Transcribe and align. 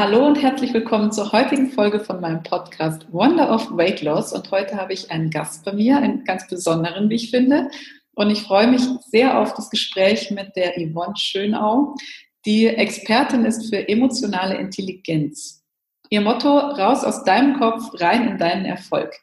Hallo 0.00 0.26
und 0.26 0.40
herzlich 0.40 0.72
willkommen 0.72 1.12
zur 1.12 1.30
heutigen 1.30 1.72
Folge 1.72 2.00
von 2.00 2.22
meinem 2.22 2.42
Podcast 2.42 3.06
Wonder 3.12 3.54
of 3.54 3.70
Weight 3.76 4.00
Loss. 4.00 4.32
Und 4.32 4.50
heute 4.50 4.76
habe 4.76 4.94
ich 4.94 5.10
einen 5.10 5.28
Gast 5.28 5.62
bei 5.62 5.74
mir, 5.74 5.98
einen 5.98 6.24
ganz 6.24 6.48
besonderen, 6.48 7.10
wie 7.10 7.16
ich 7.16 7.30
finde. 7.30 7.68
Und 8.14 8.30
ich 8.30 8.40
freue 8.40 8.66
mich 8.66 8.80
sehr 9.10 9.38
auf 9.38 9.52
das 9.52 9.68
Gespräch 9.68 10.30
mit 10.30 10.56
der 10.56 10.72
Yvonne 10.78 11.18
Schönau, 11.18 11.96
die 12.46 12.66
Expertin 12.66 13.44
ist 13.44 13.68
für 13.68 13.86
emotionale 13.90 14.56
Intelligenz. 14.56 15.66
Ihr 16.08 16.22
Motto, 16.22 16.48
raus 16.48 17.04
aus 17.04 17.22
deinem 17.24 17.60
Kopf, 17.60 17.90
rein 18.00 18.26
in 18.26 18.38
deinen 18.38 18.64
Erfolg. 18.64 19.14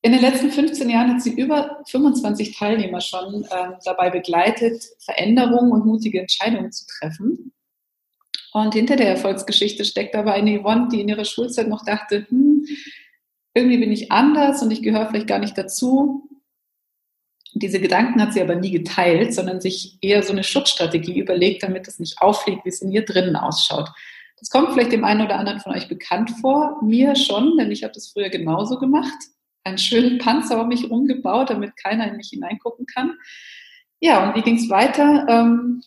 In 0.00 0.12
den 0.12 0.22
letzten 0.22 0.50
15 0.50 0.88
Jahren 0.88 1.12
hat 1.12 1.20
sie 1.20 1.34
über 1.34 1.82
25 1.90 2.56
Teilnehmer 2.56 3.02
schon 3.02 3.44
äh, 3.44 3.72
dabei 3.84 4.08
begleitet, 4.08 4.82
Veränderungen 5.00 5.72
und 5.72 5.84
mutige 5.84 6.22
Entscheidungen 6.22 6.72
zu 6.72 6.86
treffen. 6.86 7.52
Und 8.52 8.74
hinter 8.74 8.96
der 8.96 9.08
Erfolgsgeschichte 9.08 9.84
steckt 9.84 10.14
aber 10.14 10.32
eine 10.32 10.60
Yvonne, 10.60 10.88
die 10.90 11.00
in 11.00 11.08
ihrer 11.08 11.24
Schulzeit 11.24 11.68
noch 11.68 11.84
dachte, 11.84 12.26
hm, 12.28 12.66
irgendwie 13.54 13.78
bin 13.78 13.92
ich 13.92 14.10
anders 14.12 14.62
und 14.62 14.70
ich 14.70 14.82
gehöre 14.82 15.08
vielleicht 15.08 15.26
gar 15.26 15.38
nicht 15.38 15.58
dazu. 15.58 16.24
diese 17.54 17.80
Gedanken 17.80 18.20
hat 18.22 18.32
sie 18.32 18.42
aber 18.42 18.54
nie 18.54 18.70
geteilt, 18.70 19.34
sondern 19.34 19.60
sich 19.60 19.98
eher 20.00 20.22
so 20.22 20.32
eine 20.32 20.44
Schutzstrategie 20.44 21.18
überlegt, 21.18 21.62
damit 21.64 21.88
es 21.88 21.98
nicht 21.98 22.20
auffliegt, 22.20 22.64
wie 22.64 22.68
es 22.68 22.82
in 22.82 22.92
ihr 22.92 23.04
drinnen 23.04 23.34
ausschaut. 23.36 23.90
Das 24.38 24.50
kommt 24.50 24.72
vielleicht 24.72 24.92
dem 24.92 25.04
einen 25.04 25.22
oder 25.22 25.38
anderen 25.38 25.58
von 25.58 25.74
euch 25.74 25.88
bekannt 25.88 26.30
vor. 26.40 26.80
Mir 26.82 27.16
schon, 27.16 27.56
denn 27.56 27.72
ich 27.72 27.82
habe 27.82 27.92
das 27.92 28.08
früher 28.08 28.28
genauso 28.28 28.78
gemacht. 28.78 29.18
Einen 29.64 29.78
schönen 29.78 30.18
Panzer 30.18 30.60
um 30.60 30.68
mich 30.68 30.88
rumgebaut, 30.88 31.50
damit 31.50 31.76
keiner 31.76 32.06
in 32.06 32.16
mich 32.16 32.28
hineingucken 32.28 32.86
kann. 32.86 33.14
Ja, 34.00 34.28
und 34.28 34.36
wie 34.36 34.42
ging 34.42 34.56
es 34.56 34.70
weiter? 34.70 35.26
Ähm, 35.28 35.82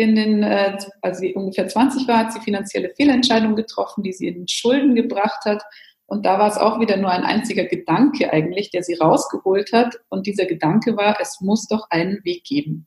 in 0.00 0.16
den, 0.16 0.42
äh, 0.42 0.78
als 1.02 1.18
sie 1.18 1.34
ungefähr 1.34 1.68
20 1.68 2.08
war, 2.08 2.18
hat 2.18 2.32
sie 2.32 2.40
finanzielle 2.40 2.90
Fehlentscheidungen 2.96 3.54
getroffen, 3.54 4.02
die 4.02 4.12
sie 4.12 4.28
in 4.28 4.48
Schulden 4.48 4.94
gebracht 4.94 5.44
hat. 5.44 5.62
Und 6.06 6.24
da 6.24 6.38
war 6.38 6.48
es 6.48 6.56
auch 6.56 6.80
wieder 6.80 6.96
nur 6.96 7.10
ein 7.10 7.22
einziger 7.22 7.64
Gedanke 7.64 8.32
eigentlich, 8.32 8.70
der 8.70 8.82
sie 8.82 8.94
rausgeholt 8.94 9.72
hat. 9.72 9.96
Und 10.08 10.26
dieser 10.26 10.46
Gedanke 10.46 10.96
war, 10.96 11.18
es 11.20 11.40
muss 11.40 11.68
doch 11.68 11.86
einen 11.90 12.24
Weg 12.24 12.44
geben. 12.44 12.86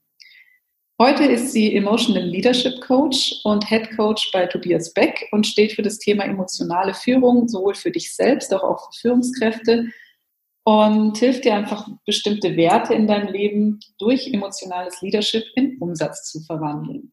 Heute 0.99 1.25
ist 1.25 1.51
sie 1.51 1.75
Emotional 1.75 2.23
Leadership 2.23 2.81
Coach 2.81 3.33
und 3.43 3.67
Head 3.67 3.95
Coach 3.95 4.31
bei 4.31 4.45
Tobias 4.47 4.93
Beck 4.93 5.27
und 5.31 5.45
steht 5.45 5.73
für 5.73 5.81
das 5.81 5.99
Thema 5.99 6.23
emotionale 6.23 6.93
Führung, 6.93 7.47
sowohl 7.47 7.75
für 7.75 7.91
dich 7.91 8.15
selbst, 8.15 8.53
als 8.53 8.63
auch 8.63 8.91
für 8.93 9.09
Führungskräfte 9.09 9.87
und 10.63 11.17
hilft 11.17 11.45
dir 11.45 11.55
einfach 11.55 11.87
bestimmte 12.05 12.55
Werte 12.55 12.93
in 12.93 13.07
deinem 13.07 13.31
Leben 13.31 13.79
durch 13.99 14.27
emotionales 14.33 15.01
Leadership 15.01 15.43
in 15.55 15.77
Umsatz 15.79 16.31
zu 16.31 16.41
verwandeln. 16.41 17.11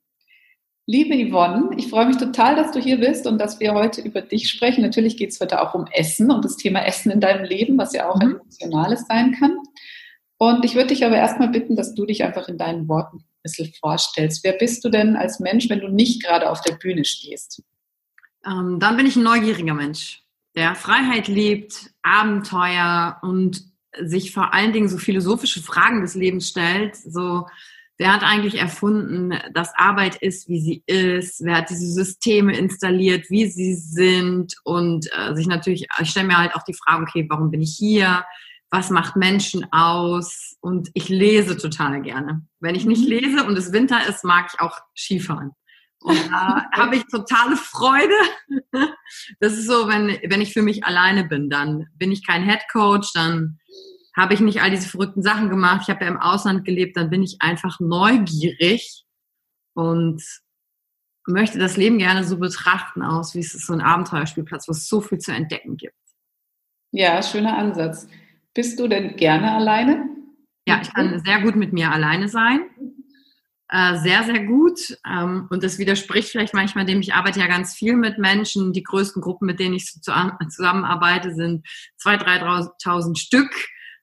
Liebe 0.87 1.15
Yvonne, 1.15 1.71
ich 1.77 1.89
freue 1.89 2.07
mich 2.07 2.17
total, 2.17 2.57
dass 2.57 2.73
du 2.73 2.81
hier 2.81 2.99
bist 2.99 3.27
und 3.27 3.39
dass 3.39 3.61
wir 3.61 3.75
heute 3.75 4.01
über 4.01 4.23
dich 4.23 4.49
sprechen. 4.49 4.83
Natürlich 4.83 5.17
geht 5.17 5.31
es 5.31 5.41
heute 5.41 5.63
auch 5.63 5.75
um 5.75 5.87
Essen 5.93 6.31
und 6.31 6.45
das 6.45 6.57
Thema 6.57 6.85
Essen 6.85 7.13
in 7.13 7.21
deinem 7.21 7.45
Leben, 7.45 7.79
was 7.79 7.93
ja 7.93 8.09
auch 8.09 8.19
ein 8.19 8.29
mhm. 8.29 8.35
emotionales 8.41 9.07
sein 9.07 9.33
kann. 9.39 9.57
Und 10.39 10.65
ich 10.65 10.75
würde 10.75 10.89
dich 10.89 11.05
aber 11.05 11.17
erstmal 11.17 11.49
bitten, 11.49 11.77
dass 11.77 11.95
du 11.95 12.07
dich 12.07 12.25
einfach 12.25 12.49
in 12.49 12.59
deinen 12.59 12.89
Worten 12.89 13.19
ein 13.19 13.43
bisschen 13.43 13.73
vorstellst. 13.79 14.43
Wer 14.43 14.55
bist 14.55 14.85
du 14.85 14.89
denn 14.89 15.15
als 15.15 15.39
Mensch, 15.39 15.69
wenn 15.69 15.81
du 15.81 15.89
nicht 15.89 16.25
gerade 16.25 16.51
auf 16.51 16.61
der 16.63 16.75
Bühne 16.75 17.05
stehst? 17.05 17.63
Ähm, 18.45 18.79
dann 18.81 18.97
bin 18.97 19.07
ich 19.07 19.17
ein 19.17 19.23
neugieriger 19.23 19.75
Mensch 19.75 20.25
der 20.61 20.75
Freiheit 20.75 21.27
liebt, 21.27 21.91
Abenteuer 22.03 23.17
und 23.23 23.63
sich 23.99 24.35
vor 24.35 24.53
allen 24.53 24.75
Dingen 24.75 24.91
so 24.91 24.99
philosophische 24.99 25.63
Fragen 25.63 26.03
des 26.03 26.15
Lebens 26.15 26.51
stellt, 26.51 26.97
so 26.97 27.47
wer 27.97 28.13
hat 28.13 28.23
eigentlich 28.23 28.61
erfunden, 28.61 29.33
dass 29.55 29.75
Arbeit 29.75 30.17
ist, 30.17 30.51
wie 30.51 30.61
sie 30.61 30.83
ist, 30.85 31.43
wer 31.43 31.57
hat 31.57 31.71
diese 31.71 31.91
Systeme 31.91 32.55
installiert, 32.55 33.31
wie 33.31 33.47
sie 33.47 33.73
sind 33.73 34.55
und 34.65 35.09
äh, 35.17 35.35
sich 35.35 35.47
natürlich, 35.47 35.87
ich 35.99 36.11
stelle 36.11 36.27
mir 36.27 36.37
halt 36.37 36.55
auch 36.55 36.63
die 36.65 36.75
Frage, 36.75 37.05
okay, 37.05 37.25
warum 37.31 37.51
bin 37.51 37.63
ich 37.63 37.75
hier? 37.79 38.27
Was 38.71 38.91
macht 38.91 39.17
Menschen 39.17 39.67
aus? 39.73 40.59
Und 40.61 40.91
ich 40.93 41.09
lese 41.09 41.57
total 41.57 42.03
gerne. 42.03 42.43
Wenn 42.61 42.75
ich 42.75 42.85
nicht 42.85 43.05
mhm. 43.05 43.09
lese 43.09 43.45
und 43.45 43.57
es 43.57 43.73
Winter 43.73 44.07
ist, 44.07 44.25
mag 44.25 44.51
ich 44.53 44.61
auch 44.61 44.77
Skifahren. 44.95 45.53
Und 46.03 46.31
da 46.31 46.71
habe 46.73 46.97
ich 46.97 47.05
totale 47.07 47.57
Freude. 47.57 48.15
Das 49.39 49.53
ist 49.53 49.67
so, 49.67 49.87
wenn, 49.89 50.19
wenn 50.31 50.41
ich 50.41 50.53
für 50.53 50.63
mich 50.63 50.85
alleine 50.85 51.25
bin, 51.25 51.51
dann 51.51 51.89
bin 51.95 52.11
ich 52.11 52.27
kein 52.27 52.45
Head 52.45 52.63
Coach, 52.73 53.13
dann 53.13 53.59
habe 54.17 54.35
ich 54.35 54.41
nicht 54.41 54.63
all 54.63 54.71
diese 54.71 54.89
verrückten 54.89 55.23
Sachen 55.23 55.51
gemacht. 55.51 55.83
Ich 55.83 55.91
habe 55.91 56.05
ja 56.05 56.11
im 56.11 56.21
Ausland 56.21 56.65
gelebt, 56.65 56.97
dann 56.97 57.11
bin 57.11 57.23
ich 57.23 57.37
einfach 57.41 57.81
neugierig 57.81 59.05
und 59.75 60.23
möchte 61.27 61.59
das 61.59 61.77
Leben 61.77 61.99
gerne 61.99 62.25
so 62.25 62.39
betrachten 62.39 63.03
aus, 63.03 63.35
wie 63.35 63.41
es 63.41 63.55
ist 63.55 63.67
so 63.67 63.73
ein 63.73 63.81
Abenteuerspielplatz, 63.81 64.69
wo 64.69 64.73
es 64.73 64.89
so 64.89 65.01
viel 65.01 65.19
zu 65.19 65.33
entdecken 65.33 65.77
gibt. 65.77 65.95
Ja, 66.93 67.23
schöner 67.23 67.57
Ansatz. 67.57 68.09
Bist 68.53 68.81
du 68.81 68.89
denn 68.89 69.17
gerne 69.17 69.53
alleine? 69.53 70.09
Ja, 70.67 70.81
ich 70.83 70.93
kann 70.93 71.23
sehr 71.25 71.41
gut 71.41 71.57
mit 71.57 71.73
mir 71.73 71.91
alleine 71.93 72.29
sein. 72.29 72.63
Äh, 73.73 73.99
sehr, 73.99 74.25
sehr 74.25 74.45
gut. 74.47 74.99
Ähm, 75.07 75.47
und 75.49 75.63
das 75.63 75.79
widerspricht 75.79 76.31
vielleicht 76.31 76.55
manchmal 76.55 76.85
dem, 76.87 77.01
ich 77.01 77.15
arbeite 77.15 77.39
ja 77.39 77.47
ganz 77.47 77.75
viel 77.75 77.95
mit 77.95 78.19
Menschen. 78.19 78.73
Die 78.73 78.83
größten 78.83 79.23
Gruppen, 79.23 79.47
mit 79.47 79.61
denen 79.61 79.75
ich 79.75 79.87
zusammenarbeite, 79.87 81.33
sind 81.33 81.65
2.000, 82.03 82.73
3.000 82.83 83.17
Stück 83.17 83.51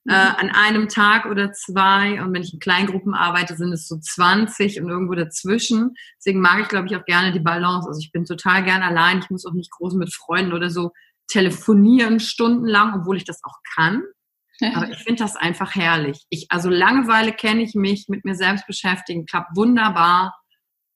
äh, 0.07 0.13
mhm. 0.13 0.35
an 0.37 0.49
einem 0.51 0.87
Tag 0.87 1.25
oder 1.25 1.51
zwei. 1.51 2.21
Und 2.21 2.33
wenn 2.33 2.43
ich 2.43 2.53
in 2.53 2.59
Kleingruppen 2.59 3.13
arbeite, 3.13 3.57
sind 3.57 3.73
es 3.73 3.89
so 3.89 3.97
20 3.97 4.81
und 4.81 4.87
irgendwo 4.87 5.15
dazwischen. 5.15 5.95
Deswegen 6.17 6.39
mag 6.39 6.61
ich, 6.61 6.69
glaube 6.69 6.87
ich, 6.87 6.95
auch 6.95 7.03
gerne 7.03 7.33
die 7.33 7.41
Balance. 7.41 7.89
Also 7.89 7.99
ich 7.99 8.13
bin 8.13 8.23
total 8.23 8.63
gern 8.63 8.83
allein. 8.83 9.19
Ich 9.19 9.29
muss 9.29 9.45
auch 9.45 9.53
nicht 9.53 9.71
groß 9.71 9.95
mit 9.95 10.13
Freunden 10.13 10.53
oder 10.53 10.69
so 10.69 10.93
telefonieren 11.27 12.21
stundenlang, 12.21 13.01
obwohl 13.01 13.17
ich 13.17 13.25
das 13.25 13.43
auch 13.43 13.57
kann. 13.75 14.03
Aber 14.73 14.89
ich 14.89 14.97
finde 14.97 15.23
das 15.23 15.35
einfach 15.35 15.75
herrlich. 15.75 16.25
Ich, 16.29 16.47
also 16.49 16.69
Langeweile 16.69 17.31
kenne 17.31 17.61
ich 17.61 17.75
mich, 17.75 18.07
mit 18.07 18.25
mir 18.25 18.35
selbst 18.35 18.65
beschäftigen, 18.67 19.25
klappt 19.25 19.55
wunderbar. 19.55 20.35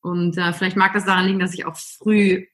Und 0.01 0.37
äh, 0.37 0.53
vielleicht 0.53 0.77
mag 0.77 0.93
das 0.93 1.05
daran 1.05 1.25
liegen, 1.25 1.39
dass 1.39 1.53
ich 1.53 1.65
auch 1.65 1.77
früh 1.77 2.45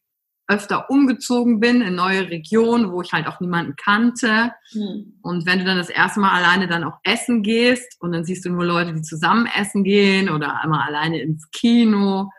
öfter 0.49 0.89
umgezogen 0.89 1.59
bin 1.59 1.81
in 1.81 1.95
neue 1.95 2.29
Regionen, 2.29 2.91
wo 2.91 3.01
ich 3.01 3.11
halt 3.11 3.27
auch 3.27 3.39
niemanden 3.41 3.75
kannte. 3.75 4.53
Mhm. 4.73 5.19
Und 5.21 5.45
wenn 5.45 5.59
du 5.59 5.65
dann 5.65 5.77
das 5.77 5.89
erste 5.89 6.21
Mal 6.21 6.31
alleine 6.31 6.67
dann 6.67 6.85
auch 6.85 6.97
essen 7.03 7.43
gehst 7.43 7.97
und 7.99 8.13
dann 8.13 8.23
siehst 8.23 8.45
du 8.45 8.49
nur 8.49 8.65
Leute, 8.65 8.93
die 8.93 9.01
zusammen 9.01 9.49
essen 9.59 9.83
gehen 9.83 10.29
oder 10.29 10.61
einmal 10.61 10.87
alleine 10.87 11.21
ins 11.21 11.49
Kino, 11.51 12.29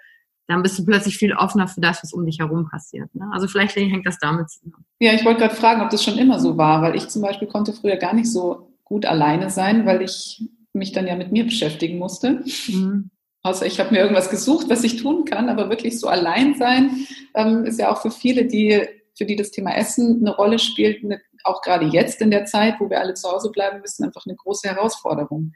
dann 0.49 0.63
bist 0.63 0.79
du 0.79 0.85
plötzlich 0.85 1.19
viel 1.19 1.35
offener 1.35 1.69
für 1.69 1.81
das, 1.81 2.03
was 2.03 2.13
um 2.13 2.25
dich 2.25 2.39
herum 2.41 2.69
passiert. 2.69 3.15
Ne? 3.15 3.29
Also 3.33 3.47
vielleicht 3.47 3.77
hängt 3.77 4.07
das 4.07 4.19
damit 4.19 4.51
zusammen. 4.51 4.85
Ja, 4.99 5.13
ich 5.13 5.25
wollte 5.25 5.41
gerade 5.41 5.55
fragen, 5.55 5.83
ob 5.83 5.91
das 5.91 6.03
schon 6.03 6.19
immer 6.19 6.41
so 6.41 6.57
war, 6.57 6.83
weil 6.83 6.97
ich 6.97 7.09
zum 7.09 7.23
Beispiel 7.23 7.47
konnte 7.47 7.73
früher 7.73 7.97
gar 7.97 8.15
nicht 8.15 8.33
so 8.33 8.73
gut 8.85 9.05
alleine 9.05 9.51
sein, 9.51 9.85
weil 9.85 10.03
ich 10.03 10.43
mich 10.73 10.93
dann 10.93 11.07
ja 11.07 11.17
mit 11.17 11.33
mir 11.33 11.45
beschäftigen 11.45 11.99
musste. 11.99 12.43
Mhm. 12.67 13.11
Außer 13.43 13.67
ich 13.67 13.79
habe 13.79 13.93
mir 13.93 14.01
irgendwas 14.01 14.31
gesucht, 14.31 14.69
was 14.71 14.85
ich 14.85 15.01
tun 15.01 15.25
kann, 15.27 15.49
aber 15.49 15.69
wirklich 15.69 16.01
so 16.01 16.09
allein 16.09 16.55
sein 16.57 17.07
ähm, 17.35 17.65
ist 17.65 17.79
ja 17.79 17.93
auch 17.93 18.01
für 18.01 18.11
viele, 18.11 18.47
die 18.47 18.87
für 19.17 19.27
die 19.27 19.37
das 19.37 19.51
Thema 19.51 19.77
Essen 19.77 20.21
eine 20.21 20.35
Rolle 20.35 20.59
spielt, 20.59 21.05
eine, 21.05 21.21
auch 21.45 21.61
gerade 21.61 21.87
jetzt 21.87 22.23
in 22.23 22.31
der 22.31 22.47
Zeit, 22.47 22.77
wo 22.79 22.89
wir 22.89 23.01
alle 23.01 23.15
zu 23.15 23.29
Hause 23.29 23.51
bleiben 23.51 23.81
müssen, 23.81 24.05
einfach 24.05 24.25
eine 24.25 24.37
große 24.37 24.69
Herausforderung. 24.69 25.53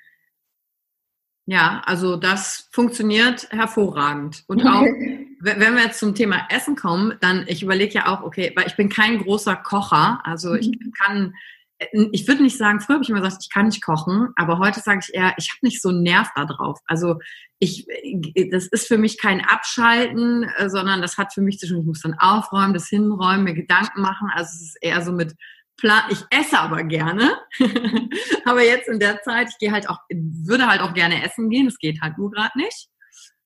Ja, 1.52 1.82
also 1.84 2.16
das 2.16 2.70
funktioniert 2.72 3.46
hervorragend. 3.50 4.42
Und 4.46 4.64
auch, 4.66 4.86
wenn 5.40 5.74
wir 5.74 5.82
jetzt 5.82 5.98
zum 5.98 6.14
Thema 6.14 6.46
Essen 6.48 6.76
kommen, 6.76 7.18
dann, 7.20 7.44
ich 7.46 7.62
überlege 7.62 7.92
ja 7.92 8.06
auch, 8.06 8.22
okay, 8.22 8.52
weil 8.56 8.68
ich 8.68 8.76
bin 8.76 8.88
kein 8.88 9.18
großer 9.18 9.56
Kocher, 9.56 10.22
also 10.24 10.54
ich 10.54 10.68
mhm. 10.68 10.92
kann, 10.92 11.34
ich 11.92 12.26
würde 12.26 12.42
nicht 12.42 12.56
sagen, 12.56 12.80
früher 12.80 12.94
habe 12.94 13.04
ich 13.04 13.10
immer 13.10 13.20
gesagt, 13.20 13.42
ich 13.42 13.52
kann 13.52 13.66
nicht 13.66 13.84
kochen, 13.84 14.30
aber 14.36 14.60
heute 14.60 14.80
sage 14.80 15.00
ich 15.06 15.14
eher, 15.14 15.34
ich 15.36 15.50
habe 15.50 15.58
nicht 15.60 15.82
so 15.82 15.90
einen 15.90 16.02
Nerv 16.02 16.30
da 16.34 16.46
drauf. 16.46 16.80
Also 16.86 17.18
ich, 17.58 17.86
das 18.50 18.66
ist 18.68 18.88
für 18.88 18.96
mich 18.96 19.20
kein 19.20 19.44
Abschalten, 19.44 20.44
äh, 20.56 20.70
sondern 20.70 21.02
das 21.02 21.18
hat 21.18 21.34
für 21.34 21.42
mich 21.42 21.58
zu 21.58 21.68
tun, 21.68 21.80
ich 21.80 21.86
muss 21.86 22.00
dann 22.00 22.16
aufräumen, 22.18 22.72
das 22.72 22.88
hinräumen, 22.88 23.44
mir 23.44 23.52
Gedanken 23.52 24.00
machen. 24.00 24.30
Also 24.32 24.52
es 24.54 24.62
ist 24.62 24.78
eher 24.80 25.02
so 25.02 25.12
mit 25.12 25.34
ich 26.10 26.24
esse 26.30 26.58
aber 26.58 26.84
gerne. 26.84 27.36
aber 28.44 28.62
jetzt 28.62 28.88
in 28.88 29.00
der 29.00 29.20
Zeit, 29.22 29.48
ich 29.50 29.58
gehe 29.58 29.72
halt 29.72 29.88
auch, 29.88 29.98
würde 30.10 30.66
halt 30.66 30.80
auch 30.80 30.94
gerne 30.94 31.24
essen 31.24 31.50
gehen, 31.50 31.66
das 31.66 31.78
geht 31.78 32.00
halt 32.00 32.18
nur 32.18 32.30
gerade 32.30 32.56
nicht. 32.56 32.88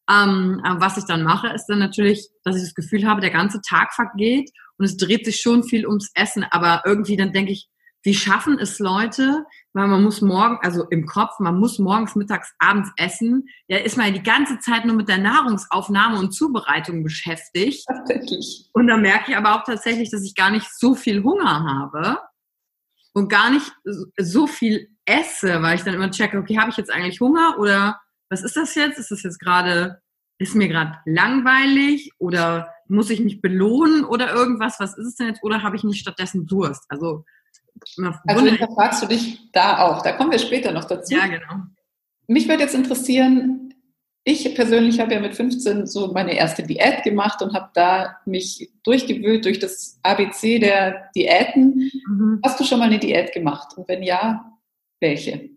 Ähm, 0.09 0.61
was 0.79 0.99
ich 0.99 1.05
dann 1.05 1.25
mache, 1.25 1.49
ist 1.49 1.67
dann 1.67 1.79
natürlich, 1.79 2.29
dass 2.45 2.57
ich 2.57 2.63
das 2.63 2.75
Gefühl 2.75 3.07
habe, 3.07 3.21
der 3.21 3.31
ganze 3.31 3.61
Tag 3.61 3.93
vergeht 3.93 4.51
und 4.79 4.85
es 4.85 4.97
dreht 4.97 5.25
sich 5.25 5.41
schon 5.41 5.65
viel 5.65 5.87
ums 5.87 6.11
Essen, 6.15 6.45
aber 6.51 6.83
irgendwie 6.85 7.17
dann 7.17 7.33
denke 7.33 7.53
ich, 7.53 7.69
wie 8.07 8.15
schaffen 8.15 8.59
es 8.61 8.79
Leute, 8.79 9.45
weil 9.73 9.89
man 9.89 10.05
muss 10.05 10.21
morgen, 10.21 10.59
also 10.63 10.85
im 10.91 11.07
Kopf, 11.07 11.41
man 11.41 11.59
muss 11.59 11.81
morgens, 11.81 12.15
mittags, 12.15 12.55
abends 12.61 12.89
essen. 12.97 13.49
Ja, 13.67 13.79
ist 13.79 13.97
man 13.97 14.07
ja 14.07 14.13
die 14.13 14.23
ganze 14.23 14.61
Zeit 14.61 14.85
nur 14.85 14.95
mit 14.95 15.09
der 15.09 15.19
Nahrungsaufnahme 15.19 16.21
und 16.21 16.31
Zubereitung 16.31 17.03
beschäftigt. 17.03 17.85
Tatsächlich. 17.89 18.71
Und 18.73 18.87
da 18.87 18.97
merke 18.97 19.33
ich 19.33 19.37
aber 19.37 19.57
auch 19.57 19.65
tatsächlich, 19.65 20.09
dass 20.13 20.23
ich 20.23 20.37
gar 20.37 20.53
nicht 20.53 20.69
so 20.73 20.95
viel 20.95 21.25
Hunger 21.25 21.65
habe 21.65 22.19
und 23.13 23.29
gar 23.29 23.51
nicht 23.51 23.73
so 24.17 24.47
viel 24.47 24.89
esse, 25.05 25.61
weil 25.61 25.75
ich 25.75 25.83
dann 25.83 25.95
immer 25.95 26.13
checke, 26.13 26.39
okay, 26.39 26.59
habe 26.59 26.71
ich 26.71 26.77
jetzt 26.77 26.93
eigentlich 26.93 27.21
Hunger 27.21 27.59
oder 27.59 28.01
was 28.31 28.45
ist 28.45 28.57
das 28.57 28.77
jetzt? 28.77 29.01
Ist 29.01 29.11
das 29.11 29.25
jetzt 29.25 29.41
gerade, 29.41 30.01
ist 30.39 30.55
mir 30.55 30.69
gerade 30.69 30.97
langweilig 31.07 32.13
oder 32.19 32.73
muss 32.87 33.11
ich 33.11 33.19
mich 33.19 33.41
belohnen 33.41 34.05
oder 34.05 34.33
irgendwas? 34.33 34.79
Was 34.79 34.97
ist 34.97 35.07
es 35.07 35.15
denn 35.17 35.27
jetzt? 35.27 35.43
Oder 35.43 35.65
habe 35.65 35.75
ich 35.75 35.83
nicht 35.83 36.01
stattdessen 36.01 36.47
Durst? 36.47 36.85
Also, 36.89 37.25
also 38.27 38.75
fragst 38.75 39.03
du 39.03 39.07
dich 39.07 39.51
da 39.53 39.79
auch. 39.81 40.03
Da 40.03 40.13
kommen 40.13 40.31
wir 40.31 40.39
später 40.39 40.73
noch 40.73 40.85
dazu. 40.85 41.15
Ja, 41.15 41.27
genau. 41.27 41.65
Mich 42.29 42.49
würde 42.49 42.63
jetzt 42.63 42.75
interessieren, 42.75 43.75
ich 44.29 44.57
persönlich 44.57 44.99
habe 44.99 45.15
ja 45.15 45.21
mit 45.21 45.37
15 45.37 45.87
so 45.87 46.13
meine 46.13 46.37
erste 46.37 46.65
Diät 46.65 47.05
gemacht 47.05 47.41
und 47.43 47.55
habe 47.55 47.71
da 47.75 48.17
mich 48.27 48.73
durchgewühlt 48.83 49.45
durch 49.45 49.61
das 49.61 50.01
ABC 50.03 50.59
der 50.59 51.11
Diäten. 51.15 51.91
Mhm. 52.09 52.41
Hast 52.45 52.59
du 52.59 52.65
schon 52.65 52.81
mal 52.81 52.87
eine 52.87 52.99
Diät 52.99 53.33
gemacht? 53.33 53.77
Und 53.77 53.87
wenn 53.89 54.03
ja, 54.03 54.53
welche? 55.01 55.51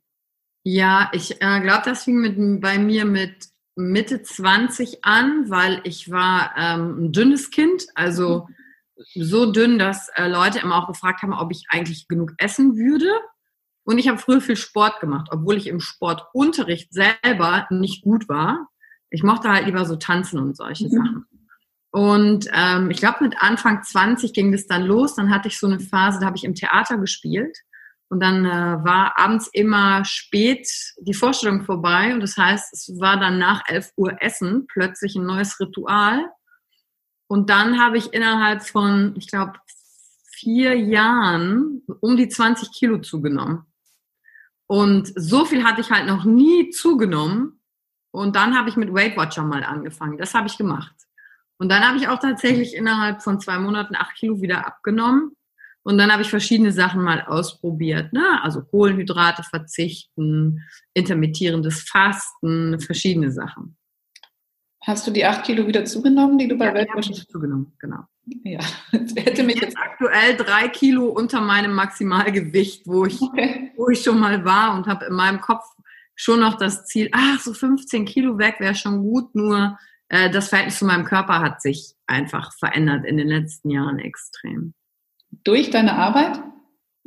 Ja, 0.63 1.09
ich 1.13 1.41
äh, 1.41 1.59
glaube, 1.61 1.81
das 1.85 2.03
fing 2.03 2.17
mit, 2.17 2.61
bei 2.61 2.77
mir 2.77 3.05
mit 3.05 3.49
Mitte 3.75 4.21
20 4.21 5.03
an, 5.03 5.49
weil 5.49 5.81
ich 5.83 6.11
war 6.11 6.53
ähm, 6.55 7.05
ein 7.05 7.11
dünnes 7.11 7.49
Kind, 7.49 7.87
also 7.95 8.47
so 9.15 9.51
dünn, 9.51 9.79
dass 9.79 10.09
äh, 10.15 10.27
Leute 10.27 10.59
immer 10.59 10.77
auch 10.77 10.87
gefragt 10.87 11.21
haben, 11.21 11.33
ob 11.33 11.51
ich 11.51 11.65
eigentlich 11.69 12.07
genug 12.07 12.33
essen 12.37 12.75
würde. 12.75 13.09
Und 13.83 13.97
ich 13.97 14.07
habe 14.07 14.19
früher 14.19 14.41
viel 14.41 14.55
Sport 14.55 14.99
gemacht, 14.99 15.29
obwohl 15.31 15.57
ich 15.57 15.67
im 15.67 15.79
Sportunterricht 15.79 16.93
selber 16.93 17.67
nicht 17.69 18.03
gut 18.03 18.29
war. 18.29 18.67
Ich 19.09 19.23
mochte 19.23 19.49
halt 19.49 19.65
lieber 19.65 19.85
so 19.85 19.95
tanzen 19.95 20.39
und 20.39 20.55
solche 20.55 20.85
mhm. 20.85 20.91
Sachen. 20.91 21.25
Und 21.91 22.47
ähm, 22.53 22.91
ich 22.91 22.99
glaube, 22.99 23.23
mit 23.23 23.41
Anfang 23.41 23.81
20 23.81 24.33
ging 24.33 24.51
das 24.51 24.67
dann 24.67 24.83
los. 24.83 25.15
Dann 25.15 25.31
hatte 25.31 25.47
ich 25.47 25.57
so 25.57 25.65
eine 25.65 25.79
Phase, 25.79 26.19
da 26.19 26.27
habe 26.27 26.37
ich 26.37 26.43
im 26.43 26.53
Theater 26.53 26.97
gespielt. 26.97 27.57
Und 28.09 28.21
dann 28.21 28.45
äh, 28.45 28.83
war 28.83 29.17
abends 29.17 29.49
immer 29.53 30.03
spät 30.03 30.67
die 30.99 31.13
Vorstellung 31.13 31.63
vorbei. 31.63 32.13
Und 32.13 32.21
das 32.21 32.37
heißt, 32.37 32.73
es 32.73 32.99
war 32.99 33.19
dann 33.19 33.39
nach 33.39 33.63
11 33.67 33.91
Uhr 33.97 34.21
Essen 34.21 34.67
plötzlich 34.67 35.15
ein 35.15 35.25
neues 35.25 35.59
Ritual. 35.59 36.25
Und 37.29 37.51
dann 37.51 37.79
habe 37.79 37.99
ich 37.99 38.11
innerhalb 38.11 38.63
von, 38.63 39.13
ich 39.15 39.27
glaube, 39.27 39.53
vier 40.31 40.75
Jahren 40.75 41.83
um 42.01 42.17
die 42.17 42.27
20 42.27 42.71
Kilo 42.71 42.97
zugenommen. 42.99 43.65
Und 44.65 45.13
so 45.15 45.45
viel 45.45 45.63
hatte 45.63 45.81
ich 45.81 45.91
halt 45.91 46.07
noch 46.07 46.23
nie 46.23 46.71
zugenommen. 46.71 47.61
Und 48.09 48.35
dann 48.35 48.57
habe 48.57 48.69
ich 48.69 48.77
mit 48.77 48.91
Weight 48.91 49.15
Watcher 49.15 49.43
mal 49.43 49.63
angefangen. 49.63 50.17
Das 50.17 50.33
habe 50.33 50.47
ich 50.47 50.57
gemacht. 50.57 50.95
Und 51.59 51.69
dann 51.69 51.87
habe 51.87 51.99
ich 51.99 52.07
auch 52.07 52.19
tatsächlich 52.19 52.75
innerhalb 52.75 53.21
von 53.21 53.39
zwei 53.39 53.59
Monaten 53.59 53.95
acht 53.95 54.15
Kilo 54.15 54.41
wieder 54.41 54.65
abgenommen. 54.65 55.35
Und 55.83 55.99
dann 55.99 56.11
habe 56.11 56.23
ich 56.23 56.29
verschiedene 56.31 56.71
Sachen 56.71 57.03
mal 57.03 57.21
ausprobiert. 57.21 58.11
Ne? 58.11 58.41
Also 58.41 58.63
Kohlenhydrate 58.63 59.43
verzichten, 59.43 60.63
intermittierendes 60.95 61.83
Fasten, 61.83 62.79
verschiedene 62.79 63.31
Sachen. 63.31 63.77
Hast 64.81 65.05
du 65.05 65.11
die 65.11 65.25
acht 65.25 65.43
Kilo 65.43 65.67
wieder 65.67 65.85
zugenommen, 65.85 66.37
die 66.37 66.47
du 66.47 66.57
bei 66.57 66.67
ja, 66.67 66.73
Weight 66.73 66.89
Watchers 66.95 67.25
zugenommen? 67.27 67.73
Genau. 67.79 67.99
Ja, 68.43 68.59
hätte 68.91 69.43
mich 69.43 69.55
jetzt, 69.55 69.65
jetzt 69.65 69.77
aktuell 69.77 70.35
drei 70.37 70.67
Kilo 70.69 71.07
unter 71.07 71.41
meinem 71.41 71.73
Maximalgewicht, 71.73 72.87
wo 72.87 73.05
ich, 73.05 73.21
okay. 73.21 73.71
wo 73.75 73.89
ich 73.89 74.01
schon 74.01 74.19
mal 74.19 74.45
war 74.45 74.75
und 74.75 74.87
habe 74.87 75.05
in 75.05 75.13
meinem 75.13 75.41
Kopf 75.41 75.65
schon 76.15 76.41
noch 76.41 76.57
das 76.57 76.85
Ziel, 76.85 77.09
ach, 77.11 77.39
so 77.39 77.53
15 77.53 78.05
Kilo 78.05 78.37
weg 78.37 78.55
wäre 78.59 78.75
schon 78.75 79.01
gut, 79.01 79.33
nur 79.35 79.77
äh, 80.09 80.29
das 80.29 80.49
Verhältnis 80.49 80.79
zu 80.79 80.85
meinem 80.85 81.05
Körper 81.05 81.39
hat 81.39 81.61
sich 81.61 81.95
einfach 82.07 82.53
verändert 82.53 83.05
in 83.05 83.17
den 83.17 83.27
letzten 83.27 83.69
Jahren 83.69 83.99
extrem. 83.99 84.73
Durch 85.43 85.69
deine 85.69 85.93
Arbeit? 85.93 86.39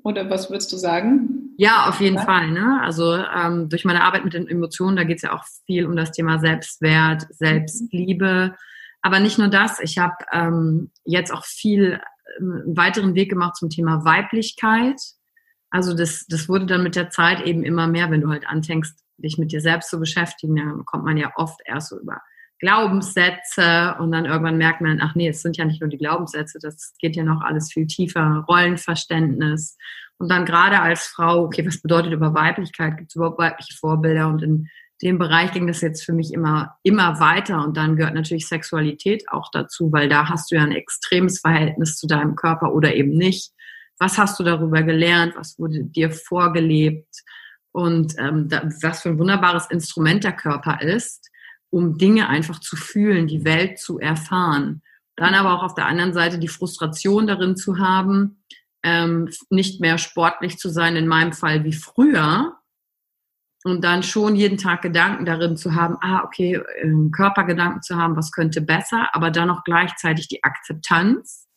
Oder 0.03 0.29
was 0.31 0.51
würdest 0.51 0.73
du 0.73 0.77
sagen? 0.77 1.55
Ja, 1.59 1.89
auf 1.89 2.01
jeden 2.01 2.17
ja. 2.17 2.25
Fall. 2.25 2.51
Ne? 2.51 2.81
Also 2.83 3.15
ähm, 3.15 3.69
durch 3.69 3.85
meine 3.85 4.03
Arbeit 4.03 4.25
mit 4.25 4.35
den 4.35 4.49
Emotionen, 4.49 4.97
da 4.97 5.05
geht 5.05 5.17
es 5.17 5.23
ja 5.23 5.33
auch 5.33 5.45
viel 5.67 5.87
um 5.87 5.97
das 5.97 6.13
Thema 6.13 6.39
Selbstwert, 6.39 7.27
Selbstliebe. 7.31 8.57
Aber 9.03 9.21
nicht 9.21 9.39
nur 9.39 9.49
das, 9.49 9.81
ich 9.81 9.99
habe 9.99 10.15
ähm, 10.33 10.91
jetzt 11.05 11.33
auch 11.33 11.45
viel 11.45 12.01
ähm, 12.39 12.63
einen 12.65 12.77
weiteren 12.77 13.15
Weg 13.15 13.31
gemacht 13.31 13.57
zum 13.57 13.71
Thema 13.71 14.05
Weiblichkeit. 14.05 15.01
Also 15.71 15.95
das, 15.95 16.27
das 16.29 16.49
wurde 16.49 16.67
dann 16.67 16.83
mit 16.83 16.97
der 16.97 17.11
Zeit 17.11 17.41
eben 17.43 17.65
immer 17.65 17.87
mehr, 17.87 18.11
wenn 18.11 18.21
du 18.21 18.29
halt 18.29 18.47
anfängst, 18.47 18.99
dich 19.19 19.39
mit 19.39 19.53
dir 19.53 19.61
selbst 19.61 19.91
zu 19.91 20.01
beschäftigen, 20.01 20.57
dann 20.57 20.85
kommt 20.85 21.05
man 21.05 21.17
ja 21.17 21.33
oft 21.37 21.61
erst 21.65 21.91
so 21.91 22.01
über 22.01 22.21
Glaubenssätze 22.63 23.97
und 23.99 24.13
dann 24.13 24.25
irgendwann 24.25 24.57
merkt 24.57 24.81
man, 24.81 25.01
ach 25.03 25.17
nee, 25.17 25.29
es 25.29 25.43
sind 25.43 25.57
ja 25.57 25.65
nicht 25.65 25.81
nur 25.81 25.91
die 25.91 25.99
Glaubenssätze, 25.99 26.61
das 26.63 26.95
geht 27.01 27.17
ja 27.17 27.25
noch 27.25 27.43
alles 27.43 27.73
viel 27.73 27.89
tiefer, 27.89 28.45
Rollenverständnis. 28.49 29.77
Und 30.17 30.31
dann 30.31 30.45
gerade 30.45 30.81
als 30.81 31.07
Frau, 31.09 31.43
okay, 31.43 31.67
was 31.67 31.83
bedeutet 31.83 32.13
über 32.13 32.35
Weiblichkeit? 32.35 32.97
Gibt 32.97 33.11
es 33.11 33.17
überhaupt 33.17 33.41
weibliche 33.41 33.75
Vorbilder? 33.75 34.29
Und 34.29 34.45
in 34.45 34.69
dem 35.03 35.19
Bereich 35.19 35.51
ging 35.51 35.67
das 35.67 35.81
jetzt 35.81 36.05
für 36.05 36.13
mich 36.13 36.33
immer, 36.33 36.77
immer 36.85 37.19
weiter. 37.19 37.65
Und 37.65 37.77
dann 37.77 37.97
gehört 37.97 38.15
natürlich 38.15 38.47
Sexualität 38.47 39.29
auch 39.29 39.51
dazu, 39.53 39.91
weil 39.91 40.09
da 40.09 40.29
hast 40.29 40.53
du 40.53 40.55
ja 40.55 40.63
ein 40.63 40.71
extremes 40.71 41.41
Verhältnis 41.41 41.97
zu 41.97 42.07
deinem 42.07 42.37
Körper 42.37 42.73
oder 42.73 42.95
eben 42.95 43.11
nicht. 43.11 43.51
Was 43.99 44.19
hast 44.19 44.39
du 44.39 44.45
darüber 44.45 44.85
gelernt? 44.85 45.35
Was 45.35 45.59
wurde 45.59 45.83
dir 45.83 46.13
vorgelebt? 46.13 47.23
Und 47.73 48.15
ähm, 48.19 48.49
was 48.83 49.03
für 49.03 49.09
ein 49.09 49.19
wunderbares 49.19 49.67
Instrument 49.67 50.23
der 50.23 50.33
Körper 50.33 50.81
ist, 50.81 51.32
um 51.73 51.97
Dinge 51.99 52.29
einfach 52.29 52.61
zu 52.61 52.77
fühlen, 52.77 53.27
die 53.27 53.45
Welt 53.45 53.79
zu 53.79 53.99
erfahren. 53.99 54.83
Dann 55.17 55.35
aber 55.35 55.55
auch 55.55 55.63
auf 55.63 55.75
der 55.75 55.87
anderen 55.87 56.13
Seite 56.13 56.39
die 56.39 56.49
Frustration 56.49 57.27
darin 57.27 57.57
zu 57.57 57.79
haben, 57.79 58.43
ähm, 58.83 59.29
nicht 59.51 59.81
mehr 59.81 59.99
sportlich 59.99 60.59
zu 60.59 60.69
sein, 60.69 60.97
in 60.97 61.07
meinem 61.07 61.33
Fall 61.33 61.65
wie 61.65 61.73
früher, 61.73 62.59
und 63.65 63.85
dann 63.85 64.03
schon 64.03 64.35
jeden 64.35 64.59
Tag 64.59 64.83
Gedanken 64.83 65.25
darin 65.25 65.57
zu 65.57 65.75
haben, 65.75 65.97
ah, 66.01 66.25
okay, 66.25 66.61
ähm, 66.81 67.11
Körpergedanken 67.13 67.83
zu 67.83 67.97
haben, 67.97 68.17
was 68.17 68.33
könnte 68.33 68.61
besser, 68.61 69.09
aber 69.13 69.31
dann 69.31 69.51
auch 69.51 69.63
gleichzeitig 69.65 70.29
die 70.29 70.43
Akzeptanz 70.43 71.49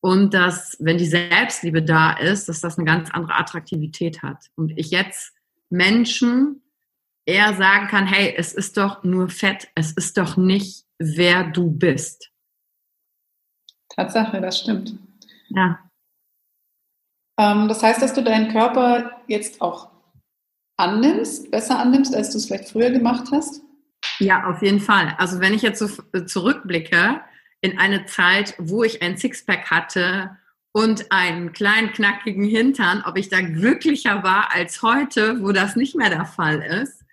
und 0.00 0.34
dass, 0.34 0.76
wenn 0.80 0.98
die 0.98 1.06
Selbstliebe 1.06 1.82
da 1.82 2.12
ist, 2.12 2.48
dass 2.48 2.60
das 2.60 2.78
eine 2.78 2.84
ganz 2.84 3.10
andere 3.12 3.38
Attraktivität 3.38 4.22
hat. 4.22 4.46
Und 4.56 4.72
ich 4.76 4.90
jetzt 4.90 5.32
Menschen 5.70 6.63
eher 7.26 7.54
sagen 7.54 7.88
kann, 7.88 8.06
hey, 8.06 8.34
es 8.36 8.52
ist 8.52 8.76
doch 8.76 9.02
nur 9.04 9.28
Fett, 9.28 9.68
es 9.74 9.92
ist 9.92 10.16
doch 10.18 10.36
nicht, 10.36 10.84
wer 10.98 11.44
du 11.44 11.70
bist. 11.70 12.30
Tatsache, 13.88 14.40
das 14.40 14.58
stimmt. 14.58 14.98
Ja. 15.48 15.78
Ähm, 17.38 17.68
das 17.68 17.82
heißt, 17.82 18.02
dass 18.02 18.14
du 18.14 18.22
deinen 18.22 18.50
Körper 18.50 19.22
jetzt 19.26 19.60
auch 19.60 19.90
annimmst, 20.76 21.50
besser 21.50 21.78
annimmst, 21.78 22.14
als 22.14 22.30
du 22.30 22.38
es 22.38 22.46
vielleicht 22.46 22.68
früher 22.70 22.90
gemacht 22.90 23.28
hast? 23.32 23.62
Ja, 24.18 24.46
auf 24.46 24.62
jeden 24.62 24.80
Fall. 24.80 25.14
Also 25.18 25.40
wenn 25.40 25.54
ich 25.54 25.62
jetzt 25.62 25.78
so 25.78 25.88
äh, 26.12 26.24
zurückblicke 26.24 27.20
in 27.60 27.78
eine 27.78 28.06
Zeit, 28.06 28.54
wo 28.58 28.84
ich 28.84 29.02
ein 29.02 29.16
Sixpack 29.16 29.70
hatte 29.70 30.36
und 30.72 31.10
einen 31.10 31.52
kleinen 31.52 31.92
knackigen 31.92 32.44
Hintern, 32.44 33.02
ob 33.06 33.16
ich 33.16 33.28
da 33.28 33.40
glücklicher 33.40 34.22
war 34.22 34.52
als 34.52 34.82
heute, 34.82 35.42
wo 35.42 35.52
das 35.52 35.76
nicht 35.76 35.94
mehr 35.96 36.10
der 36.10 36.26
Fall 36.26 36.60
ist, 36.60 37.03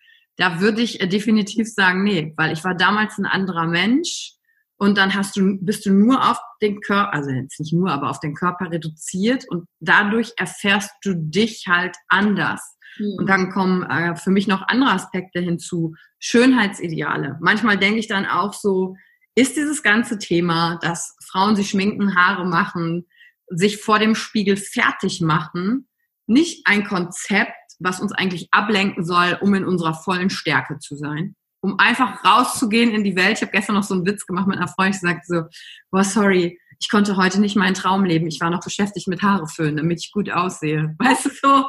da 0.41 0.59
würde 0.59 0.81
ich 0.81 0.99
äh, 0.99 1.07
definitiv 1.07 1.67
sagen, 1.71 2.03
nee, 2.03 2.33
weil 2.35 2.51
ich 2.51 2.63
war 2.63 2.75
damals 2.75 3.17
ein 3.17 3.25
anderer 3.25 3.67
Mensch 3.67 4.33
und 4.77 4.97
dann 4.97 5.13
hast 5.13 5.37
du, 5.37 5.59
bist 5.61 5.85
du 5.85 5.93
nur 5.93 6.27
auf 6.27 6.39
den 6.61 6.81
Körper, 6.81 7.13
also 7.13 7.29
jetzt 7.29 7.59
nicht 7.59 7.73
nur, 7.73 7.91
aber 7.91 8.09
auf 8.09 8.19
den 8.19 8.33
Körper 8.33 8.71
reduziert 8.71 9.45
und 9.49 9.65
dadurch 9.79 10.33
erfährst 10.37 10.91
du 11.03 11.13
dich 11.15 11.67
halt 11.67 11.95
anders. 12.07 12.77
Mhm. 12.97 13.15
Und 13.19 13.27
dann 13.27 13.51
kommen 13.51 13.83
äh, 13.83 14.15
für 14.15 14.31
mich 14.31 14.47
noch 14.47 14.67
andere 14.67 14.91
Aspekte 14.91 15.39
hinzu. 15.39 15.93
Schönheitsideale. 16.17 17.37
Manchmal 17.41 17.77
denke 17.77 17.99
ich 17.99 18.07
dann 18.07 18.25
auch 18.25 18.53
so, 18.53 18.95
ist 19.35 19.55
dieses 19.55 19.83
ganze 19.83 20.17
Thema, 20.17 20.79
dass 20.81 21.15
Frauen 21.23 21.55
sich 21.55 21.69
schminken, 21.69 22.15
Haare 22.15 22.45
machen, 22.45 23.07
sich 23.47 23.77
vor 23.77 23.99
dem 23.99 24.15
Spiegel 24.15 24.57
fertig 24.57 25.21
machen, 25.21 25.87
nicht 26.25 26.65
ein 26.65 26.83
Konzept, 26.85 27.53
was 27.83 27.99
uns 27.99 28.11
eigentlich 28.11 28.47
ablenken 28.51 29.03
soll, 29.03 29.37
um 29.41 29.53
in 29.53 29.65
unserer 29.65 29.93
vollen 29.93 30.29
Stärke 30.29 30.79
zu 30.79 30.95
sein? 30.95 31.35
Um 31.61 31.79
einfach 31.79 32.23
rauszugehen 32.25 32.91
in 32.91 33.03
die 33.03 33.15
Welt. 33.15 33.37
Ich 33.37 33.41
habe 33.41 33.51
gestern 33.51 33.75
noch 33.75 33.83
so 33.83 33.93
einen 33.93 34.05
Witz 34.05 34.25
gemacht 34.25 34.47
mit 34.47 34.57
einer 34.57 34.67
Freundin, 34.67 34.95
ich 34.95 35.01
sagte 35.01 35.25
so, 35.25 35.43
boah, 35.91 36.03
sorry, 36.03 36.59
ich 36.79 36.89
konnte 36.89 37.15
heute 37.17 37.39
nicht 37.39 37.55
meinen 37.55 37.75
Traum 37.75 38.03
leben. 38.03 38.27
Ich 38.27 38.41
war 38.41 38.49
noch 38.49 38.63
beschäftigt 38.63 39.07
mit 39.07 39.21
Haare 39.21 39.47
föhnen, 39.47 39.77
damit 39.77 39.99
ich 39.99 40.11
gut 40.11 40.31
aussehe. 40.31 40.95
Weißt 40.99 41.25
du 41.25 41.29
so? 41.29 41.65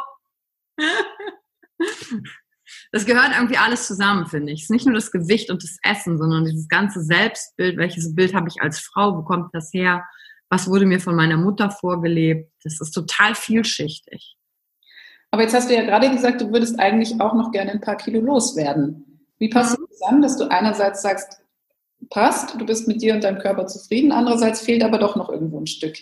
Das 2.90 3.04
gehört 3.06 3.32
irgendwie 3.34 3.58
alles 3.58 3.86
zusammen, 3.86 4.26
finde 4.26 4.52
ich. 4.52 4.60
Es 4.60 4.64
ist 4.64 4.70
nicht 4.70 4.86
nur 4.86 4.94
das 4.94 5.10
Gewicht 5.10 5.50
und 5.50 5.62
das 5.62 5.76
Essen, 5.82 6.16
sondern 6.18 6.44
dieses 6.44 6.68
ganze 6.68 7.02
Selbstbild. 7.02 7.76
Welches 7.76 8.14
Bild 8.14 8.34
habe 8.34 8.48
ich 8.48 8.62
als 8.62 8.80
Frau? 8.80 9.16
Wo 9.16 9.22
kommt 9.22 9.54
das 9.54 9.72
her? 9.72 10.04
Was 10.48 10.68
wurde 10.68 10.86
mir 10.86 11.00
von 11.00 11.16
meiner 11.16 11.36
Mutter 11.36 11.70
vorgelebt? 11.70 12.50
Das 12.62 12.80
ist 12.80 12.92
total 12.92 13.34
vielschichtig. 13.34 14.36
Aber 15.32 15.42
jetzt 15.42 15.54
hast 15.54 15.70
du 15.70 15.74
ja 15.74 15.82
gerade 15.82 16.10
gesagt, 16.10 16.42
du 16.42 16.52
würdest 16.52 16.78
eigentlich 16.78 17.18
auch 17.20 17.32
noch 17.32 17.52
gerne 17.52 17.72
ein 17.72 17.80
paar 17.80 17.96
Kilo 17.96 18.20
loswerden. 18.20 19.26
Wie 19.38 19.48
passt 19.48 19.78
mhm. 19.78 19.86
das 19.88 19.98
zusammen, 19.98 20.22
dass 20.22 20.36
du 20.36 20.44
einerseits 20.50 21.00
sagst, 21.02 21.40
passt, 22.10 22.60
du 22.60 22.66
bist 22.66 22.86
mit 22.86 23.00
dir 23.00 23.14
und 23.14 23.24
deinem 23.24 23.38
Körper 23.38 23.66
zufrieden, 23.66 24.12
andererseits 24.12 24.60
fehlt 24.60 24.84
aber 24.84 24.98
doch 24.98 25.16
noch 25.16 25.30
irgendwo 25.30 25.58
ein 25.58 25.66
Stück? 25.66 25.96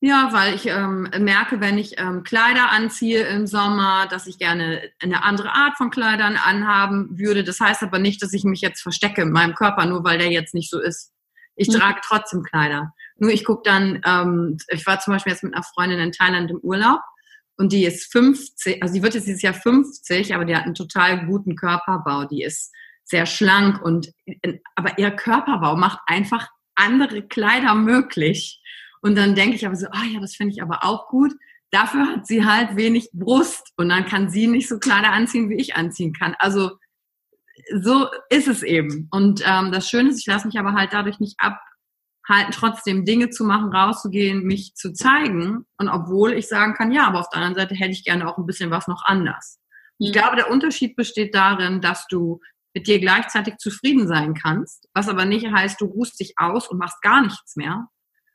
Ja, 0.00 0.28
weil 0.32 0.54
ich 0.54 0.66
ähm, 0.66 1.08
merke, 1.18 1.62
wenn 1.62 1.78
ich 1.78 1.98
ähm, 1.98 2.24
Kleider 2.24 2.70
anziehe 2.72 3.22
im 3.22 3.46
Sommer, 3.46 4.06
dass 4.10 4.26
ich 4.26 4.38
gerne 4.38 4.82
eine 5.02 5.24
andere 5.24 5.52
Art 5.52 5.78
von 5.78 5.88
Kleidern 5.88 6.36
anhaben 6.36 7.18
würde. 7.18 7.42
Das 7.42 7.60
heißt 7.60 7.82
aber 7.82 7.98
nicht, 7.98 8.22
dass 8.22 8.34
ich 8.34 8.44
mich 8.44 8.60
jetzt 8.60 8.82
verstecke 8.82 9.22
in 9.22 9.32
meinem 9.32 9.54
Körper, 9.54 9.86
nur 9.86 10.04
weil 10.04 10.18
der 10.18 10.30
jetzt 10.30 10.52
nicht 10.52 10.68
so 10.68 10.78
ist, 10.78 11.10
Ich 11.56 11.68
mhm. 11.68 11.74
trage 11.74 12.00
trotzdem 12.04 12.42
Kleider. 12.42 12.92
Nur 13.16 13.30
ich 13.30 13.46
gucke 13.46 13.62
dann, 13.64 14.02
ähm, 14.04 14.58
ich 14.68 14.86
war 14.86 15.00
zum 15.00 15.14
Beispiel 15.14 15.32
jetzt 15.32 15.42
mit 15.42 15.54
einer 15.54 15.62
Freundin 15.62 16.00
in 16.00 16.12
Thailand 16.12 16.50
im 16.50 16.58
Urlaub 16.58 17.00
und 17.56 17.72
die 17.72 17.84
ist 17.84 18.10
50, 18.12 18.82
also 18.82 18.94
die 18.94 19.02
wird 19.02 19.14
jetzt 19.14 19.26
dieses 19.26 19.42
Jahr 19.42 19.54
50, 19.54 20.34
aber 20.34 20.44
die 20.44 20.56
hat 20.56 20.64
einen 20.64 20.74
total 20.74 21.26
guten 21.26 21.54
Körperbau. 21.56 22.24
Die 22.24 22.42
ist 22.42 22.72
sehr 23.04 23.26
schlank 23.26 23.82
und 23.82 24.10
aber 24.74 24.98
ihr 24.98 25.10
Körperbau 25.10 25.76
macht 25.76 26.00
einfach 26.06 26.48
andere 26.74 27.22
Kleider 27.22 27.74
möglich. 27.74 28.60
Und 29.02 29.16
dann 29.16 29.34
denke 29.34 29.56
ich 29.56 29.66
aber 29.66 29.76
so, 29.76 29.86
ah 29.86 30.00
oh 30.02 30.12
ja, 30.14 30.20
das 30.20 30.34
finde 30.34 30.54
ich 30.54 30.62
aber 30.62 30.84
auch 30.84 31.08
gut. 31.08 31.32
Dafür 31.70 32.06
hat 32.06 32.26
sie 32.26 32.44
halt 32.44 32.76
wenig 32.76 33.10
Brust 33.12 33.72
und 33.76 33.88
dann 33.88 34.06
kann 34.06 34.30
sie 34.30 34.46
nicht 34.46 34.68
so 34.68 34.78
Kleider 34.78 35.12
anziehen, 35.12 35.50
wie 35.50 35.60
ich 35.60 35.76
anziehen 35.76 36.12
kann. 36.12 36.34
Also 36.38 36.72
so 37.80 38.08
ist 38.30 38.48
es 38.48 38.62
eben. 38.62 39.08
Und 39.10 39.42
ähm, 39.46 39.70
das 39.72 39.88
Schöne 39.88 40.10
ist, 40.10 40.20
ich 40.20 40.26
lasse 40.26 40.46
mich 40.46 40.58
aber 40.58 40.72
halt 40.72 40.92
dadurch 40.92 41.20
nicht 41.20 41.36
abhalten, 42.24 42.52
trotzdem 42.52 43.04
Dinge 43.04 43.30
zu 43.30 43.44
machen, 43.44 43.72
rauszugehen, 43.72 44.44
mich 44.44 44.74
zu 44.74 44.92
zeigen. 44.92 45.66
Und 45.78 45.88
obwohl 45.88 46.32
ich 46.32 46.48
sagen 46.48 46.74
kann, 46.74 46.92
ja, 46.92 47.06
aber 47.06 47.20
auf 47.20 47.28
der 47.30 47.40
anderen 47.40 47.56
Seite 47.56 47.74
hätte 47.74 47.92
ich 47.92 48.04
gerne 48.04 48.28
auch 48.28 48.38
ein 48.38 48.46
bisschen 48.46 48.70
was 48.70 48.88
noch 48.88 49.04
anders. 49.04 49.60
Ich 49.98 50.10
mhm. 50.10 50.12
glaube, 50.12 50.36
der 50.36 50.50
Unterschied 50.50 50.96
besteht 50.96 51.34
darin, 51.34 51.80
dass 51.80 52.06
du 52.08 52.40
mit 52.74 52.88
dir 52.88 52.98
gleichzeitig 52.98 53.58
zufrieden 53.58 54.08
sein 54.08 54.34
kannst, 54.34 54.88
was 54.94 55.08
aber 55.08 55.24
nicht 55.24 55.46
heißt, 55.46 55.80
du 55.80 55.86
ruhst 55.86 56.18
dich 56.18 56.34
aus 56.36 56.68
und 56.68 56.78
machst 56.78 57.00
gar 57.02 57.22
nichts 57.22 57.54
mehr, 57.54 57.86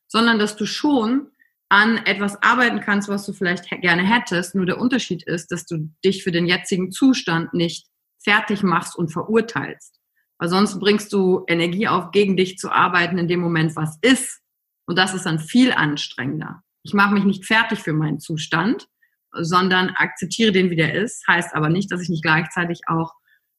sondern 0.08 0.40
dass 0.40 0.56
du 0.56 0.66
schon 0.66 1.28
an 1.68 1.98
etwas 2.06 2.42
arbeiten 2.42 2.80
kannst, 2.80 3.10
was 3.10 3.26
du 3.26 3.34
vielleicht 3.34 3.70
gerne 3.82 4.04
hättest. 4.04 4.56
Nur 4.56 4.66
der 4.66 4.80
Unterschied 4.80 5.24
ist, 5.24 5.52
dass 5.52 5.66
du 5.66 5.90
dich 6.04 6.24
für 6.24 6.32
den 6.32 6.48
jetzigen 6.48 6.92
Zustand 6.92 7.54
nicht 7.54 7.88
fertig 8.24 8.64
machst 8.64 8.98
und 8.98 9.12
verurteilst. 9.12 9.99
Weil 10.40 10.50
sonst 10.50 10.80
bringst 10.80 11.14
du 11.14 11.44
Energie 11.48 11.88
auf, 11.88 12.12
gegen 12.12 12.38
dich 12.38 12.58
zu 12.58 12.72
arbeiten 12.72 13.18
in 13.18 13.28
dem 13.28 13.42
Moment, 13.42 13.76
was 13.76 13.98
ist. 14.02 14.42
Und 14.88 14.98
das 14.98 15.14
ist 15.14 15.26
dann 15.26 15.40
viel 15.40 15.72
anstrengender. 15.72 16.64
Ich 16.84 16.94
mache 16.94 17.14
mich 17.14 17.26
nicht 17.26 17.46
fertig 17.46 17.80
für 17.80 17.94
meinen 17.94 18.20
Zustand, 18.20 18.88
sondern 19.34 19.90
akzeptiere 19.90 20.52
den, 20.52 20.70
wie 20.70 20.76
der 20.76 20.96
ist. 20.96 21.28
Heißt 21.28 21.54
aber 21.54 21.70
nicht, 21.70 21.92
dass 21.92 22.02
ich 22.02 22.10
nicht 22.10 22.24
gleichzeitig 22.24 22.82
auch 22.88 23.14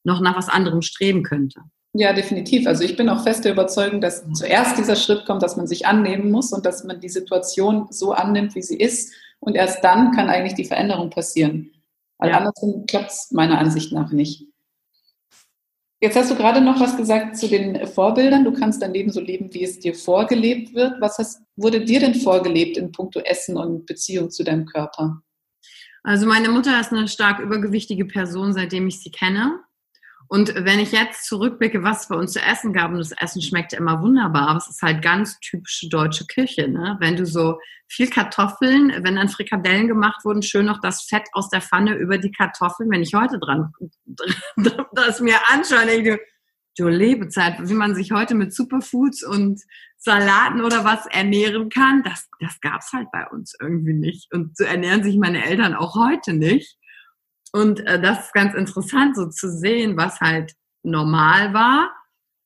noch 0.04 0.20
nach 0.20 0.36
was 0.36 0.48
anderem 0.48 0.82
streben 0.82 1.22
könnte. 1.22 1.60
Ja, 1.92 2.12
definitiv. 2.12 2.66
Also 2.66 2.84
ich 2.84 2.96
bin 2.96 3.08
auch 3.08 3.22
fest 3.22 3.44
der 3.44 3.52
Überzeugung, 3.52 4.00
dass 4.00 4.24
zuerst 4.32 4.78
dieser 4.78 4.96
Schritt 4.96 5.26
kommt, 5.26 5.42
dass 5.42 5.56
man 5.56 5.66
sich 5.66 5.86
annehmen 5.86 6.30
muss 6.30 6.52
und 6.52 6.64
dass 6.64 6.84
man 6.84 7.00
die 7.00 7.08
Situation 7.08 7.88
so 7.90 8.12
annimmt, 8.12 8.54
wie 8.54 8.62
sie 8.62 8.78
ist. 8.78 9.12
Und 9.40 9.56
erst 9.56 9.82
dann 9.82 10.12
kann 10.12 10.30
eigentlich 10.30 10.54
die 10.54 10.64
Veränderung 10.64 11.10
passieren. 11.10 11.70
Weil 12.18 12.30
ja. 12.30 12.38
andersrum 12.38 12.86
klappt 12.86 13.10
es 13.10 13.30
meiner 13.32 13.58
Ansicht 13.58 13.92
nach 13.92 14.12
nicht. 14.12 14.46
Jetzt 16.02 16.16
hast 16.16 16.30
du 16.30 16.34
gerade 16.34 16.62
noch 16.62 16.80
was 16.80 16.96
gesagt 16.96 17.36
zu 17.36 17.46
den 17.46 17.86
Vorbildern. 17.86 18.44
Du 18.44 18.52
kannst 18.52 18.80
dein 18.80 18.94
Leben 18.94 19.12
so 19.12 19.20
leben, 19.20 19.52
wie 19.52 19.64
es 19.64 19.80
dir 19.80 19.94
vorgelebt 19.94 20.74
wird. 20.74 20.98
Was 21.00 21.18
hast, 21.18 21.42
wurde 21.56 21.84
dir 21.84 22.00
denn 22.00 22.14
vorgelebt 22.14 22.78
in 22.78 22.90
puncto 22.90 23.20
Essen 23.20 23.58
und 23.58 23.84
Beziehung 23.84 24.30
zu 24.30 24.42
deinem 24.42 24.64
Körper? 24.64 25.20
Also 26.02 26.26
meine 26.26 26.48
Mutter 26.48 26.80
ist 26.80 26.90
eine 26.92 27.06
stark 27.06 27.40
übergewichtige 27.40 28.06
Person, 28.06 28.54
seitdem 28.54 28.88
ich 28.88 29.02
sie 29.02 29.10
kenne. 29.10 29.60
Und 30.32 30.54
wenn 30.54 30.78
ich 30.78 30.92
jetzt 30.92 31.26
zurückblicke, 31.26 31.82
was 31.82 32.02
es 32.02 32.08
bei 32.08 32.14
uns 32.14 32.34
zu 32.34 32.40
essen 32.40 32.72
gab, 32.72 32.92
und 32.92 32.98
das 32.98 33.10
Essen 33.10 33.42
schmeckte 33.42 33.74
immer 33.74 34.00
wunderbar, 34.00 34.50
aber 34.50 34.58
es 34.58 34.68
ist 34.68 34.80
halt 34.80 35.02
ganz 35.02 35.40
typische 35.40 35.88
deutsche 35.88 36.24
Küche, 36.26 36.68
ne? 36.68 36.96
Wenn 37.00 37.16
du 37.16 37.26
so 37.26 37.58
viel 37.88 38.08
Kartoffeln, 38.08 38.92
wenn 39.02 39.16
dann 39.16 39.28
Frikadellen 39.28 39.88
gemacht 39.88 40.24
wurden, 40.24 40.42
schön 40.42 40.66
noch 40.66 40.80
das 40.80 41.02
Fett 41.02 41.24
aus 41.32 41.48
der 41.48 41.60
Pfanne 41.60 41.96
über 41.96 42.16
die 42.16 42.30
Kartoffeln, 42.30 42.88
wenn 42.92 43.02
ich 43.02 43.12
heute 43.14 43.40
dran 43.40 43.72
das 44.92 45.18
mir 45.18 45.36
anschaue, 45.48 45.86
denke 45.86 46.14
ich, 46.14 46.20
du 46.78 46.86
Lebezeit, 46.86 47.56
wie 47.68 47.74
man 47.74 47.96
sich 47.96 48.12
heute 48.12 48.36
mit 48.36 48.54
Superfoods 48.54 49.24
und 49.24 49.60
Salaten 49.96 50.62
oder 50.62 50.84
was 50.84 51.06
ernähren 51.06 51.70
kann, 51.70 52.04
das, 52.04 52.28
das 52.38 52.60
gab's 52.60 52.92
halt 52.92 53.08
bei 53.10 53.26
uns 53.26 53.56
irgendwie 53.60 53.94
nicht. 53.94 54.32
Und 54.32 54.56
so 54.56 54.62
ernähren 54.62 55.02
sich 55.02 55.16
meine 55.16 55.44
Eltern 55.44 55.74
auch 55.74 55.96
heute 55.96 56.34
nicht. 56.34 56.78
Und 57.52 57.80
äh, 57.86 58.00
das 58.00 58.26
ist 58.26 58.32
ganz 58.32 58.54
interessant, 58.54 59.16
so 59.16 59.26
zu 59.26 59.50
sehen, 59.50 59.96
was 59.96 60.20
halt 60.20 60.54
normal 60.82 61.52
war. 61.52 61.90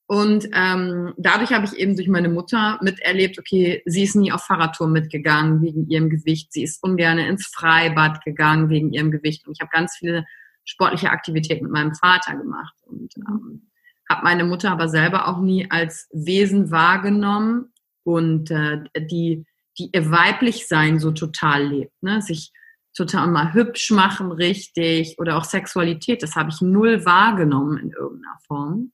Und 0.07 0.49
ähm, 0.53 1.15
dadurch 1.17 1.53
habe 1.53 1.65
ich 1.65 1.75
eben 1.75 1.97
durch 1.97 2.09
meine 2.09 2.29
Mutter 2.29 2.79
miterlebt, 2.83 3.39
okay, 3.39 3.83
sie 3.87 4.03
ist 4.03 4.17
nie 4.17 4.33
auf 4.33 4.45
Fahrradtour 4.45 4.87
mitgegangen 4.87 5.63
wegen 5.63 5.89
ihrem 5.89 6.11
Gewicht. 6.11 6.53
Sie 6.53 6.63
ist 6.63 6.83
ungern 6.83 7.19
ins 7.19 7.47
Freibad 7.47 8.23
gegangen 8.23 8.69
wegen 8.69 8.93
ihrem 8.93 9.11
Gewicht. 9.11 9.47
Und 9.47 9.55
ich 9.55 9.61
habe 9.61 9.71
ganz 9.73 9.97
viele 9.97 10.27
sportliche 10.65 11.11
Aktivitäten 11.11 11.65
mit 11.65 11.73
meinem 11.73 11.95
Vater 11.95 12.37
gemacht. 12.37 12.75
Und 12.87 13.15
ähm, 13.17 13.71
habe 14.09 14.25
meine 14.25 14.45
Mutter 14.45 14.71
aber 14.71 14.89
selber 14.89 15.29
auch 15.29 15.41
nie 15.41 15.71
als 15.71 16.09
Wesen 16.13 16.71
wahrgenommen 16.71 17.73
und 18.03 18.51
äh, 18.51 18.83
die, 18.99 19.47
die 19.79 19.91
ihr 19.93 20.11
weiblich 20.11 20.69
sein 20.69 20.99
so 20.99 21.13
total 21.13 21.67
lebt. 21.67 22.03
Ne? 22.03 22.21
Sich 22.21 22.53
total 22.95 23.29
mal 23.29 23.53
hübsch 23.53 23.91
machen 23.91 24.33
richtig 24.33 25.17
oder 25.19 25.37
auch 25.37 25.45
Sexualität, 25.45 26.23
das 26.23 26.37
habe 26.37 26.51
ich 26.51 26.61
null 26.61 27.05
wahrgenommen 27.05 27.79
in 27.79 27.91
irgendeiner 27.91 28.39
Form. 28.47 28.93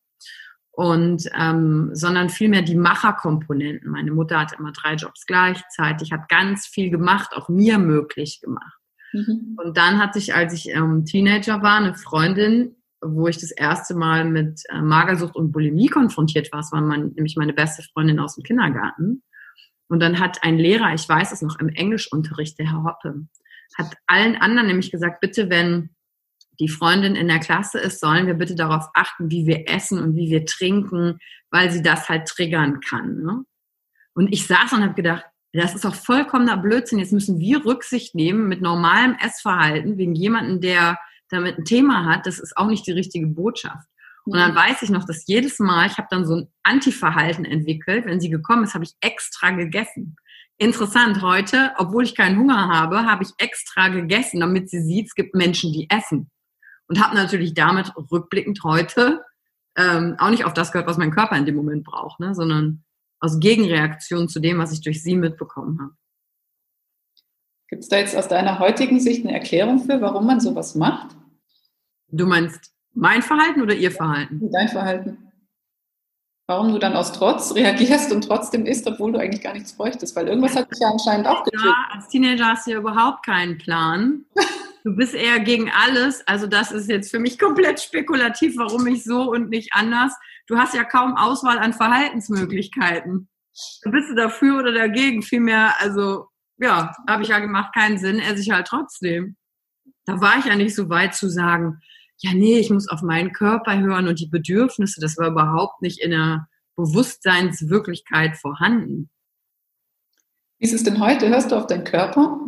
Und 0.73 1.29
ähm, 1.39 1.91
sondern 1.93 2.31
vielmehr 2.31 2.63
die 2.63 2.77
Macherkomponenten. 2.77 3.91
Meine 3.91 4.13
Mutter 4.13 4.41
hatte 4.41 4.57
immer 4.59 4.73
drei 4.73 4.95
Jobs 4.95 5.27
gleichzeitig, 5.27 6.13
hat 6.13 6.29
ganz 6.29 6.67
viel 6.67 6.91
gemacht, 6.91 7.33
auch 7.35 7.49
mir 7.49 7.79
möglich 7.79 8.41
gemacht. 8.41 8.79
Mhm. 9.13 9.57
Und 9.63 9.77
dann 9.77 9.99
hatte 9.99 10.19
ich, 10.19 10.35
als 10.35 10.55
ich 10.55 10.69
ähm, 10.71 11.05
Teenager 11.05 11.63
war, 11.63 11.77
eine 11.77 11.95
Freundin, 11.95 12.77
wo 13.03 13.27
ich 13.29 13.39
das 13.39 13.51
erste 13.51 13.95
Mal 13.95 14.25
mit 14.25 14.63
äh, 14.69 14.81
Magersucht 14.81 15.35
und 15.35 15.53
Bulimie 15.53 15.89
konfrontiert 15.89 16.53
war. 16.53 16.61
Das 16.61 16.73
war 16.73 16.81
mein, 16.81 17.13
nämlich 17.15 17.37
meine 17.37 17.53
beste 17.53 17.83
Freundin 17.93 18.21
aus 18.21 18.37
dem 18.37 18.45
Kindergarten. 18.45 19.23
Und 19.89 20.01
dann 20.01 20.21
hat 20.21 20.45
ein 20.45 20.57
Lehrer, 20.57 20.95
ich 20.95 21.09
weiß 21.09 21.33
es 21.33 21.43
noch, 21.43 21.59
im 21.59 21.69
Englischunterricht, 21.69 22.59
der 22.59 22.71
Herr 22.71 22.85
Hoppe, 22.85 23.27
hat 23.77 23.95
allen 24.07 24.37
anderen 24.37 24.69
nämlich 24.69 24.91
gesagt, 24.91 25.21
bitte, 25.21 25.51
wenn 25.51 25.91
die 26.59 26.69
Freundin 26.69 27.17
in 27.17 27.29
der 27.29 27.41
Klasse 27.41 27.79
ist, 27.79 28.01
sollen 28.01 28.27
wir 28.27 28.35
bitte 28.35 28.55
darauf 28.55 28.87
achten, 28.95 29.31
wie 29.31 29.47
wir 29.47 29.69
essen 29.69 29.99
und 29.99 30.15
wie 30.15 30.31
wir 30.31 30.45
trinken, 30.45 31.19
weil 31.51 31.71
sie 31.71 31.83
das 31.83 32.09
halt 32.09 32.29
triggern 32.29 32.81
kann. 32.81 33.23
Ne? 33.23 33.45
Und 34.15 34.33
ich 34.33 34.47
saß 34.47 34.75
und 34.75 34.83
habe 34.83 34.95
gedacht, 34.95 35.25
das 35.53 35.75
ist 35.75 35.85
doch 35.85 35.95
vollkommener 35.95 36.57
Blödsinn. 36.57 36.99
Jetzt 36.99 37.13
müssen 37.13 37.41
wir 37.41 37.65
Rücksicht 37.65 38.15
nehmen 38.15 38.49
mit 38.49 38.61
normalem 38.61 39.17
Essverhalten 39.21 39.99
wegen 39.99 40.15
jemandem, 40.15 40.61
der 40.61 40.99
damit 41.29 41.59
ein 41.59 41.65
Thema 41.65 42.05
hat. 42.05 42.27
Das 42.27 42.39
ist 42.39 42.57
auch 42.57 42.67
nicht 42.67 42.87
die 42.87 42.93
richtige 42.93 43.27
Botschaft. 43.27 43.89
Und 44.25 44.39
dann 44.39 44.53
mhm. 44.53 44.57
weiß 44.57 44.83
ich 44.83 44.91
noch, 44.91 45.05
dass 45.05 45.27
jedes 45.27 45.59
Mal, 45.59 45.87
ich 45.87 45.97
habe 45.99 46.09
dann 46.11 46.27
so 46.27 46.37
ein 46.37 46.49
Antiverhalten 46.63 47.45
entwickelt. 47.45 48.07
Wenn 48.07 48.21
sie 48.21 48.31
gekommen 48.31 48.65
ist, 48.65 48.75
habe 48.75 48.85
ich 48.85 48.95
extra 49.01 49.51
gegessen. 49.51 50.17
Interessant, 50.61 51.23
heute, 51.23 51.73
obwohl 51.79 52.05
ich 52.05 52.15
keinen 52.15 52.39
Hunger 52.39 52.69
habe, 52.69 53.07
habe 53.07 53.23
ich 53.23 53.31
extra 53.39 53.89
gegessen, 53.89 54.41
damit 54.41 54.69
sie 54.69 54.83
sieht, 54.83 55.07
es 55.07 55.15
gibt 55.15 55.35
Menschen, 55.35 55.73
die 55.73 55.89
essen. 55.89 56.31
Und 56.87 57.03
habe 57.03 57.17
natürlich 57.17 57.55
damit 57.55 57.91
rückblickend 57.97 58.63
heute 58.63 59.25
ähm, 59.75 60.17
auch 60.19 60.29
nicht 60.29 60.45
auf 60.45 60.53
das 60.53 60.71
gehört, 60.71 60.87
was 60.87 60.99
mein 60.99 61.13
Körper 61.13 61.39
in 61.39 61.47
dem 61.47 61.57
Moment 61.57 61.85
braucht, 61.85 62.21
ne, 62.21 62.35
sondern 62.35 62.85
aus 63.21 63.41
Gegenreaktion 63.41 64.29
zu 64.29 64.39
dem, 64.39 64.59
was 64.59 64.73
ich 64.73 64.83
durch 64.83 65.03
sie 65.03 65.17
mitbekommen 65.17 65.81
habe. 65.81 65.95
Gibt 67.69 67.85
es 67.85 67.89
da 67.89 67.97
jetzt 67.97 68.15
aus 68.15 68.29
deiner 68.29 68.59
heutigen 68.59 69.01
Sicht 69.01 69.25
eine 69.25 69.33
Erklärung 69.33 69.79
für, 69.79 70.03
warum 70.03 70.27
man 70.27 70.41
sowas 70.41 70.75
macht? 70.75 71.17
Du 72.09 72.27
meinst 72.27 72.71
mein 72.93 73.23
Verhalten 73.23 73.63
oder 73.63 73.75
ihr 73.75 73.93
Verhalten? 73.93 74.51
Dein 74.51 74.69
Verhalten 74.69 75.30
warum 76.51 76.73
du 76.73 76.81
dann 76.81 76.97
aus 76.97 77.13
Trotz 77.13 77.55
reagierst 77.55 78.13
und 78.13 78.23
trotzdem 78.23 78.67
isst, 78.67 78.85
obwohl 78.89 79.13
du 79.13 79.21
eigentlich 79.21 79.41
gar 79.41 79.55
nichts 79.55 79.73
bräuchtest, 79.73 80.17
weil 80.17 80.27
irgendwas 80.27 80.57
hat 80.57 80.69
dich 80.69 80.81
ja 80.81 80.89
anscheinend 80.91 81.29
auch 81.29 81.45
getötet. 81.45 81.65
Ja, 81.65 81.95
als 81.95 82.09
Teenager 82.09 82.47
hast 82.47 82.67
du 82.67 82.73
ja 82.73 82.79
überhaupt 82.79 83.25
keinen 83.25 83.57
Plan. 83.57 84.25
Du 84.83 84.97
bist 84.97 85.13
eher 85.13 85.41
gegen 85.41 85.71
alles. 85.71 86.27
Also 86.27 86.47
das 86.47 86.73
ist 86.73 86.89
jetzt 86.89 87.11
für 87.11 87.19
mich 87.19 87.39
komplett 87.39 87.83
spekulativ, 87.83 88.57
warum 88.57 88.87
ich 88.87 89.05
so 89.05 89.31
und 89.31 89.51
nicht 89.51 89.75
anders. 89.75 90.15
Du 90.47 90.57
hast 90.57 90.73
ja 90.73 90.85
kaum 90.85 91.19
Auswahl 91.19 91.59
an 91.59 91.75
Verhaltensmöglichkeiten. 91.75 93.29
Bist 93.85 94.09
du 94.09 94.15
dafür 94.15 94.59
oder 94.59 94.73
dagegen? 94.73 95.21
Vielmehr, 95.21 95.75
also 95.81 96.29
ja, 96.57 96.97
habe 97.07 97.25
ich 97.25 97.29
ja 97.29 97.41
gemacht, 97.41 97.75
keinen 97.75 97.99
Sinn, 97.99 98.21
esse 98.21 98.41
ich 98.41 98.53
halt 98.53 98.69
trotzdem. 98.69 99.37
Da 100.07 100.19
war 100.23 100.39
ich 100.39 100.47
ja 100.47 100.57
nicht 100.57 100.75
so 100.75 100.89
weit 100.89 101.15
zu 101.15 101.29
sagen, 101.29 101.83
ja, 102.23 102.33
nee, 102.35 102.59
ich 102.59 102.71
muss 102.71 102.89
auf 102.89 103.03
meinen 103.03 103.33
Körper 103.33 103.79
hören 103.79 104.07
und 104.07 104.21
die 104.21 104.29
Bedürfnisse, 104.29 105.01
das 105.01 105.17
war 105.17 105.29
überhaupt 105.29 105.81
nicht 105.81 106.01
in 106.01 106.11
der 106.11 106.49
Bewusstseinswirklichkeit 106.77 108.37
vorhanden. 108.37 109.11
Wie 110.59 110.67
ist 110.67 110.75
es 110.75 110.85
denn 110.85 111.01
heute? 111.01 111.29
Hörst 111.29 111.51
du 111.51 111.57
auf 111.57 111.67
deinen 111.67 111.85
Körper? 111.85 112.39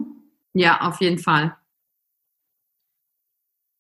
Ja, 0.53 0.83
auf 0.83 1.01
jeden 1.01 1.19
Fall. 1.19 1.57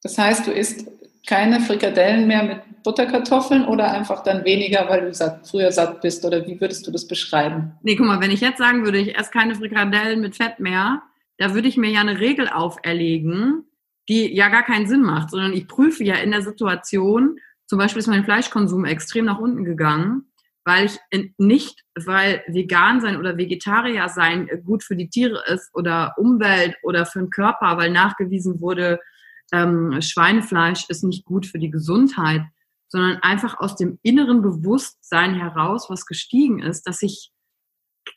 Das 0.02 0.16
heißt, 0.16 0.46
du 0.46 0.50
isst 0.50 0.87
keine 1.26 1.61
Frikadellen 1.61 2.26
mehr 2.26 2.42
mit 2.42 2.82
Butterkartoffeln 2.82 3.64
oder 3.66 3.92
einfach 3.92 4.22
dann 4.22 4.44
weniger, 4.44 4.88
weil 4.88 5.02
du 5.02 5.14
satt, 5.14 5.46
früher 5.46 5.70
satt 5.70 6.00
bist? 6.00 6.25
Oder 6.25 6.46
wie 6.46 6.61
würdest 6.61 6.87
du 6.87 6.90
das 6.90 7.06
beschreiben? 7.06 7.72
Nee, 7.82 7.96
guck 7.96 8.06
mal, 8.06 8.20
wenn 8.20 8.30
ich 8.30 8.40
jetzt 8.40 8.58
sagen 8.58 8.84
würde, 8.84 8.99
ich 8.99 9.16
esse 9.16 9.30
keine 9.30 9.54
Frikadellen 9.54 10.20
mit 10.20 10.37
Fett 10.37 10.58
mehr, 10.58 11.02
da 11.37 11.54
würde 11.54 11.68
ich 11.68 11.76
mir 11.76 11.90
ja 11.90 12.00
eine 12.00 12.18
Regel 12.18 12.49
auferlegen, 12.49 13.64
die 14.12 14.35
ja 14.35 14.49
gar 14.49 14.62
keinen 14.62 14.87
Sinn 14.87 15.02
macht, 15.02 15.31
sondern 15.31 15.54
ich 15.54 15.66
prüfe 15.66 16.04
ja 16.04 16.16
in 16.16 16.31
der 16.33 16.42
Situation, 16.42 17.38
zum 17.66 17.78
Beispiel 17.78 18.00
ist 18.00 18.09
mein 18.09 18.25
Fleischkonsum 18.25 18.85
extrem 18.85 19.25
nach 19.25 19.38
unten 19.38 19.64
gegangen. 19.64 20.26
weil 20.64 20.87
ich 20.87 21.00
nicht, 21.38 21.83
weil 21.97 22.45
vegan 22.47 23.00
sein 23.00 23.16
oder 23.16 23.37
Vegetarier 23.37 24.09
sein 24.09 24.49
gut 24.64 24.85
für 24.85 24.95
die 24.95 25.09
Tiere 25.09 25.42
ist 25.52 25.75
oder 25.75 26.14
Umwelt 26.19 26.76
oder 26.85 27.04
für 27.04 27.19
den 27.19 27.31
Körper, 27.31 27.76
weil 27.78 27.90
nachgewiesen 27.90 28.61
wurde, 28.61 29.00
ähm, 29.52 30.00
Schweinefleisch 30.00 30.88
ist 30.88 31.02
nicht 31.02 31.25
gut 31.25 31.47
für 31.47 31.59
die 31.59 31.71
Gesundheit, 31.71 32.42
sondern 32.87 33.19
einfach 33.23 33.59
aus 33.59 33.75
dem 33.75 33.99
inneren 34.02 34.40
Bewusstsein 34.40 35.35
heraus, 35.35 35.90
was 35.90 36.07
gestiegen 36.07 36.61
ist, 36.61 36.87
dass 36.87 37.02
ich 37.02 37.33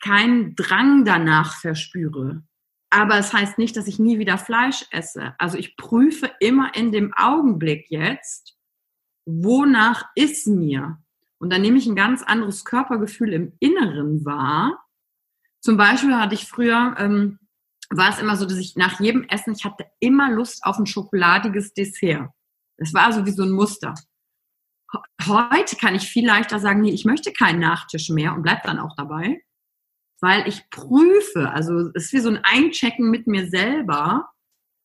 keinen 0.00 0.54
Drang 0.54 1.04
danach 1.04 1.56
verspüre. 1.60 2.42
Aber 2.90 3.18
es 3.18 3.32
heißt 3.32 3.58
nicht, 3.58 3.76
dass 3.76 3.88
ich 3.88 3.98
nie 3.98 4.18
wieder 4.18 4.38
Fleisch 4.38 4.86
esse. 4.90 5.34
Also 5.38 5.58
ich 5.58 5.76
prüfe 5.76 6.30
immer 6.40 6.74
in 6.74 6.92
dem 6.92 7.12
Augenblick 7.14 7.90
jetzt, 7.90 8.56
wonach 9.26 10.04
ist 10.14 10.46
mir? 10.46 10.98
Und 11.38 11.52
dann 11.52 11.62
nehme 11.62 11.78
ich 11.78 11.86
ein 11.86 11.96
ganz 11.96 12.22
anderes 12.22 12.64
Körpergefühl 12.64 13.32
im 13.32 13.52
Inneren 13.58 14.24
wahr. 14.24 14.82
Zum 15.60 15.76
Beispiel 15.76 16.16
hatte 16.16 16.34
ich 16.34 16.46
früher, 16.46 16.94
ähm, 16.98 17.38
war 17.90 18.10
es 18.10 18.18
immer 18.18 18.36
so, 18.36 18.46
dass 18.46 18.58
ich 18.58 18.76
nach 18.76 19.00
jedem 19.00 19.24
Essen, 19.24 19.52
ich 19.52 19.64
hatte 19.64 19.86
immer 20.00 20.30
Lust 20.30 20.64
auf 20.64 20.78
ein 20.78 20.86
schokoladiges 20.86 21.74
Dessert. 21.74 22.30
Das 22.78 22.94
war 22.94 23.12
so 23.12 23.26
wie 23.26 23.32
so 23.32 23.42
ein 23.42 23.50
Muster. 23.50 23.94
Heute 25.26 25.76
kann 25.76 25.94
ich 25.94 26.08
viel 26.08 26.26
leichter 26.26 26.60
sagen, 26.60 26.80
nee, 26.80 26.92
ich 26.92 27.04
möchte 27.04 27.32
keinen 27.32 27.58
Nachtisch 27.58 28.08
mehr 28.08 28.34
und 28.34 28.42
bleib 28.42 28.62
dann 28.62 28.78
auch 28.78 28.94
dabei, 28.96 29.42
weil 30.20 30.46
ich 30.48 30.68
prüfe, 30.70 31.50
also 31.50 31.90
es 31.94 32.06
ist 32.06 32.12
wie 32.12 32.20
so 32.20 32.30
ein 32.30 32.40
Einchecken 32.42 33.10
mit 33.10 33.26
mir 33.26 33.48
selber 33.48 34.28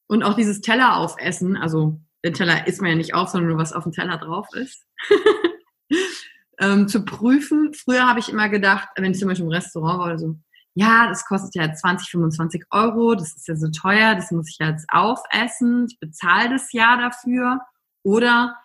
und 0.07 0.23
auch 0.23 0.35
dieses 0.35 0.61
Teller 0.61 0.97
aufessen, 0.97 1.55
also 1.55 1.99
der 2.23 2.33
Teller 2.33 2.67
isst 2.67 2.81
mir 2.81 2.89
ja 2.89 2.95
nicht 2.95 3.13
auf, 3.13 3.29
sondern 3.29 3.49
nur 3.49 3.59
was 3.59 3.73
auf 3.73 3.83
dem 3.83 3.93
Teller 3.93 4.17
drauf 4.17 4.47
ist. 4.53 4.85
ähm, 6.59 6.87
zu 6.87 7.03
prüfen. 7.03 7.73
Früher 7.73 8.07
habe 8.07 8.19
ich 8.19 8.29
immer 8.29 8.49
gedacht, 8.49 8.89
wenn 8.95 9.11
ich 9.11 9.19
zum 9.19 9.27
Beispiel 9.27 9.45
im 9.45 9.51
Restaurant 9.51 9.99
war 9.99 10.05
oder 10.05 10.19
so, 10.19 10.35
ja, 10.73 11.07
das 11.07 11.25
kostet 11.25 11.55
ja 11.55 11.73
20, 11.73 12.09
25 12.11 12.63
Euro, 12.71 13.15
das 13.15 13.35
ist 13.35 13.47
ja 13.47 13.55
so 13.55 13.69
teuer, 13.69 14.15
das 14.15 14.31
muss 14.31 14.49
ich 14.49 14.57
ja 14.59 14.69
jetzt 14.69 14.87
aufessen, 14.89 15.87
ich 15.89 15.99
bezahle 15.99 16.49
das 16.49 16.71
ja 16.71 16.97
dafür. 16.97 17.59
Oder 18.03 18.55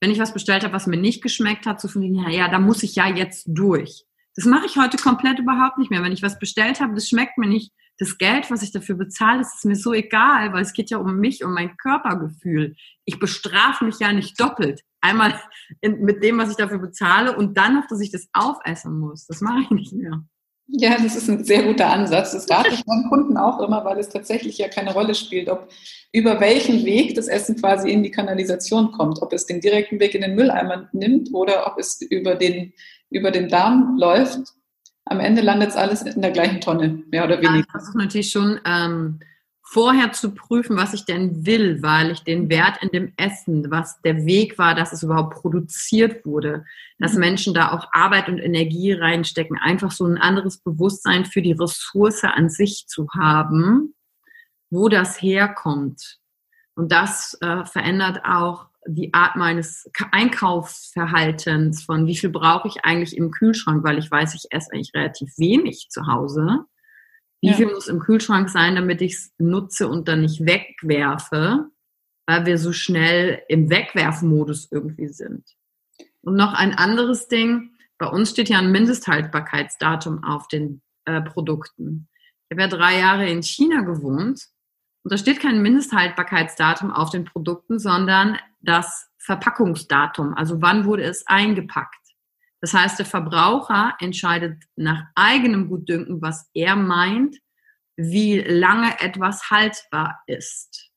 wenn 0.00 0.10
ich 0.10 0.18
was 0.18 0.32
bestellt 0.32 0.64
habe, 0.64 0.74
was 0.74 0.88
mir 0.88 0.96
nicht 0.96 1.22
geschmeckt 1.22 1.66
hat, 1.66 1.80
so 1.80 1.86
von 1.86 2.02
ja, 2.02 2.28
ja, 2.28 2.48
da 2.48 2.58
muss 2.58 2.82
ich 2.82 2.96
ja 2.96 3.06
jetzt 3.06 3.44
durch. 3.46 4.04
Das 4.34 4.46
mache 4.46 4.66
ich 4.66 4.76
heute 4.76 4.96
komplett 4.96 5.38
überhaupt 5.38 5.78
nicht 5.78 5.90
mehr. 5.90 6.02
Wenn 6.02 6.12
ich 6.12 6.22
was 6.22 6.38
bestellt 6.38 6.80
habe, 6.80 6.94
das 6.94 7.08
schmeckt 7.08 7.38
mir 7.38 7.48
nicht, 7.48 7.72
das 7.98 8.18
Geld, 8.18 8.50
was 8.50 8.62
ich 8.62 8.72
dafür 8.72 8.96
bezahle, 8.96 9.42
ist 9.42 9.64
mir 9.64 9.76
so 9.76 9.92
egal, 9.92 10.52
weil 10.52 10.62
es 10.62 10.72
geht 10.72 10.90
ja 10.90 10.98
um 10.98 11.18
mich, 11.18 11.44
um 11.44 11.52
mein 11.52 11.76
Körpergefühl. 11.76 12.74
Ich 13.04 13.18
bestrafe 13.18 13.84
mich 13.84 13.98
ja 13.98 14.12
nicht 14.12 14.40
doppelt. 14.40 14.82
Einmal 15.00 15.38
in, 15.80 16.00
mit 16.00 16.22
dem, 16.22 16.38
was 16.38 16.50
ich 16.50 16.56
dafür 16.56 16.78
bezahle 16.78 17.36
und 17.36 17.56
dann 17.58 17.74
noch, 17.74 17.86
dass 17.86 18.00
ich 18.00 18.10
das 18.10 18.28
aufessen 18.32 18.98
muss. 18.98 19.26
Das 19.26 19.40
mache 19.40 19.60
ich 19.62 19.70
nicht 19.70 19.92
mehr. 19.92 20.24
Ja, 20.68 20.96
das 20.96 21.16
ist 21.16 21.28
ein 21.28 21.44
sehr 21.44 21.64
guter 21.64 21.90
Ansatz. 21.90 22.32
Das 22.32 22.48
rate 22.48 22.70
ich 22.72 22.86
meinen 22.86 23.08
Kunden 23.08 23.36
auch 23.36 23.60
immer, 23.60 23.84
weil 23.84 23.98
es 23.98 24.08
tatsächlich 24.08 24.56
ja 24.58 24.68
keine 24.68 24.94
Rolle 24.94 25.14
spielt, 25.14 25.48
ob 25.48 25.68
über 26.12 26.40
welchen 26.40 26.84
Weg 26.84 27.14
das 27.14 27.28
Essen 27.28 27.56
quasi 27.56 27.90
in 27.90 28.02
die 28.02 28.10
Kanalisation 28.10 28.92
kommt, 28.92 29.20
ob 29.20 29.32
es 29.32 29.44
den 29.44 29.60
direkten 29.60 30.00
Weg 30.00 30.14
in 30.14 30.22
den 30.22 30.34
Mülleimer 30.34 30.88
nimmt 30.92 31.28
oder 31.34 31.66
ob 31.66 31.78
es 31.78 32.00
über 32.00 32.36
den, 32.36 32.72
über 33.12 33.30
den 33.30 33.48
Darm 33.48 33.96
läuft. 33.98 34.40
Am 35.04 35.20
Ende 35.20 35.42
landet 35.42 35.70
es 35.70 35.76
alles 35.76 36.02
in 36.02 36.22
der 36.22 36.30
gleichen 36.30 36.60
Tonne, 36.60 37.02
mehr 37.10 37.24
oder 37.24 37.38
weniger. 37.38 37.54
Ja, 37.54 37.60
ich 37.60 37.70
versuche 37.70 37.98
natürlich 37.98 38.30
schon 38.30 38.60
ähm, 38.64 39.20
vorher 39.72 40.12
zu 40.12 40.34
prüfen, 40.34 40.76
was 40.76 40.92
ich 40.92 41.04
denn 41.04 41.46
will, 41.46 41.82
weil 41.82 42.10
ich 42.10 42.24
den 42.24 42.50
Wert 42.50 42.82
in 42.82 42.90
dem 42.90 43.12
Essen, 43.16 43.70
was 43.70 44.00
der 44.02 44.26
Weg 44.26 44.58
war, 44.58 44.74
dass 44.74 44.92
es 44.92 45.02
überhaupt 45.02 45.40
produziert 45.40 46.26
wurde, 46.26 46.64
dass 46.98 47.14
mhm. 47.14 47.20
Menschen 47.20 47.54
da 47.54 47.72
auch 47.72 47.88
Arbeit 47.92 48.28
und 48.28 48.38
Energie 48.38 48.92
reinstecken, 48.92 49.58
einfach 49.58 49.90
so 49.90 50.04
ein 50.04 50.18
anderes 50.18 50.58
Bewusstsein 50.58 51.24
für 51.24 51.42
die 51.42 51.52
Ressource 51.52 52.22
an 52.24 52.50
sich 52.50 52.84
zu 52.86 53.08
haben, 53.18 53.94
wo 54.70 54.88
das 54.88 55.20
herkommt. 55.20 56.18
Und 56.74 56.92
das 56.92 57.36
äh, 57.40 57.64
verändert 57.64 58.24
auch 58.24 58.66
die 58.86 59.14
Art 59.14 59.36
meines 59.36 59.88
Einkaufsverhaltens, 60.10 61.84
von 61.84 62.06
wie 62.06 62.16
viel 62.16 62.30
brauche 62.30 62.68
ich 62.68 62.84
eigentlich 62.84 63.16
im 63.16 63.30
Kühlschrank, 63.30 63.84
weil 63.84 63.98
ich 63.98 64.10
weiß, 64.10 64.34
ich 64.34 64.46
esse 64.50 64.72
eigentlich 64.72 64.94
relativ 64.94 65.30
wenig 65.38 65.88
zu 65.90 66.06
Hause. 66.06 66.64
Wie 67.40 67.50
ja. 67.50 67.54
viel 67.54 67.66
muss 67.66 67.88
im 67.88 68.00
Kühlschrank 68.00 68.48
sein, 68.48 68.76
damit 68.76 69.00
ich 69.02 69.14
es 69.14 69.32
nutze 69.38 69.88
und 69.88 70.08
dann 70.08 70.22
nicht 70.22 70.44
wegwerfe, 70.44 71.66
weil 72.26 72.46
wir 72.46 72.58
so 72.58 72.72
schnell 72.72 73.42
im 73.48 73.70
Wegwerfmodus 73.70 74.68
irgendwie 74.70 75.08
sind. 75.08 75.44
Und 76.22 76.36
noch 76.36 76.52
ein 76.54 76.74
anderes 76.74 77.28
Ding, 77.28 77.72
bei 77.98 78.06
uns 78.06 78.30
steht 78.30 78.48
ja 78.48 78.58
ein 78.58 78.72
Mindesthaltbarkeitsdatum 78.72 80.24
auf 80.24 80.48
den 80.48 80.82
äh, 81.04 81.20
Produkten. 81.20 82.08
Ich 82.48 82.54
habe 82.54 82.62
ja 82.62 82.68
drei 82.68 82.98
Jahre 82.98 83.28
in 83.28 83.42
China 83.42 83.82
gewohnt 83.82 84.48
und 85.04 85.12
da 85.12 85.16
steht 85.16 85.40
kein 85.40 85.62
Mindesthaltbarkeitsdatum 85.62 86.92
auf 86.92 87.10
den 87.10 87.24
Produkten, 87.24 87.78
sondern 87.78 88.38
das 88.62 89.08
Verpackungsdatum, 89.18 90.34
also 90.34 90.60
wann 90.60 90.84
wurde 90.84 91.04
es 91.04 91.26
eingepackt. 91.26 91.96
Das 92.60 92.74
heißt, 92.74 92.98
der 92.98 93.06
Verbraucher 93.06 93.94
entscheidet 94.00 94.62
nach 94.76 95.04
eigenem 95.14 95.68
Gutdünken, 95.68 96.22
was 96.22 96.48
er 96.54 96.76
meint, 96.76 97.36
wie 97.96 98.38
lange 98.38 99.00
etwas 99.00 99.50
haltbar 99.50 100.22
ist. 100.26 100.90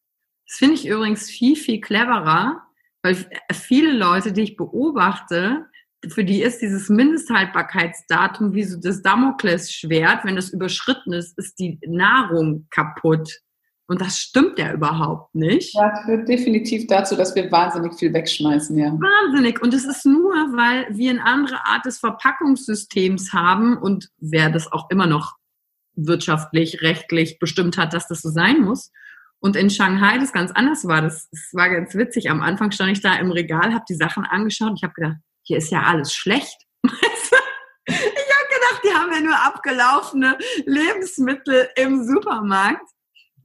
Das 0.47 0.57
finde 0.57 0.75
ich 0.75 0.87
übrigens 0.87 1.29
viel, 1.29 1.55
viel 1.55 1.81
cleverer, 1.81 2.61
weil 3.03 3.15
viele 3.51 3.91
Leute, 3.91 4.31
die 4.31 4.43
ich 4.43 4.57
beobachte, 4.57 5.65
für 6.09 6.23
die 6.23 6.43
ist 6.43 6.61
dieses 6.61 6.89
Mindesthaltbarkeitsdatum 6.89 8.53
wie 8.53 8.63
so 8.63 8.79
das 8.79 9.01
Damoklesschwert. 9.01 10.23
Wenn 10.23 10.35
das 10.35 10.49
überschritten 10.49 11.13
ist, 11.13 11.37
ist 11.37 11.57
die 11.59 11.79
Nahrung 11.87 12.67
kaputt. 12.69 13.41
Und 13.87 14.01
das 14.01 14.17
stimmt 14.17 14.57
ja 14.57 14.73
überhaupt 14.73 15.35
nicht. 15.35 15.75
Ja, 15.75 15.89
das 15.89 16.05
führt 16.05 16.27
definitiv 16.27 16.87
dazu, 16.87 17.15
dass 17.15 17.35
wir 17.35 17.51
wahnsinnig 17.51 17.93
viel 17.93 18.13
wegschmeißen, 18.13 18.75
ja. 18.77 18.91
Wahnsinnig. 18.91 19.61
Und 19.61 19.73
es 19.75 19.85
ist 19.85 20.05
nur, 20.05 20.33
weil 20.33 20.87
wir 20.89 21.11
eine 21.11 21.23
andere 21.23 21.65
Art 21.65 21.85
des 21.85 21.99
Verpackungssystems 21.99 23.31
haben 23.31 23.77
und 23.77 24.09
wer 24.17 24.49
das 24.49 24.71
auch 24.71 24.89
immer 24.89 25.05
noch 25.05 25.35
wirtschaftlich, 25.95 26.81
rechtlich 26.81 27.37
bestimmt 27.37 27.77
hat, 27.77 27.93
dass 27.93 28.07
das 28.07 28.21
so 28.21 28.29
sein 28.29 28.61
muss. 28.61 28.91
Und 29.39 29.55
in 29.55 29.69
Shanghai 29.69 30.17
das 30.17 30.33
ganz 30.33 30.51
anders 30.51 30.87
war. 30.87 31.01
Das, 31.03 31.29
das 31.29 31.49
war 31.53 31.69
ganz 31.69 31.93
witzig. 31.93 32.31
Am 32.31 32.41
Anfang 32.41 32.71
stand 32.71 32.91
ich 32.91 33.01
da 33.01 33.15
im 33.15 33.31
Regal, 33.31 33.73
habe 33.73 33.85
die 33.87 33.95
Sachen 33.95 34.25
angeschaut 34.25 34.69
und 34.69 34.77
ich 34.77 34.83
habe 34.83 34.93
gedacht, 34.93 35.17
hier 35.43 35.57
ist 35.57 35.69
ja 35.69 35.83
alles 35.83 36.11
schlecht. 36.11 36.57
ich 36.83 36.91
habe 36.91 38.47
gedacht, 38.49 38.81
die 38.83 38.93
haben 38.93 39.13
ja 39.13 39.21
nur 39.21 39.35
abgelaufene 39.35 40.37
Lebensmittel 40.65 41.69
im 41.75 42.03
Supermarkt 42.03 42.89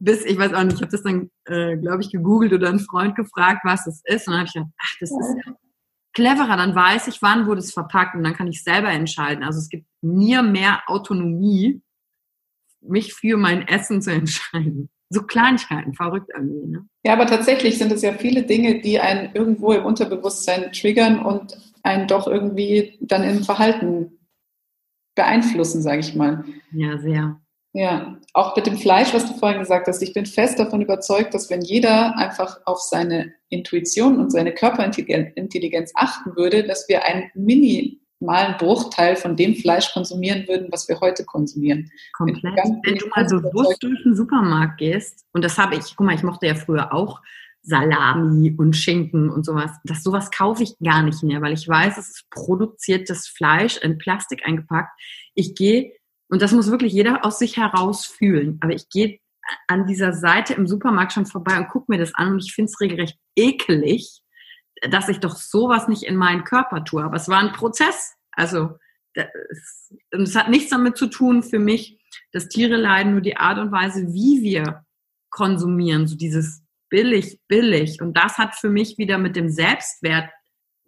bis, 0.01 0.25
ich 0.25 0.37
weiß 0.37 0.55
auch 0.55 0.65
nicht, 0.65 0.77
ich 0.77 0.83
habe 0.83 0.91
das 0.91 1.03
dann, 1.03 1.31
äh, 1.45 1.77
glaube 1.77 2.03
ich, 2.03 2.11
gegoogelt 2.11 2.53
oder 2.53 2.69
einen 2.69 2.81
Freund 2.81 3.15
gefragt, 3.15 3.61
was 3.65 3.85
das 3.85 4.03
ist. 4.05 4.27
Und 4.27 4.33
dann 4.33 4.41
habe 4.41 4.49
ich 4.49 4.55
gedacht, 4.55 4.73
ach, 4.79 4.97
das 4.99 5.11
ist 5.11 5.37
ja 5.47 5.53
cleverer, 6.13 6.57
dann 6.57 6.75
weiß 6.75 7.09
ich, 7.09 7.23
wann 7.23 7.47
wurde 7.47 7.61
es 7.61 7.73
verpackt 7.73 8.15
und 8.15 8.25
dann 8.25 8.35
kann 8.35 8.49
ich 8.49 8.63
selber 8.63 8.91
entscheiden. 8.91 9.45
Also 9.45 9.59
es 9.59 9.69
gibt 9.69 9.87
mir 10.03 10.43
mehr 10.43 10.83
Autonomie, 10.87 11.81
mich 12.81 13.15
für 13.15 13.37
mein 13.37 13.67
Essen 13.69 14.03
zu 14.03 14.13
entscheiden. 14.13 14.91
So 15.09 15.23
Kleinigkeiten, 15.23 15.95
verrückt 15.95 16.31
irgendwie. 16.35 16.69
Ne? 16.69 16.87
Ja, 17.05 17.15
aber 17.15 17.27
tatsächlich 17.27 17.79
sind 17.79 17.91
es 17.93 18.03
ja 18.03 18.13
viele 18.13 18.45
Dinge, 18.45 18.81
die 18.81 19.01
einen 19.01 19.35
irgendwo 19.35 19.73
im 19.73 19.85
Unterbewusstsein 19.85 20.73
triggern 20.73 21.19
und 21.19 21.59
einen 21.83 22.07
doch 22.07 22.29
irgendwie 22.29 22.97
dann 23.01 23.25
im 23.25 23.43
Verhalten 23.43 24.13
beeinflussen, 25.17 25.83
sage 25.83 26.01
ich 26.01 26.15
mal. 26.15 26.45
Ja, 26.73 26.99
sehr. 26.99 27.41
Ja, 27.73 28.19
auch 28.35 28.57
mit 28.57 28.67
dem 28.67 28.79
Fleisch, 28.79 29.15
was 29.15 29.27
du 29.27 29.39
vorhin 29.39 29.61
gesagt 29.61 29.87
hast. 29.87 30.03
Ich 30.03 30.13
bin 30.13 30.27
fest 30.27 30.59
davon 30.59 30.81
überzeugt, 30.81 31.35
dass 31.35 31.51
wenn 31.51 31.61
jeder 31.61 32.17
einfach 32.17 32.59
auf 32.65 32.81
seine 32.81 33.33
Intuition 33.49 34.19
und 34.19 34.31
seine 34.31 34.53
Körperintelligenz 34.53 35.93
achten 35.95 36.35
würde, 36.35 36.65
dass 36.65 36.89
wir 36.89 37.05
einen 37.05 37.31
minimalen 37.35 38.57
Bruchteil 38.59 39.15
von 39.15 39.37
dem 39.37 39.55
Fleisch 39.55 39.93
konsumieren 39.93 40.49
würden, 40.49 40.67
was 40.73 40.89
wir 40.89 40.99
heute 41.01 41.25
konsumieren. 41.25 41.89
Komplett. 42.15 42.43
Wenn 42.83 42.97
du 42.97 43.07
mal 43.15 43.29
so 43.29 43.41
bewusst 43.41 43.81
durch 43.83 44.03
den 44.03 44.17
Supermarkt 44.17 44.79
gehst, 44.79 45.25
und 45.33 45.45
das 45.45 45.57
habe 45.57 45.77
ich, 45.77 45.95
guck 45.95 46.07
mal, 46.07 46.15
ich 46.17 46.25
mochte 46.25 46.49
ja 46.49 46.57
früher 46.57 46.93
auch 46.93 47.21
Salami 47.63 48.55
und 48.59 48.75
Schinken 48.75 49.31
und 49.31 49.45
sowas. 49.45 49.71
Das 49.85 50.03
sowas 50.03 50.31
kaufe 50.33 50.65
ich 50.65 50.77
gar 50.83 51.05
nicht 51.05 51.23
mehr, 51.23 51.41
weil 51.41 51.53
ich 51.53 51.69
weiß, 51.69 51.99
es 51.99 52.11
ist 52.11 52.31
produziertes 52.31 53.29
Fleisch 53.29 53.77
in 53.77 53.99
Plastik 53.99 54.45
eingepackt. 54.45 54.91
Ich 55.35 55.55
gehe 55.55 55.93
und 56.31 56.43
das 56.43 56.53
muss 56.53 56.71
wirklich 56.71 56.93
jeder 56.93 57.25
aus 57.25 57.39
sich 57.39 57.57
heraus 57.57 58.07
fühlen. 58.07 58.59
Aber 58.61 58.73
ich 58.73 58.89
gehe 58.89 59.19
an 59.67 59.87
dieser 59.87 60.13
Seite 60.13 60.55
im 60.55 60.67
Supermarkt 60.67 61.13
schon 61.13 61.27
vorbei 61.27 61.59
und 61.59 61.69
gucke 61.69 61.87
mir 61.89 61.99
das 61.99 62.15
an 62.15 62.33
und 62.33 62.45
ich 62.45 62.55
finde 62.55 62.71
es 62.71 62.81
regelrecht 62.81 63.19
ekelig, 63.37 64.23
dass 64.91 65.09
ich 65.09 65.19
doch 65.19 65.37
sowas 65.37 65.89
nicht 65.89 66.05
in 66.05 66.17
meinen 66.17 66.45
Körper 66.45 66.85
tue. 66.85 67.03
Aber 67.03 67.17
es 67.17 67.29
war 67.29 67.41
ein 67.41 67.53
Prozess. 67.53 68.15
Also 68.33 68.77
es 69.13 70.37
hat 70.37 70.49
nichts 70.49 70.71
damit 70.71 70.97
zu 70.97 71.09
tun 71.09 71.43
für 71.43 71.59
mich, 71.59 72.01
dass 72.33 72.49
Tiere 72.49 72.77
leiden, 72.77 73.13
nur 73.13 73.21
die 73.21 73.37
Art 73.37 73.59
und 73.59 73.73
Weise, 73.73 74.13
wie 74.13 74.43
wir 74.43 74.85
konsumieren, 75.31 76.07
so 76.07 76.17
dieses 76.17 76.63
billig, 76.89 77.41
billig. 77.49 78.01
Und 78.01 78.17
das 78.17 78.39
hat 78.39 78.55
für 78.55 78.71
mich 78.71 78.99
wieder 78.99 79.19
mit 79.19 79.35
dem 79.35 79.51
Selbstwert 79.51 80.31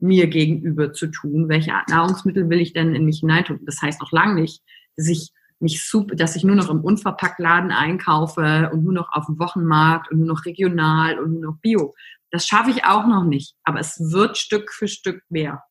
mir 0.02 0.26
gegenüber 0.26 0.92
zu 0.92 1.06
tun? 1.06 1.48
Welche 1.48 1.74
Art 1.74 1.88
Nahrungsmittel 1.88 2.50
will 2.50 2.60
ich 2.60 2.72
denn 2.72 2.94
in 2.94 3.04
mich 3.04 3.20
hineintun? 3.20 3.60
Das 3.64 3.80
heißt 3.80 4.00
noch 4.00 4.12
lange 4.12 4.34
nicht, 4.34 4.62
dass 4.96 5.08
ich 5.08 5.32
mich 5.60 5.88
super, 5.88 6.16
dass 6.16 6.36
ich 6.36 6.44
nur 6.44 6.56
noch 6.56 6.68
im 6.68 6.80
Unverpacktladen 6.80 7.70
einkaufe 7.70 8.70
und 8.72 8.82
nur 8.82 8.92
noch 8.92 9.12
auf 9.12 9.26
dem 9.26 9.38
Wochenmarkt 9.38 10.10
und 10.10 10.18
nur 10.18 10.26
noch 10.26 10.44
regional 10.44 11.18
und 11.18 11.34
nur 11.34 11.52
noch 11.52 11.60
Bio. 11.60 11.94
Das 12.30 12.46
schaffe 12.46 12.70
ich 12.70 12.84
auch 12.84 13.06
noch 13.06 13.24
nicht, 13.24 13.54
aber 13.62 13.78
es 13.78 13.98
wird 14.12 14.36
Stück 14.36 14.72
für 14.72 14.88
Stück 14.88 15.22
mehr. 15.28 15.62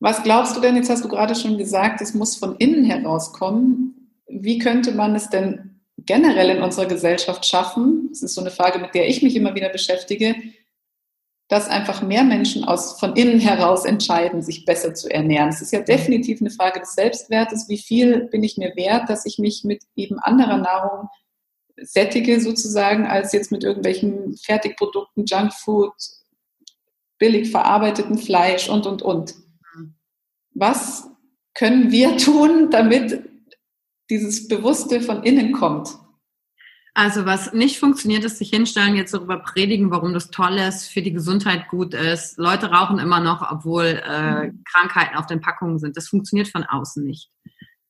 Was 0.00 0.22
glaubst 0.22 0.56
du 0.56 0.60
denn, 0.60 0.76
jetzt 0.76 0.90
hast 0.90 1.04
du 1.04 1.08
gerade 1.08 1.34
schon 1.34 1.58
gesagt, 1.58 2.00
es 2.00 2.14
muss 2.14 2.36
von 2.36 2.56
innen 2.56 2.84
herauskommen. 2.84 4.14
Wie 4.28 4.58
könnte 4.58 4.92
man 4.92 5.14
es 5.16 5.28
denn 5.28 5.80
generell 5.98 6.56
in 6.56 6.62
unserer 6.62 6.86
Gesellschaft 6.86 7.44
schaffen? 7.44 8.06
Das 8.10 8.22
ist 8.22 8.34
so 8.34 8.40
eine 8.40 8.52
Frage, 8.52 8.78
mit 8.78 8.94
der 8.94 9.08
ich 9.08 9.22
mich 9.22 9.34
immer 9.34 9.54
wieder 9.56 9.70
beschäftige, 9.70 10.36
dass 11.48 11.68
einfach 11.68 12.02
mehr 12.02 12.24
Menschen 12.24 12.64
aus, 12.64 13.00
von 13.00 13.16
innen 13.16 13.40
heraus 13.40 13.86
entscheiden, 13.86 14.42
sich 14.42 14.66
besser 14.66 14.94
zu 14.94 15.10
ernähren. 15.10 15.48
Es 15.48 15.62
ist 15.62 15.72
ja 15.72 15.80
definitiv 15.80 16.40
eine 16.40 16.50
Frage 16.50 16.80
des 16.80 16.92
Selbstwertes. 16.94 17.68
Wie 17.70 17.78
viel 17.78 18.26
bin 18.26 18.42
ich 18.44 18.58
mir 18.58 18.76
wert, 18.76 19.08
dass 19.08 19.24
ich 19.24 19.38
mich 19.38 19.64
mit 19.64 19.82
eben 19.96 20.18
anderer 20.18 20.58
Nahrung 20.58 21.08
sättige 21.80 22.40
sozusagen, 22.40 23.06
als 23.06 23.32
jetzt 23.32 23.50
mit 23.50 23.64
irgendwelchen 23.64 24.36
Fertigprodukten, 24.36 25.24
Junkfood, 25.24 25.94
billig 27.18 27.50
verarbeiteten 27.50 28.18
Fleisch 28.18 28.68
und, 28.68 28.86
und, 28.86 29.00
und. 29.00 29.34
Was 30.54 31.08
können 31.54 31.90
wir 31.90 32.18
tun, 32.18 32.70
damit 32.70 33.24
dieses 34.10 34.48
Bewusste 34.48 35.00
von 35.00 35.22
innen 35.22 35.52
kommt? 35.52 35.88
Also 36.98 37.26
was 37.26 37.52
nicht 37.52 37.78
funktioniert, 37.78 38.24
ist 38.24 38.38
sich 38.38 38.50
hinstellen, 38.50 38.96
jetzt 38.96 39.14
darüber 39.14 39.38
predigen, 39.38 39.92
warum 39.92 40.12
das 40.12 40.30
toll 40.30 40.56
ist, 40.56 40.88
für 40.88 41.00
die 41.00 41.12
Gesundheit 41.12 41.68
gut 41.68 41.94
ist. 41.94 42.38
Leute 42.38 42.72
rauchen 42.72 42.98
immer 42.98 43.20
noch, 43.20 43.52
obwohl 43.52 43.84
äh, 43.84 44.50
Krankheiten 44.64 45.14
auf 45.14 45.26
den 45.26 45.40
Packungen 45.40 45.78
sind. 45.78 45.96
Das 45.96 46.08
funktioniert 46.08 46.48
von 46.48 46.64
außen 46.64 47.04
nicht. 47.04 47.30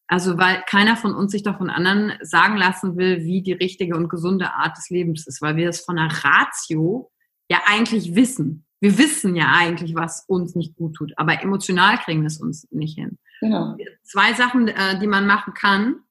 Also 0.09 0.37
weil 0.37 0.63
keiner 0.69 0.95
von 0.95 1.15
uns 1.15 1.33
sich 1.33 1.43
doch 1.43 1.57
von 1.57 1.71
anderen 1.71 2.19
sagen 2.21 2.59
lassen 2.59 2.99
will, 2.99 3.25
wie 3.25 3.41
die 3.41 3.55
richtige 3.55 3.97
und 3.97 4.11
gesunde 4.11 4.53
Art 4.53 4.77
des 4.77 4.91
Lebens 4.91 5.27
ist, 5.27 5.41
weil 5.41 5.57
wir 5.57 5.71
es 5.71 5.81
von 5.81 5.97
der 5.97 6.11
Ratio 6.23 7.11
ja 7.51 7.61
eigentlich 7.67 8.15
wissen. 8.15 8.67
Wir 8.79 8.99
wissen 8.99 9.35
ja 9.35 9.55
eigentlich, 9.57 9.95
was 9.95 10.27
uns 10.29 10.55
nicht 10.55 10.77
gut 10.77 10.97
tut, 10.97 11.15
aber 11.17 11.43
emotional 11.43 11.97
kriegen 11.97 12.21
wir 12.21 12.27
es 12.27 12.43
uns 12.43 12.69
nicht 12.73 12.99
hin. 12.99 13.17
Genau. 13.41 13.75
Zwei 14.03 14.35
Sachen, 14.35 14.69
äh, 14.69 14.99
die 15.01 15.07
man 15.07 15.27
machen 15.27 15.55
kann, 15.55 16.03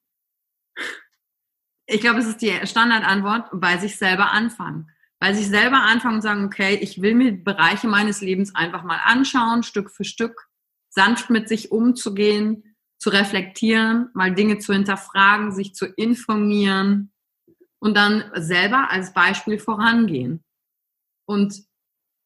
ich 1.88 2.00
glaube, 2.02 2.20
es 2.20 2.26
ist 2.26 2.42
die 2.42 2.54
Standardantwort, 2.64 3.48
bei 3.52 3.78
sich 3.78 3.96
selber 3.96 4.30
anfangen. 4.30 4.90
Bei 5.18 5.32
sich 5.32 5.48
selber 5.48 5.78
anfangen 5.78 6.16
und 6.16 6.22
sagen, 6.22 6.44
okay, 6.44 6.78
ich 6.80 7.00
will 7.00 7.14
mir 7.14 7.32
Bereiche 7.32 7.88
meines 7.88 8.20
Lebens 8.20 8.54
einfach 8.54 8.84
mal 8.84 9.00
anschauen, 9.04 9.62
Stück 9.62 9.90
für 9.90 10.04
Stück, 10.04 10.48
sanft 10.90 11.30
mit 11.30 11.48
sich 11.48 11.72
umzugehen, 11.72 12.76
zu 12.98 13.10
reflektieren, 13.10 14.10
mal 14.12 14.34
Dinge 14.34 14.58
zu 14.58 14.72
hinterfragen, 14.72 15.50
sich 15.50 15.74
zu 15.74 15.86
informieren 15.86 17.10
und 17.78 17.96
dann 17.96 18.30
selber 18.34 18.90
als 18.90 19.14
Beispiel 19.14 19.58
vorangehen. 19.58 20.44
Und 21.24 21.62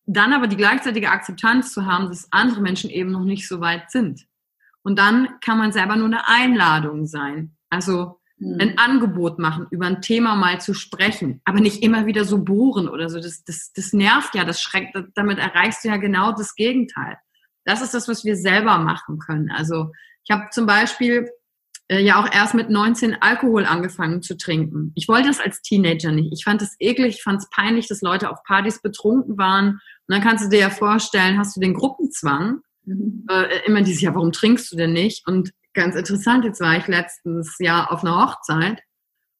dann 0.06 0.32
aber 0.32 0.48
die 0.48 0.56
gleichzeitige 0.56 1.10
Akzeptanz 1.10 1.72
zu 1.72 1.86
haben, 1.86 2.08
dass 2.08 2.32
andere 2.32 2.60
Menschen 2.60 2.90
eben 2.90 3.12
noch 3.12 3.24
nicht 3.24 3.46
so 3.46 3.60
weit 3.60 3.90
sind. 3.90 4.26
Und 4.82 4.98
dann 4.98 5.38
kann 5.40 5.58
man 5.58 5.72
selber 5.72 5.94
nur 5.94 6.06
eine 6.06 6.28
Einladung 6.28 7.06
sein. 7.06 7.56
Also 7.70 8.20
ein 8.42 8.70
hm. 8.70 8.78
Angebot 8.78 9.38
machen, 9.38 9.66
über 9.70 9.86
ein 9.86 10.02
Thema 10.02 10.34
mal 10.34 10.60
zu 10.60 10.74
sprechen, 10.74 11.40
aber 11.44 11.60
nicht 11.60 11.82
immer 11.82 12.06
wieder 12.06 12.24
so 12.24 12.42
bohren 12.42 12.88
oder 12.88 13.08
so. 13.08 13.20
Das, 13.20 13.44
das, 13.44 13.72
das 13.72 13.92
nervt 13.92 14.34
ja, 14.34 14.44
das 14.44 14.60
schreckt, 14.60 14.96
damit 15.14 15.38
erreichst 15.38 15.84
du 15.84 15.88
ja 15.88 15.96
genau 15.96 16.32
das 16.32 16.54
Gegenteil. 16.54 17.16
Das 17.64 17.82
ist 17.82 17.94
das, 17.94 18.08
was 18.08 18.24
wir 18.24 18.36
selber 18.36 18.78
machen 18.78 19.18
können. 19.18 19.50
Also 19.50 19.92
ich 20.24 20.34
habe 20.34 20.48
zum 20.50 20.66
Beispiel 20.66 21.30
äh, 21.88 22.00
ja 22.00 22.20
auch 22.20 22.32
erst 22.32 22.54
mit 22.54 22.70
19 22.70 23.20
Alkohol 23.20 23.64
angefangen 23.64 24.22
zu 24.22 24.36
trinken. 24.36 24.92
Ich 24.94 25.08
wollte 25.08 25.28
das 25.28 25.40
als 25.40 25.62
Teenager 25.62 26.10
nicht. 26.10 26.32
Ich 26.32 26.44
fand 26.44 26.62
es 26.62 26.74
eklig, 26.80 27.16
ich 27.16 27.22
fand 27.22 27.40
es 27.40 27.48
peinlich, 27.50 27.86
dass 27.86 28.00
Leute 28.02 28.30
auf 28.30 28.42
Partys 28.44 28.80
betrunken 28.82 29.38
waren. 29.38 29.68
Und 29.68 29.80
dann 30.08 30.22
kannst 30.22 30.44
du 30.44 30.48
dir 30.48 30.60
ja 30.60 30.70
vorstellen, 30.70 31.38
hast 31.38 31.56
du 31.56 31.60
den 31.60 31.74
Gruppenzwang. 31.74 32.60
Mhm. 32.84 33.26
Äh, 33.30 33.60
immer 33.66 33.82
dieses, 33.82 34.02
ja, 34.02 34.14
warum 34.14 34.32
trinkst 34.32 34.72
du 34.72 34.76
denn 34.76 34.92
nicht? 34.92 35.26
Und 35.28 35.52
ganz 35.74 35.96
interessant. 35.96 36.44
Jetzt 36.44 36.60
war 36.60 36.76
ich 36.76 36.86
letztes 36.86 37.56
Jahr 37.58 37.90
auf 37.92 38.02
einer 38.04 38.16
Hochzeit 38.16 38.82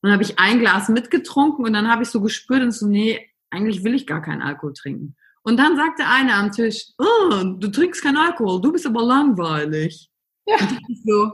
und 0.03 0.11
habe 0.11 0.23
ich 0.23 0.39
ein 0.39 0.59
Glas 0.61 0.89
mitgetrunken 0.89 1.65
und 1.65 1.73
dann 1.73 1.91
habe 1.91 2.03
ich 2.03 2.09
so 2.09 2.21
gespürt 2.21 2.63
und 2.63 2.73
so, 2.73 2.87
nee, 2.87 3.31
eigentlich 3.51 3.85
will 3.85 3.95
ich 3.95 4.07
gar 4.07 4.23
keinen 4.23 4.43
Alkohol 4.43 4.73
trinken. 4.73 5.17
Und 5.43 5.57
dann 5.57 5.77
sagte 5.77 6.07
einer 6.07 6.35
am 6.35 6.53
Tisch, 6.53 6.87
oh, 6.99 7.43
du 7.59 7.69
trinkst 7.69 8.03
keinen 8.03 8.17
Alkohol, 8.17 8.61
du 8.61 8.73
bist 8.73 8.87
aber 8.87 9.03
langweilig. 9.03 10.09
Ja. 10.47 10.57
Und 10.57 10.79
ich 10.89 11.03
so, 11.05 11.33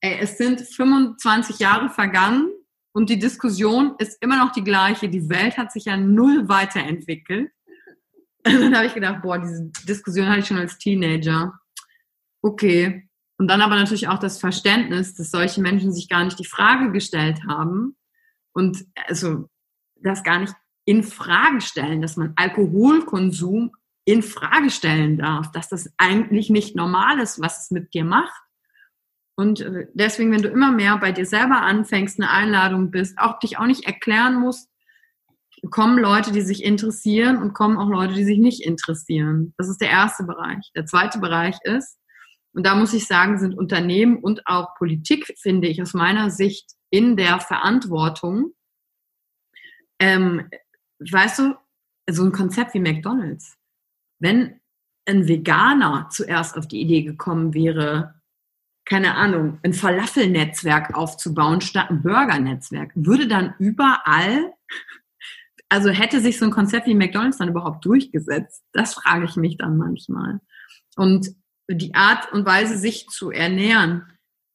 ey, 0.00 0.18
es 0.20 0.38
sind 0.38 0.60
25 0.60 1.58
Jahre 1.58 1.88
vergangen 1.88 2.50
und 2.92 3.10
die 3.10 3.18
Diskussion 3.18 3.94
ist 3.98 4.22
immer 4.22 4.38
noch 4.38 4.52
die 4.52 4.64
gleiche. 4.64 5.08
Die 5.08 5.28
Welt 5.28 5.56
hat 5.56 5.72
sich 5.72 5.86
ja 5.86 5.96
null 5.96 6.48
weiterentwickelt. 6.48 7.50
Und 8.46 8.60
dann 8.60 8.76
habe 8.76 8.86
ich 8.86 8.94
gedacht, 8.94 9.22
boah, 9.22 9.38
diese 9.38 9.70
Diskussion 9.86 10.28
hatte 10.28 10.40
ich 10.40 10.46
schon 10.46 10.58
als 10.58 10.78
Teenager. 10.78 11.52
Okay, 12.40 13.07
und 13.38 13.48
dann 13.48 13.62
aber 13.62 13.76
natürlich 13.76 14.08
auch 14.08 14.18
das 14.18 14.38
Verständnis, 14.38 15.14
dass 15.14 15.30
solche 15.30 15.60
Menschen 15.60 15.92
sich 15.92 16.08
gar 16.08 16.24
nicht 16.24 16.38
die 16.38 16.44
Frage 16.44 16.90
gestellt 16.90 17.40
haben 17.48 17.96
und 18.52 18.84
also 19.06 19.48
das 19.94 20.24
gar 20.24 20.40
nicht 20.40 20.54
in 20.84 21.04
Frage 21.04 21.60
stellen, 21.60 22.02
dass 22.02 22.16
man 22.16 22.32
Alkoholkonsum 22.36 23.72
in 24.04 24.22
Frage 24.22 24.70
stellen 24.70 25.18
darf, 25.18 25.52
dass 25.52 25.68
das 25.68 25.92
eigentlich 25.98 26.50
nicht 26.50 26.74
normal 26.74 27.20
ist, 27.20 27.40
was 27.40 27.64
es 27.64 27.70
mit 27.70 27.94
dir 27.94 28.04
macht. 28.04 28.40
Und 29.36 29.60
äh, 29.60 29.86
deswegen, 29.92 30.32
wenn 30.32 30.42
du 30.42 30.48
immer 30.48 30.72
mehr 30.72 30.96
bei 30.96 31.12
dir 31.12 31.26
selber 31.26 31.60
anfängst, 31.60 32.18
eine 32.18 32.30
Einladung 32.30 32.90
bist, 32.90 33.18
auch 33.18 33.38
dich 33.38 33.58
auch 33.58 33.66
nicht 33.66 33.86
erklären 33.86 34.40
musst, 34.40 34.68
kommen 35.70 35.98
Leute, 35.98 36.32
die 36.32 36.40
sich 36.40 36.64
interessieren 36.64 37.36
und 37.36 37.52
kommen 37.52 37.78
auch 37.78 37.88
Leute, 37.88 38.14
die 38.14 38.24
sich 38.24 38.38
nicht 38.38 38.64
interessieren. 38.64 39.54
Das 39.58 39.68
ist 39.68 39.80
der 39.80 39.90
erste 39.90 40.24
Bereich. 40.24 40.70
Der 40.74 40.86
zweite 40.86 41.18
Bereich 41.18 41.56
ist, 41.62 41.98
und 42.58 42.66
da 42.66 42.74
muss 42.74 42.92
ich 42.92 43.06
sagen, 43.06 43.38
sind 43.38 43.56
Unternehmen 43.56 44.16
und 44.16 44.44
auch 44.48 44.74
Politik, 44.74 45.32
finde 45.40 45.68
ich 45.68 45.80
aus 45.80 45.94
meiner 45.94 46.28
Sicht, 46.28 46.72
in 46.90 47.16
der 47.16 47.38
Verantwortung. 47.38 48.52
Ähm, 50.00 50.50
weißt 50.98 51.38
du, 51.38 51.54
so 52.10 52.24
ein 52.24 52.32
Konzept 52.32 52.74
wie 52.74 52.80
McDonald's. 52.80 53.56
Wenn 54.18 54.58
ein 55.06 55.28
Veganer 55.28 56.08
zuerst 56.10 56.56
auf 56.56 56.66
die 56.66 56.80
Idee 56.80 57.02
gekommen 57.02 57.54
wäre, 57.54 58.20
keine 58.84 59.14
Ahnung, 59.14 59.60
ein 59.62 59.72
Falafel-Netzwerk 59.72 60.96
aufzubauen 60.96 61.60
statt 61.60 61.90
ein 61.90 62.02
Burger-Netzwerk, 62.02 62.90
würde 62.96 63.28
dann 63.28 63.54
überall, 63.60 64.52
also 65.68 65.90
hätte 65.90 66.20
sich 66.20 66.40
so 66.40 66.46
ein 66.46 66.50
Konzept 66.50 66.88
wie 66.88 66.96
McDonald's 66.96 67.38
dann 67.38 67.50
überhaupt 67.50 67.84
durchgesetzt? 67.84 68.64
Das 68.72 68.94
frage 68.94 69.26
ich 69.26 69.36
mich 69.36 69.58
dann 69.58 69.76
manchmal. 69.76 70.40
Und 70.96 71.36
die 71.68 71.94
Art 71.94 72.32
und 72.32 72.46
Weise, 72.46 72.78
sich 72.78 73.08
zu 73.08 73.30
ernähren, 73.30 74.04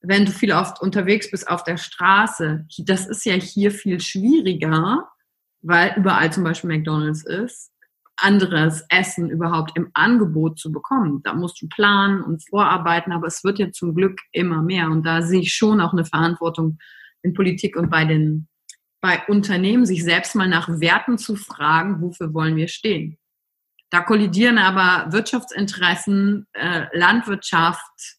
wenn 0.02 0.26
du 0.26 0.32
viel 0.32 0.52
oft 0.52 0.82
unterwegs 0.82 1.32
bist 1.32 1.48
auf 1.48 1.64
der 1.64 1.78
Straße, 1.78 2.66
das 2.80 3.08
ist 3.08 3.26
ja 3.26 3.34
hier 3.36 3.72
viel 3.72 4.00
schwieriger, 4.00 5.10
weil 5.62 5.94
überall 5.96 6.32
zum 6.32 6.44
Beispiel 6.44 6.70
McDonalds 6.70 7.24
ist, 7.24 7.72
anderes 8.18 8.84
Essen 8.90 9.30
überhaupt 9.30 9.78
im 9.78 9.90
Angebot 9.94 10.60
zu 10.60 10.72
bekommen. 10.72 11.22
Da 11.24 11.34
musst 11.34 11.62
du 11.62 11.68
planen 11.68 12.22
und 12.22 12.48
vorarbeiten, 12.48 13.14
aber 13.14 13.28
es 13.28 13.44
wird 13.44 13.60
ja 13.60 13.72
zum 13.72 13.96
Glück 13.96 14.20
immer 14.32 14.62
mehr. 14.62 14.90
Und 14.90 15.04
da 15.06 15.22
sehe 15.22 15.42
ich 15.42 15.54
schon 15.54 15.82
auch 15.82 15.94
eine 15.94 16.06
Verantwortung 16.06 16.78
in 17.24 17.34
Politik 17.34 17.76
und 17.76 17.90
bei 17.90 18.06
den 18.06 18.48
bei 19.02 19.22
Unternehmen, 19.28 19.86
sich 19.86 20.02
selbst 20.02 20.34
mal 20.34 20.48
nach 20.48 20.70
Werten 20.80 21.18
zu 21.18 21.36
fragen, 21.36 22.02
wofür 22.02 22.34
wollen 22.34 22.56
wir 22.56 22.70
stehen. 22.70 23.18
Da 23.94 24.02
kollidieren 24.02 24.58
aber 24.58 25.14
Wirtschaftsinteressen, 25.14 26.48
äh, 26.54 26.88
Landwirtschaft, 26.98 28.18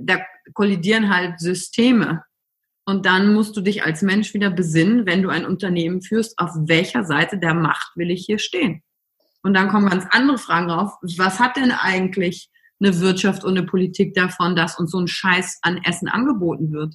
da 0.00 0.20
kollidieren 0.54 1.12
halt 1.12 1.40
Systeme. 1.40 2.22
Und 2.84 3.06
dann 3.06 3.34
musst 3.34 3.56
du 3.56 3.60
dich 3.60 3.82
als 3.82 4.02
Mensch 4.02 4.34
wieder 4.34 4.50
besinnen, 4.50 5.04
wenn 5.04 5.22
du 5.22 5.28
ein 5.28 5.44
Unternehmen 5.44 6.00
führst, 6.00 6.38
auf 6.38 6.50
welcher 6.68 7.02
Seite 7.02 7.38
der 7.38 7.54
Macht 7.54 7.96
will 7.96 8.12
ich 8.12 8.24
hier 8.24 8.38
stehen. 8.38 8.84
Und 9.42 9.54
dann 9.54 9.66
kommen 9.66 9.88
ganz 9.88 10.06
andere 10.10 10.38
Fragen 10.38 10.68
drauf. 10.68 10.92
Was 11.16 11.40
hat 11.40 11.56
denn 11.56 11.72
eigentlich 11.72 12.48
eine 12.78 13.00
Wirtschaft 13.00 13.42
und 13.42 13.58
eine 13.58 13.66
Politik 13.66 14.14
davon, 14.14 14.54
dass 14.54 14.78
uns 14.78 14.92
so 14.92 15.00
ein 15.00 15.08
Scheiß 15.08 15.58
an 15.62 15.80
Essen 15.82 16.06
angeboten 16.06 16.70
wird? 16.70 16.94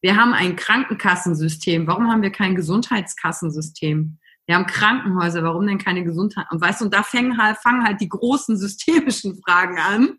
Wir 0.00 0.16
haben 0.16 0.32
ein 0.32 0.56
Krankenkassensystem. 0.56 1.86
Warum 1.86 2.10
haben 2.10 2.22
wir 2.22 2.32
kein 2.32 2.54
Gesundheitskassensystem? 2.54 4.16
Wir 4.46 4.54
haben 4.54 4.66
Krankenhäuser, 4.66 5.42
warum 5.42 5.66
denn 5.66 5.78
keine 5.78 6.04
Gesundheit? 6.04 6.46
Und 6.50 6.60
weißt 6.60 6.80
du, 6.80 6.84
und 6.86 6.94
da 6.94 7.02
fangen 7.02 7.36
halt, 7.36 7.58
fangen 7.58 7.84
halt 7.84 8.00
die 8.00 8.08
großen 8.08 8.56
systemischen 8.56 9.40
Fragen 9.42 9.78
an. 9.78 10.18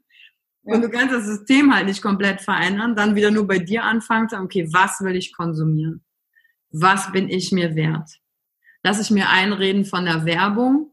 Ja. 0.64 0.76
Und 0.76 0.82
du 0.82 0.90
kannst 0.90 1.14
das 1.14 1.26
System 1.26 1.74
halt 1.74 1.86
nicht 1.86 2.02
komplett 2.02 2.42
verändern, 2.42 2.96
dann 2.96 3.16
wieder 3.16 3.32
nur 3.32 3.48
bei 3.48 3.60
dir 3.60 3.84
anfangen, 3.84 4.28
sagen, 4.28 4.46
okay, 4.46 4.68
was 4.72 5.00
will 5.02 5.16
ich 5.16 5.34
konsumieren? 5.34 6.04
Was 6.72 7.12
bin 7.14 7.30
ich 7.30 7.54
mir 7.54 7.76
wert? 7.76 8.20
Lass 8.84 9.00
ich 9.00 9.12
mir 9.12 9.30
einreden 9.30 9.86
von 9.86 10.06
der 10.06 10.26
Werbung 10.26 10.92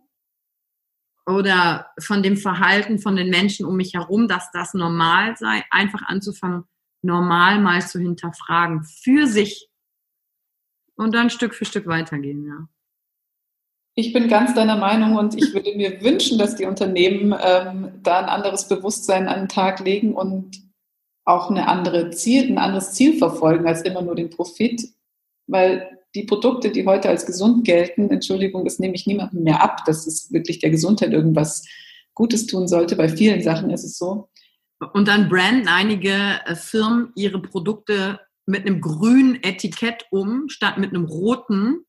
oder 1.27 1.90
von 1.99 2.23
dem 2.23 2.37
Verhalten 2.37 3.01
von 3.01 3.16
den 3.16 3.31
Menschen 3.31 3.66
um 3.66 3.77
mich 3.77 3.94
herum, 3.94 4.29
dass 4.29 4.51
das 4.53 4.75
normal 4.75 5.37
sei, 5.37 5.64
einfach 5.70 6.03
anzufangen, 6.03 6.64
normal 7.03 7.61
mal 7.61 7.85
zu 7.85 7.99
hinterfragen 7.99 8.85
für 8.85 9.27
sich 9.27 9.68
und 10.97 11.14
dann 11.14 11.31
Stück 11.31 11.55
für 11.55 11.64
Stück 11.64 11.87
weitergehen, 11.87 12.47
ja. 12.47 12.68
Ich 13.96 14.12
bin 14.12 14.28
ganz 14.28 14.54
deiner 14.54 14.76
Meinung 14.76 15.16
und 15.16 15.37
ich 15.40 15.54
würde 15.54 15.74
mir 15.76 16.02
wünschen, 16.02 16.37
dass 16.37 16.57
die 16.57 16.64
Unternehmen 16.64 17.35
ähm, 17.40 17.92
da 18.02 18.18
ein 18.18 18.24
anderes 18.24 18.66
Bewusstsein 18.66 19.28
an 19.28 19.42
den 19.42 19.48
Tag 19.48 19.78
legen 19.78 20.14
und 20.14 20.61
auch 21.24 21.48
eine 21.48 21.68
andere 21.68 22.11
Ziel, 22.11 22.50
ein 22.50 22.59
anderes 22.59 22.92
Ziel 22.92 23.16
verfolgen 23.18 23.66
als 23.66 23.83
immer 23.83 24.02
nur 24.02 24.16
den 24.16 24.30
Profit, 24.30 24.83
weil 25.46 25.88
die 26.14 26.24
Produkte, 26.24 26.70
die 26.70 26.87
heute 26.87 27.09
als 27.09 27.24
gesund 27.24 27.64
gelten, 27.64 28.11
Entschuldigung, 28.11 28.64
das 28.64 28.78
nehme 28.78 28.94
ich 28.94 29.07
niemandem 29.07 29.44
mehr 29.44 29.62
ab, 29.62 29.85
dass 29.87 30.07
es 30.07 30.33
wirklich 30.33 30.59
der 30.59 30.70
Gesundheit 30.70 31.12
irgendwas 31.12 31.64
Gutes 32.14 32.46
tun 32.46 32.68
sollte. 32.68 32.96
Bei 32.96 33.09
vielen 33.09 33.42
Sachen 33.42 33.70
ist 33.70 33.85
es 33.85 33.96
so. 33.96 34.28
Und 34.92 35.09
dann 35.09 35.28
branden 35.28 35.68
einige 35.68 36.40
äh, 36.46 36.57
Firmen 36.57 37.12
ihre 37.14 37.40
Produkte 37.40 38.20
mit 38.46 38.66
einem 38.66 38.80
grünen 38.80 39.42
Etikett 39.42 40.04
um, 40.11 40.48
statt 40.48 40.78
mit 40.78 40.90
einem 40.90 41.07
roten, 41.07 41.85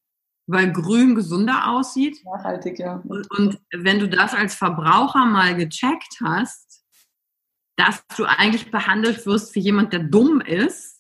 weil 0.48 0.72
grün 0.72 1.16
gesunder 1.16 1.68
aussieht. 1.70 2.24
Nachhaltig, 2.24 2.80
ja. 2.80 3.02
Und, 3.08 3.30
und 3.32 3.60
wenn 3.74 4.00
du 4.00 4.08
das 4.08 4.34
als 4.34 4.56
Verbraucher 4.56 5.26
mal 5.26 5.56
gecheckt 5.56 6.20
hast, 6.24 6.84
dass 7.76 8.06
du 8.16 8.26
eigentlich 8.26 8.72
behandelt 8.72 9.26
wirst 9.26 9.54
wie 9.56 9.60
jemand, 9.60 9.92
der 9.92 10.00
dumm 10.00 10.42
ist, 10.42 10.96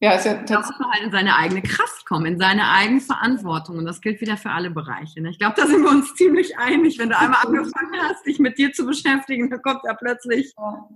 ja, 0.00 0.12
ist 0.12 0.26
ja 0.26 0.34
da 0.34 0.60
muss 0.60 0.78
man 0.78 0.92
halt 0.92 1.02
in 1.02 1.10
seine 1.10 1.34
eigene 1.34 1.60
Kraft 1.60 2.06
kommen, 2.06 2.26
in 2.26 2.38
seine 2.38 2.70
eigene 2.70 3.00
Verantwortung. 3.00 3.78
Und 3.78 3.84
das 3.84 4.00
gilt 4.00 4.20
wieder 4.20 4.36
für 4.36 4.50
alle 4.50 4.70
Bereiche. 4.70 5.20
Ne? 5.20 5.30
Ich 5.30 5.40
glaube, 5.40 5.56
da 5.56 5.66
sind 5.66 5.82
wir 5.82 5.90
uns 5.90 6.14
ziemlich 6.14 6.56
einig. 6.56 7.00
Wenn 7.00 7.08
du 7.08 7.18
einmal 7.18 7.44
angefangen 7.44 8.00
hast, 8.02 8.24
dich 8.24 8.38
mit 8.38 8.58
dir 8.58 8.72
zu 8.72 8.86
beschäftigen, 8.86 9.50
dann 9.50 9.60
kommt 9.60 9.80
da 9.82 9.94
plötzlich. 9.94 10.54
Ja, 10.56 10.88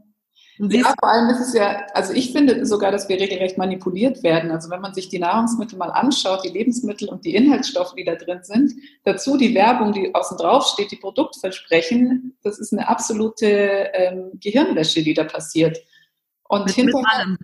vor 0.59 1.09
allem 1.09 1.31
ist 1.31 1.41
es 1.41 1.55
ja, 1.55 1.87
also 1.95 2.13
ich 2.13 2.33
finde 2.33 2.65
sogar, 2.67 2.93
dass 2.93 3.09
wir 3.09 3.19
regelrecht 3.19 3.59
manipuliert 3.59 4.23
werden. 4.23 4.51
Also 4.51 4.71
wenn 4.71 4.81
man 4.81 4.95
sich 4.95 5.09
die 5.09 5.19
Nahrungsmittel 5.19 5.79
mal 5.79 5.91
anschaut, 5.91 6.45
die 6.45 6.51
Lebensmittel 6.51 7.09
und 7.09 7.25
die 7.25 7.35
Inhaltsstoffe, 7.35 7.95
die 7.95 8.05
da 8.05 8.15
drin 8.15 8.41
sind, 8.43 8.73
dazu 9.05 9.37
die 9.37 9.55
Werbung, 9.55 9.93
die 9.93 10.15
außen 10.15 10.37
drauf 10.37 10.67
steht, 10.67 10.91
die 10.91 10.97
Produktversprechen, 10.97 12.37
das 12.43 12.59
ist 12.59 12.73
eine 12.73 12.89
absolute 12.89 13.47
ähm, 13.47 14.33
Gehirnwäsche, 14.35 15.03
die 15.03 15.15
da 15.15 15.25
passiert. 15.25 15.79
Und 16.49 16.67
mit, 16.67 16.75
hinter 16.75 16.99
mit 16.99 17.09
allem. 17.09 17.39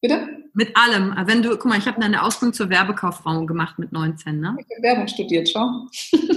Bitte? 0.00 0.28
Mit 0.54 0.76
allem. 0.76 1.14
Wenn 1.26 1.42
du, 1.42 1.50
guck 1.50 1.66
mal, 1.66 1.78
ich 1.78 1.86
habe 1.86 2.00
eine 2.00 2.22
Ausbildung 2.22 2.54
zur 2.54 2.70
Werbekauffrau 2.70 3.44
gemacht 3.44 3.78
mit 3.78 3.92
19, 3.92 4.40
ne? 4.40 4.56
Ich 4.58 4.66
habe 4.76 4.82
Werbung 4.82 5.08
studiert, 5.08 5.48
schau. 5.48 5.68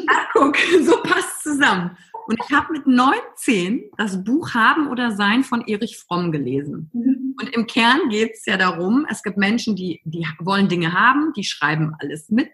Ach, 0.10 0.28
guck, 0.34 0.58
so 0.84 1.02
passt 1.04 1.44
zusammen. 1.44 1.96
Und 2.28 2.38
ich 2.44 2.54
habe 2.54 2.74
mit 2.74 2.86
19 2.86 3.90
das 3.98 4.22
Buch 4.22 4.54
Haben 4.54 4.90
oder 4.90 5.12
Sein 5.12 5.46
von 5.46 5.62
Erich 5.66 5.98
Fromm 5.98 6.34
gelesen. 6.34 6.92
Mhm. 6.94 7.36
Und 7.40 7.56
im 7.56 7.68
Kern 7.68 8.10
geht 8.10 8.34
es 8.34 8.46
ja 8.46 8.58
darum, 8.58 9.06
es 9.10 9.24
gibt 9.24 9.38
Menschen, 9.38 9.78
die, 9.78 10.02
die 10.04 10.28
wollen 10.40 10.68
Dinge 10.68 10.92
haben, 10.92 11.32
die 11.38 11.46
schreiben 11.46 11.96
alles 12.00 12.30
mit. 12.30 12.52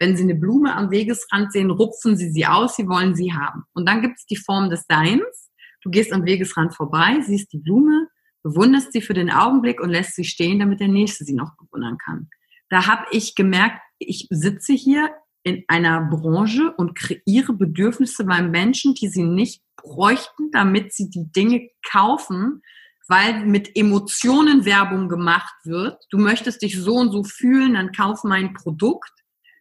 Wenn 0.00 0.16
sie 0.16 0.24
eine 0.24 0.34
Blume 0.34 0.74
am 0.74 0.90
Wegesrand 0.90 1.52
sehen, 1.52 1.70
rupfen 1.70 2.16
sie 2.16 2.30
sie 2.30 2.46
aus, 2.46 2.74
sie 2.74 2.88
wollen 2.88 3.14
sie 3.14 3.32
haben. 3.32 3.62
Und 3.74 3.88
dann 3.88 4.02
gibt 4.02 4.18
es 4.18 4.26
die 4.26 4.36
Form 4.36 4.70
des 4.70 4.86
Seins. 4.88 5.52
Du 5.82 5.90
gehst 5.90 6.12
am 6.12 6.24
Wegesrand 6.24 6.74
vorbei, 6.74 7.20
siehst 7.20 7.52
die 7.52 7.58
Blume, 7.58 8.08
bewunderst 8.42 8.92
sie 8.92 9.02
für 9.02 9.14
den 9.14 9.30
Augenblick 9.30 9.80
und 9.80 9.90
lässt 9.90 10.16
sie 10.16 10.24
stehen, 10.24 10.58
damit 10.58 10.80
der 10.80 10.88
Nächste 10.88 11.24
sie 11.24 11.34
noch 11.34 11.56
bewundern 11.56 11.96
kann. 11.98 12.28
Da 12.70 12.88
habe 12.88 13.04
ich 13.12 13.36
gemerkt, 13.36 13.80
ich 13.98 14.26
sitze 14.30 14.72
hier 14.72 15.10
in 15.44 15.64
einer 15.68 16.02
Branche 16.02 16.72
und 16.76 16.94
kreiere 16.94 17.52
Bedürfnisse 17.52 18.24
bei 18.24 18.42
Menschen, 18.42 18.94
die 18.94 19.08
sie 19.08 19.24
nicht 19.24 19.62
bräuchten, 19.76 20.50
damit 20.52 20.92
sie 20.92 21.10
die 21.10 21.30
Dinge 21.32 21.68
kaufen, 21.90 22.62
weil 23.08 23.44
mit 23.44 23.76
Emotionen 23.76 24.64
Werbung 24.64 25.08
gemacht 25.08 25.54
wird. 25.64 25.98
Du 26.10 26.18
möchtest 26.18 26.62
dich 26.62 26.80
so 26.80 26.94
und 26.94 27.10
so 27.10 27.24
fühlen, 27.24 27.74
dann 27.74 27.92
kauf 27.92 28.24
mein 28.24 28.54
Produkt. 28.54 29.12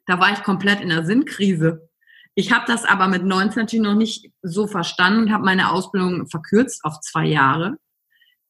Da 0.05 0.19
war 0.19 0.31
ich 0.31 0.43
komplett 0.43 0.81
in 0.81 0.89
der 0.89 1.05
Sinnkrise. 1.05 1.89
Ich 2.35 2.51
habe 2.51 2.65
das 2.67 2.85
aber 2.85 3.07
mit 3.07 3.23
19 3.23 3.63
natürlich 3.63 3.85
noch 3.85 3.95
nicht 3.95 4.31
so 4.41 4.67
verstanden 4.67 5.23
und 5.23 5.33
habe 5.33 5.43
meine 5.43 5.71
Ausbildung 5.71 6.27
verkürzt 6.29 6.85
auf 6.85 6.99
zwei 7.01 7.25
Jahre 7.25 7.77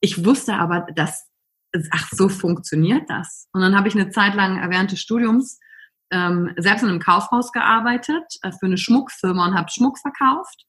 ich 0.02 0.26
wusste 0.26 0.56
aber, 0.56 0.88
dass, 0.96 1.30
ach, 1.91 2.10
so 2.12 2.28
funktioniert 2.28 3.10
das. 3.10 3.48
Und 3.54 3.62
dann 3.62 3.78
habe 3.78 3.88
ich 3.88 3.96
eine 3.96 4.10
Zeit 4.10 4.34
lang 4.36 4.70
während 4.70 4.91
des 4.91 5.00
Studiums 5.00 5.60
ähm, 6.12 6.54
selbst 6.58 6.84
in 6.84 6.89
einem 6.89 7.00
Kaufhaus 7.00 7.52
gearbeitet 7.52 8.38
äh, 8.41 8.52
für 8.52 8.65
eine 8.65 8.78
Schmuckfirma 8.78 9.47
und 9.47 9.56
habe 9.56 9.71
Schmuck 9.71 9.97
verkauft. 9.97 10.65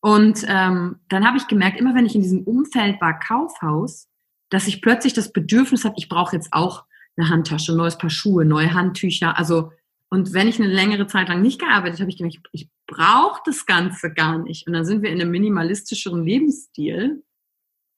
Und 0.00 0.44
ähm, 0.48 1.00
dann 1.08 1.26
habe 1.26 1.38
ich 1.38 1.46
gemerkt, 1.46 1.80
immer 1.80 1.94
wenn 1.94 2.04
ich 2.04 2.14
in 2.14 2.20
diesem 2.20 2.42
Umfeld 2.42 3.00
war, 3.00 3.18
Kaufhaus, 3.18 4.08
dass 4.50 4.66
ich 4.66 4.82
plötzlich 4.82 5.14
das 5.14 5.32
Bedürfnis 5.32 5.84
habe, 5.84 5.94
ich 5.96 6.08
brauche 6.08 6.36
jetzt 6.36 6.52
auch 6.52 6.84
eine 7.16 7.30
Handtasche, 7.30 7.72
ein 7.72 7.78
neues 7.78 7.96
Paar 7.96 8.10
Schuhe, 8.10 8.44
neue 8.44 8.74
Handtücher. 8.74 9.38
Also, 9.38 9.72
und 10.10 10.34
wenn 10.34 10.48
ich 10.48 10.60
eine 10.60 10.72
längere 10.72 11.06
Zeit 11.06 11.28
lang 11.28 11.40
nicht 11.40 11.60
gearbeitet 11.60 12.00
habe, 12.00 12.10
ich 12.10 12.18
gemerkt, 12.18 12.38
ich, 12.52 12.64
ich 12.64 12.70
brauche 12.86 13.40
das 13.46 13.64
Ganze 13.64 14.12
gar 14.12 14.38
nicht. 14.38 14.66
Und 14.66 14.74
dann 14.74 14.84
sind 14.84 15.02
wir 15.02 15.10
in 15.10 15.20
einem 15.20 15.30
minimalistischeren 15.30 16.24
Lebensstil. 16.24 17.22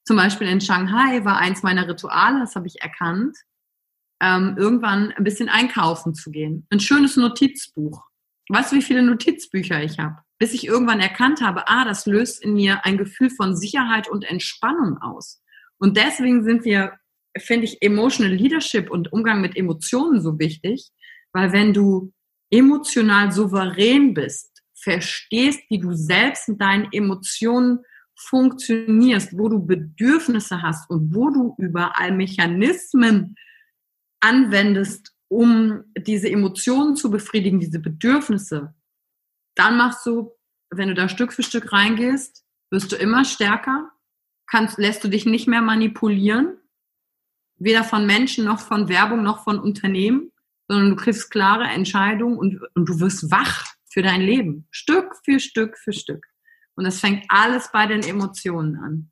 Zum 0.05 0.15
Beispiel 0.15 0.47
in 0.47 0.61
Shanghai 0.61 1.25
war 1.25 1.37
eins 1.37 1.63
meiner 1.63 1.87
Rituale, 1.87 2.39
das 2.39 2.55
habe 2.55 2.67
ich 2.67 2.81
erkannt, 2.81 3.35
ähm, 4.21 4.55
irgendwann 4.57 5.11
ein 5.11 5.23
bisschen 5.23 5.49
einkaufen 5.49 6.13
zu 6.13 6.31
gehen. 6.31 6.65
Ein 6.69 6.79
schönes 6.79 7.17
Notizbuch. 7.17 8.03
Weißt 8.49 8.71
du, 8.71 8.77
wie 8.77 8.81
viele 8.81 9.03
Notizbücher 9.03 9.83
ich 9.83 9.99
habe? 9.99 10.17
Bis 10.39 10.53
ich 10.53 10.67
irgendwann 10.67 10.99
erkannt 10.99 11.41
habe, 11.41 11.67
ah, 11.67 11.83
das 11.83 12.05
löst 12.05 12.43
in 12.43 12.53
mir 12.53 12.85
ein 12.85 12.97
Gefühl 12.97 13.29
von 13.29 13.55
Sicherheit 13.55 14.09
und 14.09 14.23
Entspannung 14.23 14.97
aus. 14.99 15.41
Und 15.79 15.97
deswegen 15.97 16.43
sind 16.43 16.63
wir, 16.63 16.93
finde 17.37 17.65
ich, 17.65 17.81
Emotional 17.81 18.33
Leadership 18.33 18.89
und 18.89 19.11
Umgang 19.11 19.41
mit 19.41 19.55
Emotionen 19.55 20.21
so 20.21 20.39
wichtig, 20.39 20.89
weil 21.33 21.51
wenn 21.51 21.73
du 21.73 22.13
emotional 22.49 23.31
souverän 23.31 24.13
bist, 24.13 24.63
verstehst, 24.75 25.61
wie 25.69 25.79
du 25.79 25.93
selbst 25.93 26.47
mit 26.47 26.61
deinen 26.61 26.87
Emotionen 26.91 27.79
funktionierst, 28.15 29.37
wo 29.37 29.49
du 29.49 29.63
Bedürfnisse 29.63 30.61
hast 30.61 30.89
und 30.89 31.13
wo 31.13 31.29
du 31.29 31.55
überall 31.57 32.11
Mechanismen 32.11 33.35
anwendest, 34.19 35.13
um 35.29 35.83
diese 35.97 36.29
Emotionen 36.29 36.95
zu 36.95 37.11
befriedigen, 37.11 37.59
diese 37.59 37.79
Bedürfnisse, 37.79 38.73
dann 39.55 39.77
machst 39.77 40.05
du, 40.05 40.31
wenn 40.69 40.89
du 40.89 40.93
da 40.93 41.09
Stück 41.09 41.33
für 41.33 41.43
Stück 41.43 41.73
reingehst, 41.73 42.45
wirst 42.69 42.91
du 42.91 42.95
immer 42.95 43.25
stärker, 43.25 43.91
kannst, 44.49 44.77
lässt 44.77 45.03
du 45.03 45.07
dich 45.09 45.25
nicht 45.25 45.47
mehr 45.47 45.61
manipulieren, 45.61 46.57
weder 47.57 47.83
von 47.83 48.05
Menschen 48.05 48.45
noch 48.45 48.59
von 48.59 48.87
Werbung 48.87 49.23
noch 49.23 49.43
von 49.43 49.59
Unternehmen, 49.59 50.31
sondern 50.67 50.91
du 50.91 50.95
kriegst 50.95 51.31
klare 51.31 51.65
Entscheidungen 51.65 52.37
und, 52.37 52.61
und 52.75 52.87
du 52.87 52.99
wirst 52.99 53.31
wach 53.31 53.65
für 53.89 54.01
dein 54.01 54.21
Leben, 54.21 54.67
Stück 54.71 55.15
für 55.23 55.39
Stück 55.39 55.77
für 55.77 55.93
Stück. 55.93 56.25
Und 56.75 56.83
das 56.83 56.99
fängt 56.99 57.25
alles 57.29 57.69
bei 57.71 57.87
den 57.87 58.03
Emotionen 58.03 58.75
an. 58.77 59.11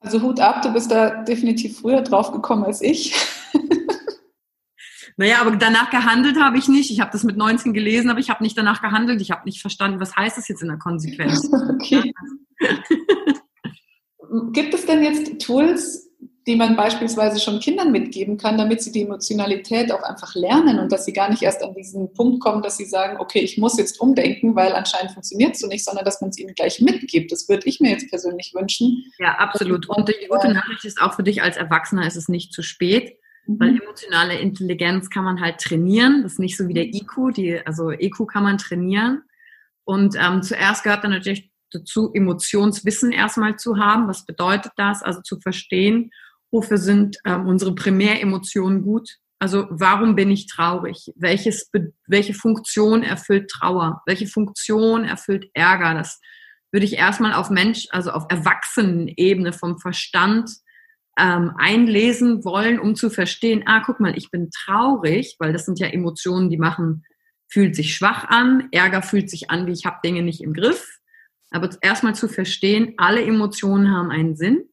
Also 0.00 0.20
Hut 0.20 0.40
ab, 0.40 0.62
du 0.62 0.72
bist 0.72 0.90
da 0.90 1.22
definitiv 1.22 1.78
früher 1.78 2.02
drauf 2.02 2.32
gekommen 2.32 2.64
als 2.64 2.82
ich. 2.82 3.14
Naja, 5.16 5.40
aber 5.40 5.56
danach 5.56 5.90
gehandelt 5.90 6.38
habe 6.38 6.58
ich 6.58 6.68
nicht. 6.68 6.90
Ich 6.90 7.00
habe 7.00 7.10
das 7.10 7.24
mit 7.24 7.36
19 7.36 7.72
gelesen, 7.72 8.10
aber 8.10 8.20
ich 8.20 8.28
habe 8.28 8.42
nicht 8.42 8.56
danach 8.58 8.82
gehandelt. 8.82 9.20
Ich 9.22 9.30
habe 9.30 9.44
nicht 9.46 9.60
verstanden, 9.60 9.98
was 9.98 10.14
heißt 10.14 10.36
das 10.36 10.48
jetzt 10.48 10.62
in 10.62 10.68
der 10.68 10.78
Konsequenz. 10.78 11.50
Okay. 11.76 12.12
Gibt 14.52 14.74
es 14.74 14.86
denn 14.86 15.02
jetzt 15.02 15.40
Tools, 15.40 16.10
die 16.46 16.56
man 16.56 16.76
beispielsweise 16.76 17.40
schon 17.40 17.60
Kindern 17.60 17.92
mitgeben 17.92 18.36
kann, 18.38 18.56
damit 18.56 18.82
sie 18.82 18.92
die 18.92 19.02
Emotionalität 19.02 19.90
auch 19.92 20.02
einfach 20.02 20.34
lernen 20.34 20.78
und 20.78 20.92
dass 20.92 21.04
sie 21.04 21.12
gar 21.12 21.28
nicht 21.28 21.42
erst 21.42 21.62
an 21.62 21.74
diesen 21.74 22.12
Punkt 22.12 22.40
kommen, 22.40 22.62
dass 22.62 22.76
sie 22.76 22.84
sagen, 22.84 23.18
okay, 23.18 23.40
ich 23.40 23.58
muss 23.58 23.78
jetzt 23.78 24.00
umdenken, 24.00 24.54
weil 24.54 24.72
anscheinend 24.72 25.12
funktioniert 25.12 25.54
es 25.54 25.60
so 25.60 25.66
nicht, 25.66 25.84
sondern 25.84 26.04
dass 26.04 26.20
man 26.20 26.30
es 26.30 26.38
ihnen 26.38 26.54
gleich 26.54 26.80
mitgibt. 26.80 27.32
Das 27.32 27.48
würde 27.48 27.66
ich 27.66 27.80
mir 27.80 27.90
jetzt 27.90 28.08
persönlich 28.08 28.52
wünschen. 28.54 29.04
Ja, 29.18 29.34
absolut. 29.38 29.88
Und 29.88 30.08
die 30.08 30.28
gute 30.28 30.52
Nachricht 30.52 30.84
ist 30.84 31.00
auch 31.00 31.14
für 31.14 31.24
dich 31.24 31.42
als 31.42 31.56
Erwachsener 31.56 32.06
ist 32.06 32.16
es 32.16 32.28
nicht 32.28 32.52
zu 32.52 32.62
spät. 32.62 33.18
Mhm. 33.46 33.60
Weil 33.60 33.80
emotionale 33.80 34.38
Intelligenz 34.38 35.10
kann 35.10 35.24
man 35.24 35.40
halt 35.40 35.58
trainieren. 35.58 36.22
Das 36.22 36.32
ist 36.32 36.38
nicht 36.38 36.56
so 36.56 36.68
wie 36.68 36.74
der 36.74 36.86
IQ. 36.86 37.34
Die, 37.34 37.64
also 37.66 37.90
EQ 37.90 38.26
kann 38.28 38.42
man 38.42 38.58
trainieren. 38.58 39.22
Und 39.84 40.16
ähm, 40.18 40.42
zuerst 40.42 40.82
gehört 40.82 41.04
dann 41.04 41.12
natürlich 41.12 41.50
dazu, 41.70 42.12
Emotionswissen 42.12 43.12
erstmal 43.12 43.56
zu 43.56 43.78
haben. 43.78 44.08
Was 44.08 44.26
bedeutet 44.26 44.72
das? 44.76 45.02
Also 45.02 45.20
zu 45.22 45.40
verstehen, 45.40 46.10
wofür 46.50 46.78
sind 46.78 47.18
ähm, 47.24 47.46
unsere 47.46 47.74
Primäremotionen 47.74 48.82
gut? 48.82 49.16
Also 49.38 49.66
warum 49.70 50.16
bin 50.16 50.30
ich 50.30 50.46
traurig? 50.46 51.12
Welches, 51.14 51.70
welche 52.06 52.34
Funktion 52.34 53.02
erfüllt 53.02 53.50
Trauer? 53.50 54.02
Welche 54.06 54.26
Funktion 54.26 55.04
erfüllt 55.04 55.50
Ärger? 55.52 55.94
Das 55.94 56.20
würde 56.72 56.86
ich 56.86 56.94
erstmal 56.94 57.34
auf 57.34 57.50
Mensch, 57.50 57.86
also 57.90 58.10
auf 58.10 58.24
Erwachsenenebene 58.28 59.52
vom 59.52 59.78
Verstand 59.78 60.50
ähm, 61.18 61.52
einlesen 61.56 62.44
wollen, 62.44 62.78
um 62.78 62.94
zu 62.94 63.10
verstehen, 63.10 63.62
ah, 63.66 63.82
guck 63.84 64.00
mal, 64.00 64.16
ich 64.16 64.30
bin 64.30 64.50
traurig, 64.50 65.36
weil 65.38 65.52
das 65.52 65.64
sind 65.64 65.78
ja 65.78 65.86
Emotionen, 65.88 66.50
die 66.50 66.58
machen 66.58 67.04
fühlt 67.48 67.76
sich 67.76 67.94
schwach 67.94 68.24
an, 68.24 68.68
Ärger 68.72 69.02
fühlt 69.02 69.30
sich 69.30 69.50
an, 69.50 69.66
wie 69.66 69.72
ich 69.72 69.86
habe 69.86 70.00
Dinge 70.04 70.22
nicht 70.22 70.42
im 70.42 70.52
Griff. 70.52 70.98
Aber 71.50 71.70
erstmal 71.80 72.14
zu 72.14 72.28
verstehen, 72.28 72.94
alle 72.96 73.24
Emotionen 73.24 73.90
haben 73.92 74.10
einen 74.10 74.36
Sinn, 74.36 74.64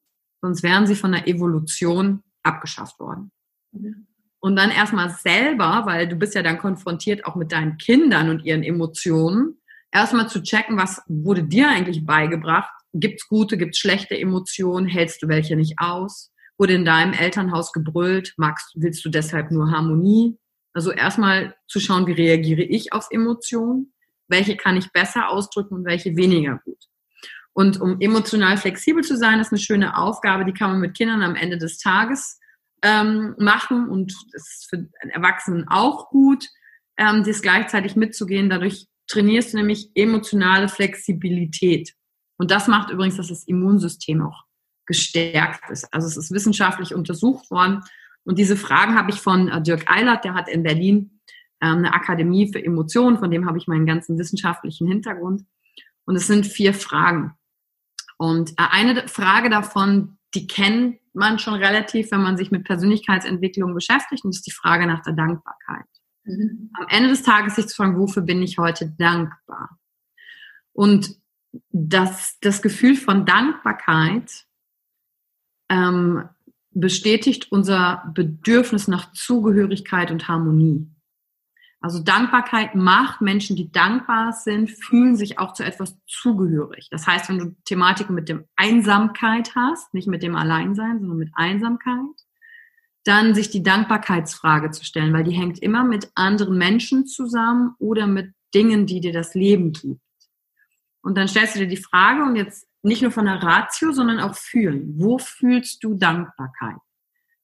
sonst 0.41 0.63
wären 0.63 0.87
sie 0.87 0.95
von 0.95 1.11
der 1.11 1.27
Evolution 1.27 2.23
abgeschafft 2.41 2.99
worden. 2.99 3.31
Mhm. 3.71 4.07
Und 4.39 4.57
dann 4.57 4.71
erstmal 4.71 5.09
selber, 5.11 5.83
weil 5.85 6.07
du 6.07 6.17
bist 6.17 6.35
ja 6.35 6.43
dann 6.43 6.57
konfrontiert 6.57 7.25
auch 7.25 7.35
mit 7.35 7.53
deinen 7.53 7.77
Kindern 7.77 8.29
und 8.29 8.43
ihren 8.43 8.63
Emotionen, 8.63 9.61
erstmal 9.89 10.27
zu 10.27 10.43
checken, 10.43 10.75
was 10.77 11.01
wurde 11.07 11.43
dir 11.43 11.69
eigentlich 11.69 12.05
beigebracht? 12.05 12.73
Gibt's 12.93 13.27
gute, 13.27 13.57
gibt's 13.57 13.77
schlechte 13.77 14.19
Emotionen? 14.19 14.87
Hältst 14.87 15.21
du 15.21 15.29
welche 15.29 15.55
nicht 15.55 15.75
aus? 15.77 16.32
Wurde 16.63 16.75
in 16.75 16.85
deinem 16.85 17.11
Elternhaus 17.11 17.73
gebrüllt? 17.73 18.35
Magst, 18.37 18.71
willst 18.75 19.03
du 19.03 19.09
deshalb 19.09 19.51
nur 19.51 19.69
Harmonie? 19.69 20.39
Also 20.71 20.91
erstmal 20.91 21.57
zu 21.67 21.81
schauen, 21.81 22.07
wie 22.07 22.13
reagiere 22.13 22.61
ich 22.61 22.93
auf 22.93 23.09
Emotionen? 23.11 23.93
Welche 24.29 24.55
kann 24.55 24.77
ich 24.77 24.93
besser 24.93 25.27
ausdrücken 25.27 25.73
und 25.73 25.83
welche 25.83 26.15
weniger 26.15 26.61
gut? 26.63 26.81
Und 27.51 27.81
um 27.81 27.99
emotional 27.99 28.55
flexibel 28.55 29.03
zu 29.03 29.17
sein, 29.17 29.41
ist 29.41 29.51
eine 29.51 29.59
schöne 29.59 29.97
Aufgabe, 29.97 30.45
die 30.45 30.53
kann 30.53 30.71
man 30.71 30.79
mit 30.79 30.95
Kindern 30.95 31.21
am 31.21 31.35
Ende 31.35 31.57
des 31.57 31.79
Tages 31.79 32.39
ähm, 32.81 33.35
machen 33.37 33.89
und 33.89 34.13
ist 34.31 34.67
für 34.69 34.87
Erwachsenen 35.09 35.67
auch 35.67 36.11
gut, 36.11 36.47
ähm, 36.95 37.25
das 37.25 37.41
gleichzeitig 37.41 37.97
mitzugehen. 37.97 38.49
Dadurch 38.49 38.87
trainierst 39.07 39.51
du 39.51 39.57
nämlich 39.57 39.91
emotionale 39.95 40.69
Flexibilität. 40.69 41.93
Und 42.37 42.51
das 42.51 42.69
macht 42.69 42.89
übrigens, 42.89 43.17
dass 43.17 43.27
das 43.27 43.43
Immunsystem 43.49 44.21
auch 44.21 44.45
gestärkt 44.85 45.69
ist. 45.69 45.91
Also 45.93 46.07
es 46.07 46.17
ist 46.17 46.31
wissenschaftlich 46.31 46.93
untersucht 46.93 47.49
worden. 47.51 47.81
Und 48.23 48.37
diese 48.37 48.57
Fragen 48.57 48.95
habe 48.95 49.11
ich 49.11 49.21
von 49.21 49.49
äh, 49.49 49.61
Dirk 49.61 49.89
Eilert, 49.89 50.23
der 50.23 50.33
hat 50.33 50.49
in 50.49 50.63
Berlin 50.63 51.19
ähm, 51.61 51.77
eine 51.77 51.93
Akademie 51.93 52.51
für 52.51 52.63
Emotionen, 52.63 53.17
von 53.17 53.31
dem 53.31 53.45
habe 53.45 53.57
ich 53.57 53.67
meinen 53.67 53.85
ganzen 53.85 54.17
wissenschaftlichen 54.17 54.87
Hintergrund. 54.87 55.43
Und 56.05 56.15
es 56.15 56.27
sind 56.27 56.45
vier 56.45 56.73
Fragen. 56.73 57.33
Und 58.17 58.51
äh, 58.51 58.67
eine 58.71 59.07
Frage 59.07 59.49
davon, 59.49 60.17
die 60.33 60.47
kennt 60.47 60.99
man 61.13 61.39
schon 61.39 61.53
relativ, 61.53 62.11
wenn 62.11 62.21
man 62.21 62.37
sich 62.37 62.51
mit 62.51 62.65
Persönlichkeitsentwicklung 62.65 63.73
beschäftigt, 63.73 64.25
und 64.25 64.31
das 64.31 64.39
ist 64.39 64.47
die 64.47 64.51
Frage 64.51 64.87
nach 64.87 65.01
der 65.03 65.13
Dankbarkeit. 65.13 65.85
Mhm. 66.23 66.71
Am 66.73 66.87
Ende 66.89 67.09
des 67.09 67.23
Tages 67.23 67.55
sich 67.55 67.67
zu 67.67 67.75
fragen, 67.75 67.97
wofür 67.97 68.23
bin 68.23 68.41
ich 68.41 68.57
heute 68.57 68.89
dankbar? 68.97 69.77
Und 70.71 71.15
das, 71.69 72.37
das 72.41 72.61
Gefühl 72.61 72.95
von 72.95 73.25
Dankbarkeit 73.25 74.45
ähm, 75.73 76.29
bestätigt 76.71 77.51
unser 77.51 78.11
Bedürfnis 78.13 78.87
nach 78.87 79.11
Zugehörigkeit 79.13 80.11
und 80.11 80.27
Harmonie. 80.27 80.87
Also 81.81 82.01
Dankbarkeit 82.01 82.75
macht 82.75 83.19
Menschen, 83.19 83.57
die 83.57 83.71
dankbar 83.71 84.31
sind, 84.31 84.71
fühlen 84.71 85.17
sich 85.17 85.37
auch 85.37 85.53
zu 85.53 85.63
etwas 85.63 85.97
zugehörig. 86.07 86.87
Das 86.89 87.05
heißt, 87.07 87.27
wenn 87.27 87.39
du 87.39 87.55
Thematiken 87.65 88.15
mit 88.15 88.29
dem 88.29 88.45
Einsamkeit 88.55 89.53
hast, 89.55 89.93
nicht 89.93 90.07
mit 90.07 90.23
dem 90.23 90.35
Alleinsein, 90.35 90.99
sondern 90.99 91.17
mit 91.17 91.31
Einsamkeit, 91.33 92.15
dann 93.03 93.35
sich 93.35 93.49
die 93.49 93.63
Dankbarkeitsfrage 93.63 94.71
zu 94.71 94.85
stellen, 94.85 95.11
weil 95.13 95.25
die 95.25 95.31
hängt 95.31 95.59
immer 95.59 95.83
mit 95.83 96.09
anderen 96.15 96.57
Menschen 96.57 97.05
zusammen 97.05 97.75
oder 97.79 98.07
mit 98.07 98.33
Dingen, 98.53 98.85
die 98.85 99.01
dir 99.01 99.11
das 99.11 99.35
Leben 99.35 99.73
gibt. 99.73 99.99
Und 101.01 101.17
dann 101.17 101.27
stellst 101.27 101.55
du 101.55 101.59
dir 101.59 101.67
die 101.67 101.75
Frage 101.75 102.23
und 102.23 102.37
jetzt 102.37 102.65
nicht 102.83 103.01
nur 103.01 103.11
von 103.11 103.25
der 103.25 103.41
Ratio, 103.41 103.91
sondern 103.91 104.19
auch 104.19 104.35
fühlen. 104.35 104.93
Wo 104.97 105.17
fühlst 105.17 105.83
du 105.83 105.95
Dankbarkeit? 105.95 106.77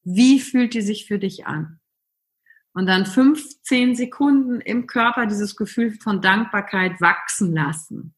Wie 0.04 0.40
fühlt 0.40 0.74
die 0.74 0.82
sich 0.82 1.08
für 1.08 1.18
dich 1.18 1.48
an? 1.48 1.80
Und 2.74 2.86
dann 2.86 3.06
15 3.06 3.96
Sekunden 3.96 4.62
im 4.62 4.86
Körper 4.86 5.26
dieses 5.26 5.56
Gefühl 5.56 5.92
von 5.92 6.22
Dankbarkeit 6.22 7.02
wachsen 7.02 7.54
lassen. 7.54 8.14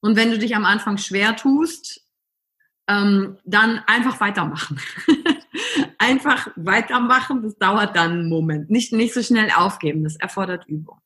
Und 0.00 0.16
wenn 0.16 0.30
du 0.30 0.38
dich 0.38 0.54
am 0.56 0.64
Anfang 0.64 0.98
schwer 0.98 1.36
tust, 1.36 2.06
ähm, 2.88 3.38
dann 3.44 3.80
einfach 3.86 4.20
weitermachen. 4.20 4.80
einfach 5.98 6.48
weitermachen, 6.56 7.42
das 7.42 7.56
dauert 7.56 7.96
dann 7.96 8.12
einen 8.12 8.28
Moment. 8.28 8.68
Nicht, 8.68 8.92
nicht 8.92 9.14
so 9.14 9.22
schnell 9.22 9.50
aufgeben, 9.54 10.04
das 10.04 10.16
erfordert 10.16 10.66
Übung. 10.66 11.00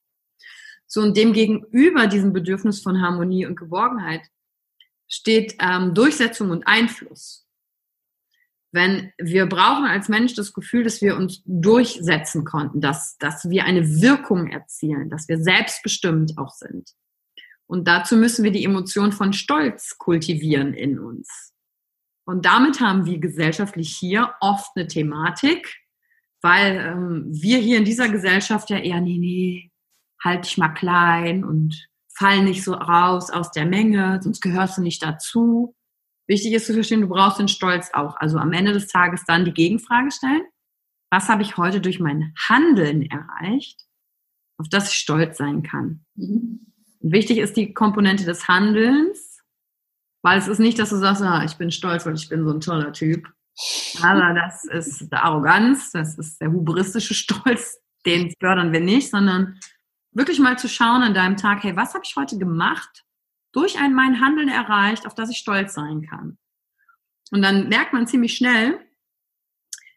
So, 0.86 1.02
und 1.02 1.16
dem 1.16 1.32
gegenüber 1.32 2.06
diesem 2.06 2.32
Bedürfnis 2.32 2.80
von 2.80 3.00
Harmonie 3.02 3.46
und 3.46 3.56
Geborgenheit 3.56 4.22
steht 5.08 5.56
ähm, 5.60 5.94
Durchsetzung 5.94 6.50
und 6.50 6.66
Einfluss 6.66 7.44
wenn 8.74 9.12
wir 9.18 9.46
brauchen 9.46 9.84
als 9.84 10.08
Mensch 10.08 10.34
das 10.34 10.52
Gefühl, 10.52 10.82
dass 10.82 11.00
wir 11.00 11.16
uns 11.16 11.42
durchsetzen 11.46 12.44
konnten, 12.44 12.80
dass, 12.80 13.16
dass 13.18 13.48
wir 13.48 13.64
eine 13.66 14.00
Wirkung 14.02 14.48
erzielen, 14.48 15.10
dass 15.10 15.28
wir 15.28 15.40
selbstbestimmt 15.40 16.36
auch 16.38 16.50
sind. 16.50 16.90
Und 17.66 17.86
dazu 17.86 18.16
müssen 18.16 18.42
wir 18.42 18.50
die 18.50 18.64
Emotion 18.64 19.12
von 19.12 19.32
Stolz 19.32 19.96
kultivieren 19.96 20.74
in 20.74 20.98
uns. 20.98 21.52
Und 22.26 22.46
damit 22.46 22.80
haben 22.80 23.06
wir 23.06 23.18
gesellschaftlich 23.18 23.96
hier 23.96 24.34
oft 24.40 24.72
eine 24.74 24.88
Thematik, 24.88 25.76
weil 26.42 26.76
ähm, 26.78 27.26
wir 27.28 27.58
hier 27.58 27.78
in 27.78 27.84
dieser 27.84 28.08
Gesellschaft 28.08 28.70
ja 28.70 28.78
eher, 28.78 29.00
nee, 29.00 29.18
nee, 29.18 29.70
halt 30.22 30.46
dich 30.46 30.58
mal 30.58 30.70
klein 30.70 31.44
und 31.44 31.88
fall 32.16 32.42
nicht 32.42 32.62
so 32.62 32.74
raus 32.74 33.30
aus 33.30 33.50
der 33.50 33.66
Menge, 33.66 34.20
sonst 34.22 34.40
gehörst 34.40 34.78
du 34.78 34.82
nicht 34.82 35.02
dazu. 35.02 35.74
Wichtig 36.26 36.52
ist 36.52 36.66
zu 36.66 36.74
verstehen, 36.74 37.02
du 37.02 37.08
brauchst 37.08 37.38
den 37.38 37.48
Stolz 37.48 37.90
auch. 37.92 38.16
Also 38.16 38.38
am 38.38 38.52
Ende 38.52 38.72
des 38.72 38.88
Tages 38.88 39.24
dann 39.26 39.44
die 39.44 39.52
Gegenfrage 39.52 40.10
stellen. 40.10 40.42
Was 41.10 41.28
habe 41.28 41.42
ich 41.42 41.56
heute 41.56 41.80
durch 41.80 42.00
mein 42.00 42.34
Handeln 42.48 43.02
erreicht, 43.02 43.80
auf 44.58 44.68
das 44.68 44.88
ich 44.90 44.96
stolz 44.96 45.38
sein 45.38 45.62
kann? 45.62 46.04
Mhm. 46.14 46.72
Wichtig 47.00 47.38
ist 47.38 47.56
die 47.56 47.74
Komponente 47.74 48.24
des 48.24 48.48
Handelns, 48.48 49.42
weil 50.22 50.38
es 50.38 50.48
ist 50.48 50.58
nicht, 50.58 50.78
dass 50.78 50.88
du 50.88 50.96
sagst, 50.96 51.22
ah, 51.22 51.44
ich 51.44 51.56
bin 51.56 51.70
stolz, 51.70 52.06
weil 52.06 52.14
ich 52.14 52.28
bin 52.30 52.44
so 52.44 52.54
ein 52.54 52.60
toller 52.60 52.92
Typ. 52.92 53.28
Aber 54.02 54.34
das 54.34 54.64
ist 54.64 55.12
Arroganz, 55.12 55.92
das 55.92 56.18
ist 56.18 56.40
der 56.40 56.50
hubristische 56.50 57.14
Stolz, 57.14 57.78
den 58.06 58.32
fördern 58.40 58.72
wir 58.72 58.80
nicht, 58.80 59.10
sondern 59.10 59.58
wirklich 60.14 60.38
mal 60.38 60.58
zu 60.58 60.68
schauen 60.68 61.02
an 61.02 61.14
deinem 61.14 61.36
Tag, 61.36 61.62
hey, 61.64 61.76
was 61.76 61.94
habe 61.94 62.04
ich 62.04 62.16
heute 62.16 62.38
gemacht, 62.38 63.04
durch 63.52 63.78
ein 63.78 63.94
mein 63.94 64.20
Handeln 64.20 64.48
erreicht, 64.48 65.06
auf 65.06 65.14
das 65.14 65.30
ich 65.30 65.38
stolz 65.38 65.74
sein 65.74 66.02
kann. 66.02 66.38
Und 67.30 67.42
dann 67.42 67.68
merkt 67.68 67.92
man 67.92 68.06
ziemlich 68.06 68.36
schnell, 68.36 68.78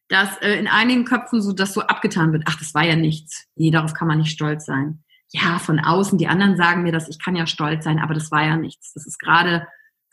dass 0.09 0.37
äh, 0.37 0.57
in 0.57 0.67
einigen 0.67 1.05
Köpfen 1.05 1.41
so 1.41 1.51
das 1.51 1.73
so 1.73 1.81
abgetan 1.81 2.31
wird. 2.31 2.43
Ach, 2.47 2.57
das 2.57 2.73
war 2.73 2.83
ja 2.83 2.95
nichts. 2.95 3.47
Nee, 3.55 3.71
darauf 3.71 3.93
kann 3.93 4.07
man 4.07 4.19
nicht 4.19 4.31
stolz 4.31 4.65
sein. 4.65 5.03
Ja, 5.31 5.59
von 5.59 5.79
außen, 5.79 6.17
die 6.17 6.27
anderen 6.27 6.55
sagen 6.55 6.83
mir 6.83 6.93
das, 6.93 7.09
ich 7.09 7.19
kann 7.21 7.35
ja 7.35 7.45
stolz 7.45 7.83
sein, 7.83 7.99
aber 7.99 8.13
das 8.13 8.31
war 8.31 8.45
ja 8.45 8.55
nichts. 8.55 8.93
Das 8.93 9.05
ist 9.05 9.19
gerade, 9.19 9.67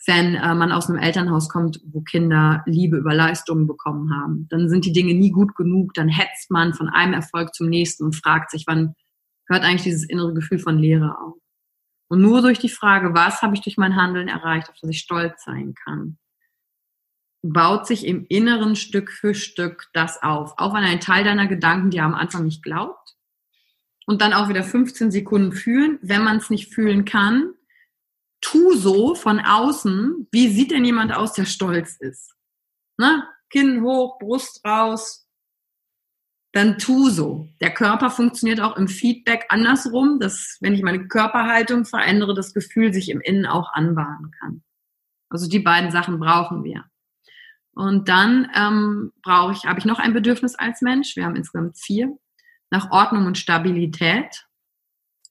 wenn 0.06 0.34
äh, 0.34 0.54
man 0.54 0.72
aus 0.72 0.88
einem 0.88 0.98
Elternhaus 0.98 1.48
kommt, 1.48 1.80
wo 1.86 2.00
Kinder 2.00 2.62
Liebe 2.66 2.96
über 2.96 3.14
Leistungen 3.14 3.66
bekommen 3.66 4.10
haben. 4.14 4.48
Dann 4.50 4.68
sind 4.68 4.84
die 4.84 4.92
Dinge 4.92 5.14
nie 5.14 5.30
gut 5.30 5.54
genug, 5.54 5.94
dann 5.94 6.08
hetzt 6.08 6.50
man 6.50 6.74
von 6.74 6.88
einem 6.88 7.14
Erfolg 7.14 7.54
zum 7.54 7.68
nächsten 7.68 8.04
und 8.04 8.16
fragt 8.16 8.50
sich, 8.50 8.64
wann 8.66 8.94
hört 9.48 9.64
eigentlich 9.64 9.82
dieses 9.82 10.08
innere 10.08 10.34
Gefühl 10.34 10.58
von 10.58 10.78
Leere 10.78 11.18
auf. 11.18 11.34
Und 12.08 12.20
nur 12.20 12.42
durch 12.42 12.58
die 12.58 12.68
Frage, 12.68 13.14
was 13.14 13.42
habe 13.42 13.54
ich 13.54 13.62
durch 13.62 13.76
mein 13.76 13.96
Handeln 13.96 14.28
erreicht, 14.28 14.68
auf 14.68 14.76
das 14.80 14.90
ich 14.90 15.00
stolz 15.00 15.44
sein 15.44 15.74
kann, 15.74 16.18
baut 17.42 17.86
sich 17.86 18.06
im 18.06 18.26
Inneren 18.28 18.76
Stück 18.76 19.10
für 19.10 19.34
Stück 19.34 19.88
das 19.92 20.22
auf. 20.22 20.54
Auch 20.56 20.74
wenn 20.74 20.84
ein 20.84 21.00
Teil 21.00 21.24
deiner 21.24 21.46
Gedanken 21.46 21.90
dir 21.90 22.04
am 22.04 22.14
Anfang 22.14 22.44
nicht 22.44 22.62
glaubt. 22.62 23.14
Und 24.06 24.20
dann 24.20 24.34
auch 24.34 24.48
wieder 24.48 24.62
15 24.62 25.10
Sekunden 25.10 25.52
fühlen. 25.52 25.98
Wenn 26.02 26.24
man 26.24 26.36
es 26.36 26.50
nicht 26.50 26.72
fühlen 26.74 27.04
kann, 27.04 27.54
tu 28.40 28.74
so 28.74 29.14
von 29.14 29.40
außen, 29.40 30.28
wie 30.30 30.48
sieht 30.48 30.70
denn 30.70 30.84
jemand 30.84 31.14
aus, 31.14 31.32
der 31.32 31.46
stolz 31.46 31.96
ist? 31.98 32.34
Ne? 32.98 33.26
Kinn 33.50 33.82
hoch, 33.82 34.18
Brust 34.18 34.64
raus, 34.64 35.23
dann 36.54 36.78
tu 36.78 37.10
so. 37.10 37.48
Der 37.60 37.74
Körper 37.74 38.10
funktioniert 38.10 38.60
auch 38.60 38.76
im 38.76 38.86
Feedback 38.86 39.46
andersrum, 39.48 40.20
dass 40.20 40.56
wenn 40.60 40.72
ich 40.72 40.82
meine 40.82 41.08
Körperhaltung 41.08 41.84
verändere, 41.84 42.32
das 42.32 42.54
Gefühl 42.54 42.92
sich 42.92 43.10
im 43.10 43.20
Innen 43.20 43.44
auch 43.44 43.72
anbahnen 43.72 44.30
kann. 44.38 44.62
Also 45.28 45.48
die 45.48 45.58
beiden 45.58 45.90
Sachen 45.90 46.20
brauchen 46.20 46.62
wir. 46.62 46.84
Und 47.72 48.08
dann 48.08 48.48
ähm, 48.54 49.12
brauche 49.20 49.52
ich, 49.52 49.64
habe 49.64 49.80
ich 49.80 49.84
noch 49.84 49.98
ein 49.98 50.12
Bedürfnis 50.12 50.54
als 50.54 50.80
Mensch. 50.80 51.16
Wir 51.16 51.24
haben 51.24 51.34
insgesamt 51.34 51.76
vier 51.76 52.16
nach 52.70 52.92
Ordnung 52.92 53.26
und 53.26 53.36
Stabilität. 53.36 54.46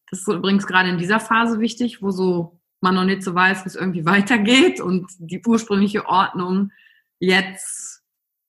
Das 0.10 0.20
ist 0.20 0.28
übrigens 0.28 0.68
gerade 0.68 0.90
in 0.90 0.98
dieser 0.98 1.22
Phase 1.22 1.62
wichtig, 1.62 2.02
wo 2.02 2.12
so 2.12 2.60
man 2.82 2.96
noch 2.96 3.06
nicht 3.06 3.24
so 3.24 3.34
weiß, 3.34 3.64
wie 3.64 3.70
es 3.70 3.76
irgendwie 3.76 4.06
weitergeht 4.06 4.82
und 4.82 5.10
die 5.20 5.42
ursprüngliche 5.46 6.06
Ordnung 6.06 6.74
jetzt 7.20 8.04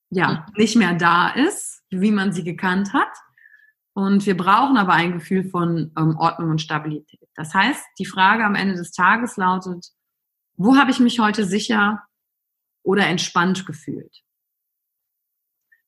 ja 0.09 0.45
nicht 0.57 0.75
mehr 0.75 0.93
da 0.93 1.29
ist 1.29 1.74
wie 1.89 2.11
man 2.11 2.33
sie 2.33 2.43
gekannt 2.43 2.93
hat. 2.93 3.11
Und 3.93 4.25
wir 4.25 4.35
brauchen 4.35 4.77
aber 4.77 4.93
ein 4.93 5.13
Gefühl 5.13 5.49
von 5.49 5.91
ähm, 5.97 6.17
Ordnung 6.17 6.51
und 6.51 6.61
Stabilität. 6.61 7.29
Das 7.35 7.53
heißt, 7.53 7.83
die 7.97 8.05
Frage 8.05 8.43
am 8.43 8.55
Ende 8.55 8.75
des 8.75 8.91
Tages 8.91 9.37
lautet, 9.37 9.87
wo 10.57 10.75
habe 10.75 10.91
ich 10.91 10.99
mich 10.99 11.19
heute 11.19 11.45
sicher 11.45 12.03
oder 12.83 13.07
entspannt 13.07 13.65
gefühlt? 13.65 14.21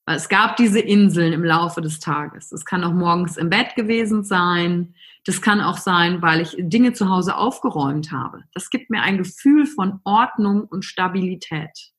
Weil 0.06 0.16
es 0.16 0.30
gab 0.30 0.56
diese 0.56 0.80
Inseln 0.80 1.34
im 1.34 1.44
Laufe 1.44 1.82
des 1.82 2.00
Tages. 2.00 2.54
Es 2.54 2.64
kann 2.64 2.86
auch 2.86 2.94
morgens 2.94 3.36
im 3.36 3.50
Bett 3.50 3.76
gewesen 3.76 4.24
sein. 4.24 4.96
Das 5.26 5.42
kann 5.42 5.60
auch 5.60 5.78
sein, 5.78 6.22
weil 6.22 6.40
ich 6.40 6.56
Dinge 6.58 6.94
zu 6.94 7.10
Hause 7.10 7.36
aufgeräumt 7.36 8.14
habe. 8.14 8.44
Das 8.54 8.70
gibt 8.70 8.90
mir 8.90 9.02
ein 9.02 9.18
Gefühl 9.18 9.66
von 9.66 10.00
Ordnung 10.06 10.64
und 10.64 10.86
Stabilität. 10.86 11.92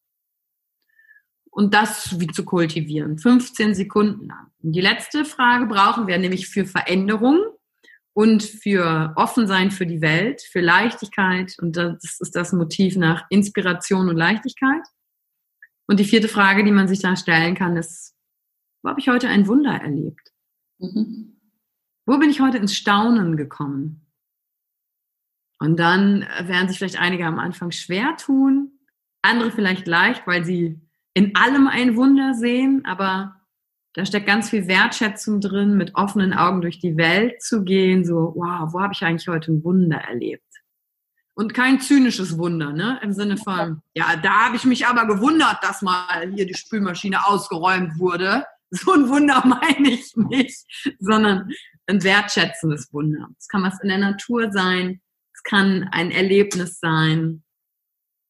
Und 1.59 1.75
das 1.75 2.21
wie 2.21 2.29
zu 2.29 2.45
kultivieren, 2.45 3.19
15 3.19 3.75
Sekunden 3.75 4.29
lang. 4.29 4.53
Und 4.63 4.75
die 4.75 4.81
letzte 4.81 5.25
Frage 5.25 5.67
brauchen 5.67 6.07
wir 6.07 6.17
nämlich 6.17 6.47
für 6.47 6.65
Veränderung 6.65 7.41
und 8.13 8.45
für 8.45 9.13
Offensein 9.17 9.73
für 9.73 9.85
die 9.85 10.01
Welt, 10.01 10.41
für 10.41 10.61
Leichtigkeit. 10.61 11.57
Und 11.61 11.77
das 11.77 12.21
ist 12.21 12.37
das 12.37 12.53
Motiv 12.53 12.95
nach 12.95 13.27
Inspiration 13.29 14.09
und 14.09 14.17
Leichtigkeit. 14.17 14.87
Und 15.89 15.99
die 15.99 16.05
vierte 16.05 16.29
Frage, 16.29 16.63
die 16.63 16.71
man 16.71 16.87
sich 16.87 17.01
da 17.01 17.17
stellen 17.17 17.57
kann, 17.57 17.77
ist, 17.77 18.15
wo 18.85 18.91
habe 18.91 19.01
ich 19.01 19.09
heute 19.09 19.27
ein 19.27 19.49
Wunder 19.49 19.73
erlebt? 19.73 20.31
Mhm. 20.79 21.41
Wo 22.07 22.19
bin 22.19 22.31
ich 22.31 22.41
heute 22.41 22.59
ins 22.59 22.77
Staunen 22.77 23.37
gekommen? 23.37 24.07
Und 25.59 25.77
dann 25.81 26.21
werden 26.21 26.69
sich 26.69 26.79
vielleicht 26.79 27.01
einige 27.01 27.27
am 27.27 27.41
Anfang 27.41 27.73
schwer 27.73 28.17
tun, 28.17 28.79
andere 29.23 29.51
vielleicht 29.51 29.89
leicht, 29.89 30.25
weil 30.25 30.45
sie 30.45 30.88
in 31.19 31.35
allem 31.35 31.67
ein 31.67 31.97
Wunder 31.97 32.35
sehen, 32.35 32.85
aber 32.85 33.35
da 33.95 34.07
steckt 34.07 34.29
ganz 34.29 34.51
viel 34.51 34.69
Wertschätzung 34.69 35.41
drin, 35.41 35.77
mit 35.77 35.97
offenen 35.97 36.33
Augen 36.33 36.61
durch 36.61 36.79
die 36.79 36.97
Welt 36.97 37.43
zu 37.43 37.65
gehen, 37.65 38.05
so, 38.05 38.35
wow, 38.37 38.73
wo 38.73 38.81
habe 38.81 38.93
ich 38.93 39.03
eigentlich 39.03 39.27
heute 39.27 39.51
ein 39.51 39.65
Wunder 39.65 39.97
erlebt? 39.97 40.45
Und 41.35 41.55
kein 41.55 41.81
zynisches 41.81 42.39
Wunder, 42.39 42.73
ne? 42.73 43.01
Im 43.03 43.13
Sinne 43.13 43.37
von, 43.37 43.83
ja, 43.95 44.15
da 44.15 44.47
habe 44.47 44.57
ich 44.57 44.65
mich 44.65 44.87
aber 44.87 45.09
gewundert, 45.09 45.59
dass 45.63 45.83
mal 45.83 46.33
hier 46.33 46.47
die 46.47 46.55
Spülmaschine 46.55 47.27
ausgeräumt 47.27 47.99
wurde. 47.99 48.45
So 48.71 48.93
ein 48.93 49.09
Wunder 49.09 49.43
meine 49.47 49.93
ich 49.93 50.15
nicht, 50.15 50.95
sondern 51.01 51.51
ein 51.87 52.05
wertschätzendes 52.05 52.93
Wunder. 52.93 53.31
Es 53.39 53.49
kann 53.49 53.63
was 53.63 53.81
in 53.81 53.89
der 53.89 53.97
Natur 53.97 54.53
sein, 54.53 55.01
es 55.33 55.43
kann 55.43 55.89
ein 55.91 56.11
Erlebnis 56.11 56.79
sein. 56.79 57.43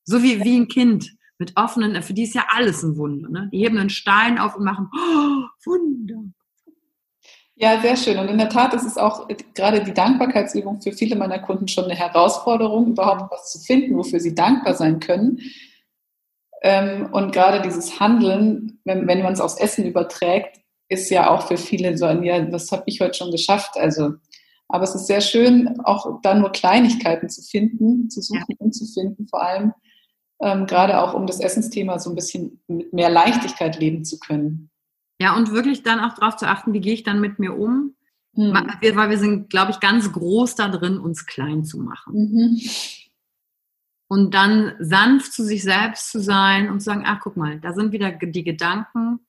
So 0.04 0.22
wie, 0.22 0.44
wie 0.44 0.60
ein 0.60 0.68
Kind 0.68 1.17
mit 1.38 1.52
offenen, 1.56 2.02
für 2.02 2.14
die 2.14 2.24
ist 2.24 2.34
ja 2.34 2.46
alles 2.50 2.82
ein 2.82 2.96
Wunder. 2.96 3.28
Ne? 3.28 3.48
Die 3.52 3.58
heben 3.58 3.78
einen 3.78 3.90
Stein 3.90 4.38
auf 4.38 4.56
und 4.56 4.64
machen, 4.64 4.90
oh, 4.92 5.46
Wunder. 5.64 6.24
Ja, 7.60 7.80
sehr 7.80 7.96
schön. 7.96 8.18
Und 8.18 8.28
in 8.28 8.38
der 8.38 8.48
Tat 8.48 8.72
ist 8.74 8.84
es 8.84 8.96
auch 8.96 9.26
gerade 9.54 9.82
die 9.82 9.92
Dankbarkeitsübung 9.92 10.80
für 10.80 10.92
viele 10.92 11.16
meiner 11.16 11.40
Kunden 11.40 11.66
schon 11.66 11.84
eine 11.84 11.96
Herausforderung, 11.96 12.88
überhaupt 12.88 13.32
was 13.32 13.50
zu 13.50 13.58
finden, 13.58 13.96
wofür 13.96 14.20
sie 14.20 14.34
dankbar 14.34 14.74
sein 14.74 15.00
können. 15.00 15.40
Ähm, 16.62 17.08
und 17.12 17.32
gerade 17.32 17.60
dieses 17.60 17.98
Handeln, 17.98 18.80
wenn, 18.84 19.08
wenn 19.08 19.22
man 19.22 19.32
es 19.32 19.40
aufs 19.40 19.58
Essen 19.58 19.86
überträgt, 19.86 20.60
ist 20.88 21.10
ja 21.10 21.30
auch 21.30 21.48
für 21.48 21.56
viele 21.56 21.98
so 21.98 22.06
ein, 22.06 22.22
ja, 22.22 22.40
das 22.40 22.70
habe 22.70 22.84
ich 22.86 23.00
heute 23.00 23.14
schon 23.14 23.32
geschafft. 23.32 23.76
Also, 23.76 24.12
aber 24.68 24.84
es 24.84 24.94
ist 24.94 25.08
sehr 25.08 25.20
schön, 25.20 25.80
auch 25.84 26.20
da 26.22 26.34
nur 26.34 26.50
Kleinigkeiten 26.50 27.28
zu 27.28 27.42
finden, 27.42 28.08
zu 28.08 28.22
suchen 28.22 28.44
ja. 28.48 28.56
und 28.58 28.72
zu 28.72 28.86
finden, 28.86 29.26
vor 29.26 29.42
allem 29.42 29.72
ähm, 30.40 30.66
gerade 30.66 31.00
auch 31.00 31.14
um 31.14 31.26
das 31.26 31.40
Essensthema 31.40 31.98
so 31.98 32.10
ein 32.10 32.16
bisschen 32.16 32.60
mit 32.68 32.92
mehr 32.92 33.10
Leichtigkeit 33.10 33.78
leben 33.78 34.04
zu 34.04 34.18
können. 34.18 34.70
Ja, 35.20 35.36
und 35.36 35.52
wirklich 35.52 35.82
dann 35.82 36.00
auch 36.00 36.14
darauf 36.14 36.36
zu 36.36 36.46
achten, 36.46 36.72
wie 36.72 36.80
gehe 36.80 36.94
ich 36.94 37.02
dann 37.02 37.20
mit 37.20 37.38
mir 37.38 37.58
um? 37.58 37.96
Hm. 38.34 38.52
Weil 38.52 39.10
wir 39.10 39.18
sind, 39.18 39.50
glaube 39.50 39.72
ich, 39.72 39.80
ganz 39.80 40.12
groß 40.12 40.54
da 40.54 40.68
drin, 40.68 40.98
uns 40.98 41.26
klein 41.26 41.64
zu 41.64 41.78
machen. 41.78 42.14
Mhm. 42.14 42.60
Und 44.06 44.32
dann 44.32 44.74
sanft 44.78 45.32
zu 45.32 45.44
sich 45.44 45.62
selbst 45.62 46.10
zu 46.10 46.20
sein 46.20 46.70
und 46.70 46.80
zu 46.80 46.86
sagen, 46.86 47.02
ach 47.04 47.20
guck 47.20 47.36
mal, 47.36 47.60
da 47.60 47.74
sind 47.74 47.92
wieder 47.92 48.12
die 48.12 48.44
Gedanken, 48.44 49.20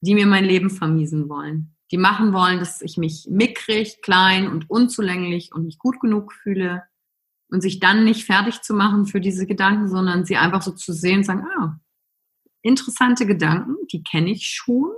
die 0.00 0.14
mir 0.14 0.26
mein 0.26 0.44
Leben 0.44 0.70
vermiesen 0.70 1.28
wollen. 1.28 1.76
Die 1.92 1.98
machen 1.98 2.32
wollen, 2.32 2.58
dass 2.58 2.80
ich 2.82 2.96
mich 2.96 3.28
mickrig, 3.30 4.00
klein 4.02 4.48
und 4.48 4.68
unzulänglich 4.70 5.52
und 5.54 5.66
nicht 5.66 5.78
gut 5.78 6.00
genug 6.00 6.32
fühle. 6.32 6.82
Und 7.52 7.60
sich 7.60 7.80
dann 7.80 8.04
nicht 8.04 8.24
fertig 8.24 8.62
zu 8.62 8.72
machen 8.72 9.06
für 9.06 9.20
diese 9.20 9.46
Gedanken, 9.46 9.86
sondern 9.88 10.24
sie 10.24 10.36
einfach 10.36 10.62
so 10.62 10.72
zu 10.72 10.92
sehen 10.92 11.18
und 11.18 11.24
sagen, 11.24 11.46
ah, 11.58 11.78
interessante 12.62 13.26
Gedanken, 13.26 13.76
die 13.92 14.02
kenne 14.02 14.30
ich 14.30 14.46
schon, 14.46 14.90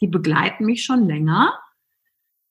die 0.00 0.06
begleiten 0.06 0.66
mich 0.66 0.84
schon 0.84 1.06
länger, 1.06 1.58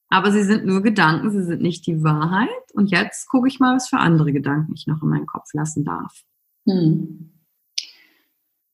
aber 0.10 0.32
sie 0.32 0.44
sind 0.44 0.66
nur 0.66 0.82
Gedanken, 0.82 1.32
sie 1.32 1.44
sind 1.44 1.62
nicht 1.62 1.86
die 1.88 2.04
Wahrheit. 2.04 2.50
Und 2.74 2.92
jetzt 2.92 3.28
gucke 3.28 3.48
ich 3.48 3.60
mal, 3.60 3.76
was 3.76 3.90
für 3.90 3.98
andere 3.98 4.32
Gedanken 4.32 4.74
ich 4.74 4.88
noch 4.88 5.02
in 5.02 5.10
meinen 5.10 5.26
Kopf 5.26 5.54
lassen 5.54 5.84
darf. 5.84 6.24
Hm. 6.68 7.32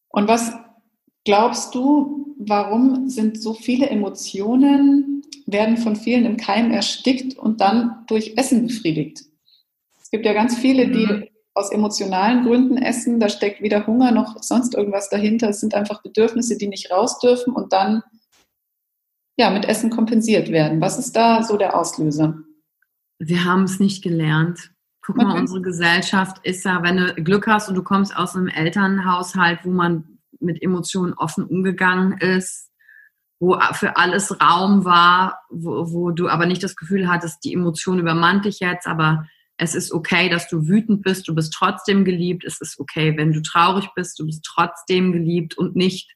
Und 0.09 0.27
was 0.27 0.53
glaubst 1.25 1.73
du, 1.73 2.35
warum 2.37 3.09
sind 3.09 3.41
so 3.41 3.53
viele 3.53 3.89
Emotionen, 3.89 5.23
werden 5.47 5.77
von 5.77 5.95
vielen 5.95 6.25
im 6.25 6.37
Keim 6.37 6.71
erstickt 6.71 7.37
und 7.37 7.61
dann 7.61 8.05
durch 8.07 8.37
Essen 8.37 8.67
befriedigt? 8.67 9.23
Es 10.11 10.17
gibt 10.17 10.25
ja 10.25 10.33
ganz 10.33 10.57
viele, 10.57 10.89
die 10.89 11.05
mhm. 11.05 11.27
aus 11.53 11.71
emotionalen 11.71 12.43
Gründen 12.43 12.75
essen. 12.75 13.21
Da 13.21 13.29
steckt 13.29 13.61
weder 13.61 13.87
Hunger 13.87 14.11
noch 14.11 14.43
sonst 14.43 14.75
irgendwas 14.75 15.09
dahinter. 15.09 15.47
Es 15.47 15.61
sind 15.61 15.73
einfach 15.73 16.03
Bedürfnisse, 16.03 16.57
die 16.57 16.67
nicht 16.67 16.91
raus 16.91 17.19
dürfen 17.19 17.53
und 17.53 17.71
dann 17.71 18.03
ja, 19.37 19.49
mit 19.51 19.63
Essen 19.63 19.89
kompensiert 19.89 20.51
werden. 20.51 20.81
Was 20.81 20.99
ist 20.99 21.15
da 21.15 21.43
so 21.43 21.55
der 21.55 21.77
Auslöser? 21.77 22.39
Wir 23.19 23.45
haben 23.45 23.63
es 23.63 23.79
nicht 23.79 24.03
gelernt. 24.03 24.73
Guck 25.01 25.15
okay. 25.15 25.25
mal, 25.25 25.39
unsere 25.39 25.61
Gesellschaft 25.61 26.45
ist 26.45 26.65
ja, 26.65 26.83
wenn 26.83 26.97
du 26.97 27.13
Glück 27.15 27.47
hast 27.47 27.69
und 27.69 27.75
du 27.75 27.81
kommst 27.81 28.13
aus 28.13 28.35
einem 28.35 28.49
Elternhaushalt, 28.49 29.61
wo 29.63 29.69
man 29.69 30.19
mit 30.41 30.61
Emotionen 30.61 31.13
offen 31.13 31.45
umgegangen 31.45 32.17
ist, 32.17 32.69
wo 33.39 33.57
für 33.71 33.95
alles 33.95 34.41
Raum 34.41 34.83
war, 34.83 35.39
wo, 35.49 35.93
wo 35.93 36.11
du 36.11 36.27
aber 36.27 36.47
nicht 36.47 36.63
das 36.63 36.75
Gefühl 36.75 37.07
hattest, 37.07 37.45
die 37.45 37.53
Emotion 37.53 37.97
übermannt 37.97 38.43
dich 38.43 38.59
jetzt, 38.59 38.87
aber 38.87 39.25
es 39.61 39.75
ist 39.75 39.91
okay, 39.91 40.27
dass 40.27 40.49
du 40.49 40.67
wütend 40.67 41.03
bist, 41.03 41.27
du 41.27 41.35
bist 41.35 41.53
trotzdem 41.53 42.03
geliebt, 42.03 42.43
es 42.45 42.59
ist 42.61 42.79
okay, 42.79 43.15
wenn 43.15 43.31
du 43.31 43.43
traurig 43.43 43.87
bist, 43.95 44.17
du 44.17 44.25
bist 44.25 44.43
trotzdem 44.43 45.13
geliebt 45.13 45.55
und 45.55 45.75
nicht, 45.75 46.09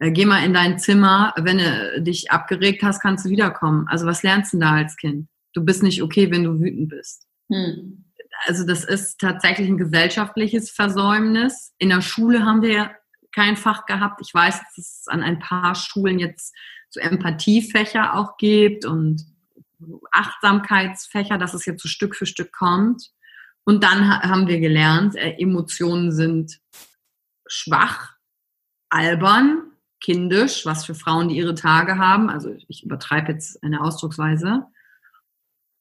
äh, 0.00 0.10
geh 0.10 0.26
mal 0.26 0.44
in 0.44 0.54
dein 0.54 0.76
Zimmer, 0.80 1.32
wenn 1.36 1.58
du 1.58 2.02
dich 2.02 2.32
abgeregt 2.32 2.82
hast, 2.82 3.00
kannst 3.00 3.24
du 3.24 3.30
wiederkommen. 3.30 3.86
Also 3.88 4.06
was 4.06 4.24
lernst 4.24 4.54
du 4.54 4.58
da 4.58 4.72
als 4.72 4.96
Kind? 4.96 5.28
Du 5.52 5.64
bist 5.64 5.84
nicht 5.84 6.02
okay, 6.02 6.32
wenn 6.32 6.42
du 6.42 6.58
wütend 6.58 6.88
bist. 6.88 7.28
Hm. 7.48 8.06
Also 8.46 8.66
das 8.66 8.82
ist 8.82 9.20
tatsächlich 9.20 9.68
ein 9.68 9.78
gesellschaftliches 9.78 10.72
Versäumnis. 10.72 11.72
In 11.78 11.90
der 11.90 12.00
Schule 12.00 12.44
haben 12.44 12.62
wir 12.62 12.90
kein 13.32 13.56
Fach 13.56 13.86
gehabt. 13.86 14.20
Ich 14.20 14.34
weiß, 14.34 14.58
dass 14.58 14.78
es 14.78 15.04
an 15.06 15.22
ein 15.22 15.38
paar 15.38 15.76
Schulen 15.76 16.18
jetzt 16.18 16.56
so 16.88 16.98
Empathiefächer 16.98 18.14
auch 18.14 18.36
gibt 18.36 18.84
und 18.84 19.29
Achtsamkeitsfächer, 20.12 21.38
dass 21.38 21.54
es 21.54 21.66
jetzt 21.66 21.82
so 21.82 21.88
Stück 21.88 22.16
für 22.16 22.26
Stück 22.26 22.52
kommt. 22.52 23.10
Und 23.64 23.84
dann 23.84 24.08
haben 24.08 24.46
wir 24.48 24.60
gelernt, 24.60 25.16
äh, 25.16 25.36
Emotionen 25.38 26.12
sind 26.12 26.60
schwach, 27.46 28.14
albern, 28.88 29.70
kindisch, 30.00 30.64
was 30.66 30.84
für 30.86 30.94
Frauen, 30.94 31.28
die 31.28 31.36
ihre 31.36 31.54
Tage 31.54 31.98
haben. 31.98 32.30
Also 32.30 32.54
ich 32.68 32.84
übertreibe 32.84 33.32
jetzt 33.32 33.62
eine 33.62 33.82
Ausdrucksweise. 33.82 34.66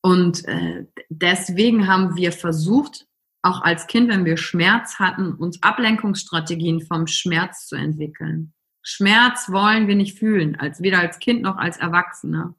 Und 0.02 0.45
äh, 0.45 0.86
deswegen 1.10 1.88
haben 1.88 2.16
wir 2.16 2.32
versucht, 2.32 3.08
auch 3.41 3.62
als 3.62 3.88
Kind, 3.88 4.10
wenn 4.10 4.26
wir 4.26 4.38
Schmerz 4.38 5.00
hatten, 5.00 5.34
uns 5.34 5.64
Ablenkungsstrategien 5.64 6.82
vom 6.82 7.08
Schmerz 7.08 7.68
zu 7.68 7.76
entwickeln. 7.76 8.54
Schmerz 8.82 9.50
wollen 9.50 9.88
wir 9.88 9.95
nicht 9.95 10.18
fühlen, 10.18 10.58
als 10.58 10.82
weder 10.82 11.00
als 11.00 11.20
Kind 11.20 11.41
noch 11.41 11.58
als 11.58 11.78
Erwachsene. 11.78 12.56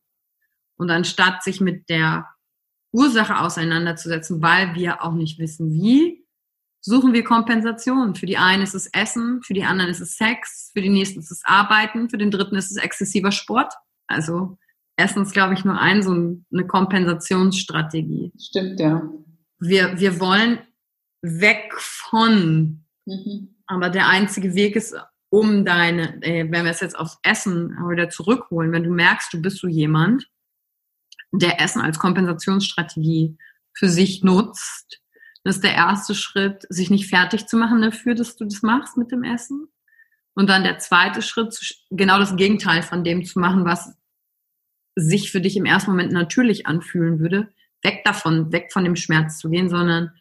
Und 0.81 0.91
anstatt 0.91 1.43
sich 1.43 1.61
mit 1.61 1.91
der 1.91 2.27
Ursache 2.93 3.39
auseinanderzusetzen, 3.39 4.41
weil 4.41 4.75
wir 4.75 5.05
auch 5.05 5.13
nicht 5.13 5.39
wissen, 5.39 5.73
wie, 5.73 6.27
suchen 6.81 7.13
wir 7.13 7.23
Kompensationen. 7.23 8.15
Für 8.15 8.25
die 8.25 8.39
einen 8.39 8.63
ist 8.63 8.75
es 8.75 8.87
Essen, 8.87 9.43
für 9.43 9.53
die 9.53 9.65
anderen 9.65 9.91
ist 9.91 10.01
es 10.01 10.17
Sex, 10.17 10.71
für 10.73 10.81
die 10.81 10.89
nächsten 10.89 11.21
ist 11.21 11.31
es 11.31 11.43
Arbeiten, 11.45 12.09
für 12.09 12.17
den 12.17 12.31
dritten 12.31 12.57
ist 12.57 12.71
es 12.71 12.79
exzessiver 12.79 13.31
Sport. 13.31 13.75
Also 14.07 14.57
Essen 14.97 15.23
ist, 15.23 15.33
glaube 15.33 15.53
ich, 15.53 15.67
nur 15.67 15.79
ein, 15.79 16.03
so 16.03 16.13
eine 16.13 16.67
Kompensationsstrategie. 16.67 18.33
Stimmt, 18.41 18.81
ja. 18.81 19.03
Wir, 19.59 20.01
wir 20.01 20.19
wollen 20.19 20.61
weg 21.21 21.75
von. 21.77 22.85
Mhm. 23.05 23.57
Aber 23.67 23.91
der 23.91 24.09
einzige 24.09 24.55
Weg 24.55 24.77
ist, 24.77 24.97
um 25.29 25.67
deine, 25.67 26.23
äh, 26.23 26.51
wenn 26.51 26.65
wir 26.65 26.73
es 26.73 26.81
jetzt 26.81 26.99
aufs 26.99 27.19
Essen 27.23 27.71
wieder 27.89 28.09
zurückholen, 28.09 28.73
wenn 28.73 28.83
du 28.83 28.91
merkst, 28.91 29.33
du 29.35 29.43
bist 29.43 29.59
so 29.59 29.69
jemand, 29.69 30.27
der 31.33 31.61
Essen 31.61 31.81
als 31.81 31.99
Kompensationsstrategie 31.99 33.37
für 33.73 33.89
sich 33.89 34.23
nutzt, 34.23 35.01
das 35.43 35.57
ist 35.57 35.65
der 35.65 35.75
erste 35.75 36.15
Schritt, 36.15 36.67
sich 36.69 36.91
nicht 36.91 37.09
fertig 37.09 37.47
zu 37.47 37.57
machen 37.57 37.81
dafür, 37.81 38.15
dass 38.15 38.37
du 38.37 38.45
das 38.45 38.63
machst 38.63 38.99
mit 38.99 39.11
dem 39.11 39.25
Essen. 39.25 39.69
Und 40.35 40.51
dann 40.51 40.65
der 40.65 40.79
zweite 40.79 41.23
Schritt, 41.23 41.59
genau 41.91 42.19
das 42.19 42.37
Gegenteil 42.37 42.83
von 42.83 43.05
dem 43.05 43.25
zu 43.25 43.39
machen, 43.39 43.65
was 43.65 43.95
sich 44.97 45.31
für 45.31 45.41
dich 45.41 45.57
im 45.57 45.65
ersten 45.65 45.93
Moment 45.93 46.13
natürlich 46.13 46.67
anfühlen 46.67 47.21
würde, 47.21 47.49
weg 47.83 48.03
davon, 48.05 48.53
weg 48.53 48.71
von 48.71 48.85
dem 48.85 48.97
Schmerz 48.97 49.39
zu 49.39 49.49
gehen, 49.49 49.71
sondern 49.71 50.13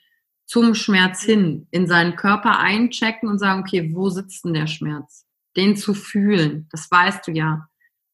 zum 0.45 0.73
Schmerz 0.73 1.21
hin, 1.21 1.67
in 1.71 1.85
seinen 1.85 2.15
Körper 2.15 2.59
einchecken 2.59 3.27
und 3.27 3.39
sagen, 3.39 3.61
okay, 3.61 3.91
wo 3.93 4.09
sitzt 4.09 4.45
denn 4.45 4.53
der 4.53 4.67
Schmerz? 4.67 5.29
den 5.55 5.75
zu 5.75 5.93
fühlen. 5.93 6.67
Das 6.71 6.89
weißt 6.89 7.27
du 7.27 7.31
ja. 7.31 7.67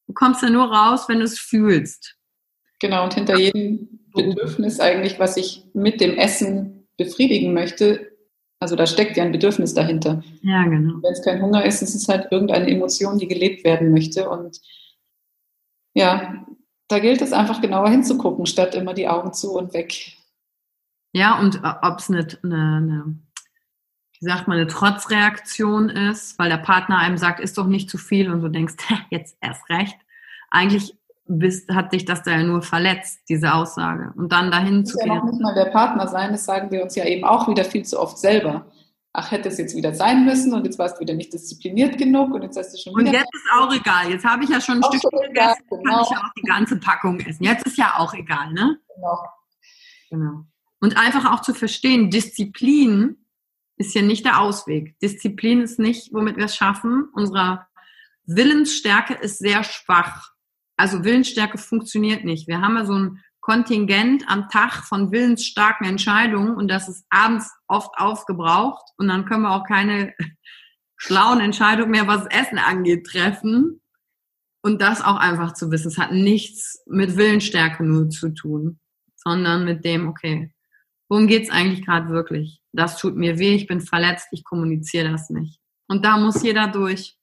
Du 0.08 0.14
kommst 0.14 0.42
ja 0.42 0.50
nur 0.50 0.72
raus, 0.72 1.08
wenn 1.08 1.20
du 1.20 1.26
es 1.26 1.40
fühlst. 1.40 2.15
Genau, 2.86 3.04
und 3.04 3.16
hinter 3.16 3.40
jedem 3.40 3.90
Bedürfnis 4.14 4.80
eigentlich, 4.80 5.18
was 5.18 5.38
ich 5.38 5.64
mit 5.74 6.00
dem 6.02 6.20
Essen 6.20 6.88
befriedigen 6.98 7.52
möchte, 7.52 8.12
also 8.60 8.76
da 8.76 8.86
steckt 8.86 9.18
ja 9.18 9.24
ein 9.24 9.32
Bedürfnis 9.32 9.74
dahinter. 9.74 10.24
Ja, 10.44 10.64
genau. 10.66 11.02
Wenn 11.02 11.12
es 11.12 11.24
kein 11.24 11.42
Hunger 11.42 11.66
ist, 11.66 11.82
ist 11.82 11.96
es 11.96 12.08
halt 12.08 12.32
irgendeine 12.32 12.70
Emotion, 12.70 13.18
die 13.18 13.28
gelebt 13.28 13.64
werden 13.64 13.92
möchte. 13.92 14.30
Und 14.30 14.62
ja, 15.96 16.46
da 16.88 17.00
gilt 17.00 17.24
es 17.24 17.34
einfach 17.34 17.60
genauer 17.60 17.90
hinzugucken, 17.90 18.46
statt 18.46 18.76
immer 18.76 18.94
die 18.94 19.08
Augen 19.08 19.34
zu 19.34 19.54
und 19.54 19.74
weg. 19.74 19.96
Ja, 21.12 21.40
und 21.40 21.60
ob 21.82 21.98
es 21.98 22.12
eine, 22.12 22.28
eine, 22.44 23.18
wie 24.20 24.26
sagt 24.28 24.48
man, 24.48 24.58
eine 24.58 24.68
Trotzreaktion 24.68 25.90
ist, 25.90 26.38
weil 26.38 26.50
der 26.50 26.58
Partner 26.58 27.00
einem 27.00 27.18
sagt, 27.18 27.40
ist 27.40 27.58
doch 27.58 27.66
nicht 27.66 27.90
zu 27.90 27.98
viel 27.98 28.30
und 28.30 28.42
du 28.42 28.50
denkst, 28.50 28.76
jetzt 29.10 29.38
erst 29.42 29.68
recht. 29.72 29.98
Eigentlich 30.52 30.96
bist, 31.28 31.70
hat 31.70 31.94
dich 31.94 32.06
das 32.06 32.24
da 32.24 32.32
ja 32.32 32.44
nur 32.44 32.62
verletzt, 32.62 33.22
diese 33.30 33.54
Aussage. 33.54 34.14
Und 34.16 34.32
dann 34.32 34.52
dahin 34.52 34.86
zu 34.86 34.98
gehen. 34.98 35.08
Ja 35.08 35.16
noch 35.16 35.26
nicht 35.26 35.42
mal 35.42 35.56
der 35.56 35.72
Partner 35.72 36.08
sein, 36.08 36.32
das 36.32 36.46
sagen 36.46 36.72
wir 36.72 36.84
uns 36.84 36.96
ja 36.96 37.06
eben 37.06 37.24
auch 37.24 37.48
wieder 37.48 37.64
viel 37.64 37.84
zu 37.84 38.00
oft 38.00 38.18
selber. 38.18 38.66
Ach, 39.18 39.32
hätte 39.32 39.48
es 39.48 39.58
jetzt 39.58 39.76
wieder 39.76 39.94
sein 39.94 40.26
müssen 40.26 40.54
und 40.54 40.66
jetzt 40.66 40.78
warst 40.78 40.98
du 40.98 41.02
wieder 41.02 41.14
nicht 41.14 41.34
diszipliniert 41.34 41.98
genug 41.98 42.34
und 42.34 42.44
jetzt 42.44 42.58
hast 42.58 42.74
du 42.74 42.78
schon 42.78 42.94
wieder. 42.98 43.10
Und 43.10 43.14
jetzt 43.14 43.34
ist 43.34 43.46
auch 43.58 43.74
egal. 43.74 44.12
Jetzt 44.12 44.26
habe 44.26 44.44
ich 44.44 44.50
ja 44.50 44.60
schon 44.60 44.84
ein 44.84 44.84
Stück 44.84 45.10
gegessen, 45.10 45.32
egal, 45.32 45.56
genau. 45.70 45.84
kann 45.84 46.04
ich 46.04 46.10
ja 46.10 46.18
auch 46.18 46.34
die 46.38 46.48
ganze 46.48 46.78
Packung 46.78 47.20
essen. 47.22 47.44
Jetzt 47.44 47.66
ist 47.66 47.78
ja 47.78 47.94
auch 47.98 48.14
egal, 48.14 48.52
ne? 48.52 48.78
Genau. 48.94 49.20
Genau. 50.10 50.46
Und 50.82 50.98
einfach 50.98 51.34
auch 51.34 51.42
zu 51.42 51.54
verstehen, 51.54 52.12
Disziplin 52.12 53.18
ist 53.78 53.96
ja 53.96 54.02
nicht 54.02 54.26
der 54.26 54.42
Ausweg. 54.42 55.00
Disziplin 55.00 55.62
ist 55.62 55.80
nicht, 55.80 56.14
womit 56.14 56.38
wir 56.38 56.46
es 56.46 56.56
schaffen. 56.56 57.08
Unsere 57.14 57.66
Willensstärke 58.26 59.14
ist 59.14 59.40
sehr 59.40 59.64
schwach 59.64 60.35
also 60.78 61.04
Willensstärke 61.04 61.58
funktioniert 61.58 62.24
nicht. 62.26 62.48
Wir 62.48 62.62
haben 62.62 62.76
ja 62.76 62.86
so 62.86 62.94
ein 62.94 63.24
Kontingent 63.42 64.24
am 64.28 64.50
Tag 64.50 64.74
von 64.86 65.12
willensstarken 65.12 65.88
Entscheidungen 65.88 66.56
und 66.56 66.68
das 66.68 66.90
ist 66.90 67.06
abends 67.10 67.52
oft 67.68 67.92
aufgebraucht 67.98 68.84
und 68.98 69.08
dann 69.08 69.26
können 69.26 69.44
wir 69.44 69.52
auch 69.52 69.68
keine 69.68 70.16
schlauen 70.98 71.40
Entscheidungen 71.40 71.92
mehr, 71.92 72.08
was 72.08 72.26
Essen 72.28 72.58
angeht, 72.58 73.06
treffen. 73.06 73.82
Und 74.64 74.82
das 74.82 75.04
auch 75.04 75.18
einfach 75.18 75.54
zu 75.54 75.70
wissen. 75.70 75.90
Es 75.90 76.00
hat 76.00 76.12
nichts 76.12 76.82
mit 76.88 77.18
Willensstärke 77.18 77.84
nur 77.84 78.10
zu 78.10 78.34
tun, 78.34 78.80
sondern 79.16 79.64
mit 79.64 79.86
dem, 79.86 80.08
okay, 80.08 80.52
worum 81.08 81.28
geht's 81.28 81.52
eigentlich 81.52 81.86
gerade 81.86 82.10
wirklich? 82.10 82.62
Das 82.72 82.98
tut 82.98 83.16
mir 83.16 83.38
weh, 83.38 83.54
ich 83.54 83.68
bin 83.68 83.80
verletzt, 83.80 84.28
ich 84.32 84.44
kommuniziere 84.44 85.12
das 85.12 85.30
nicht. 85.30 85.60
Und 85.88 86.04
da 86.04 86.18
muss 86.18 86.42
jeder 86.42 86.68
durch. 86.68 87.16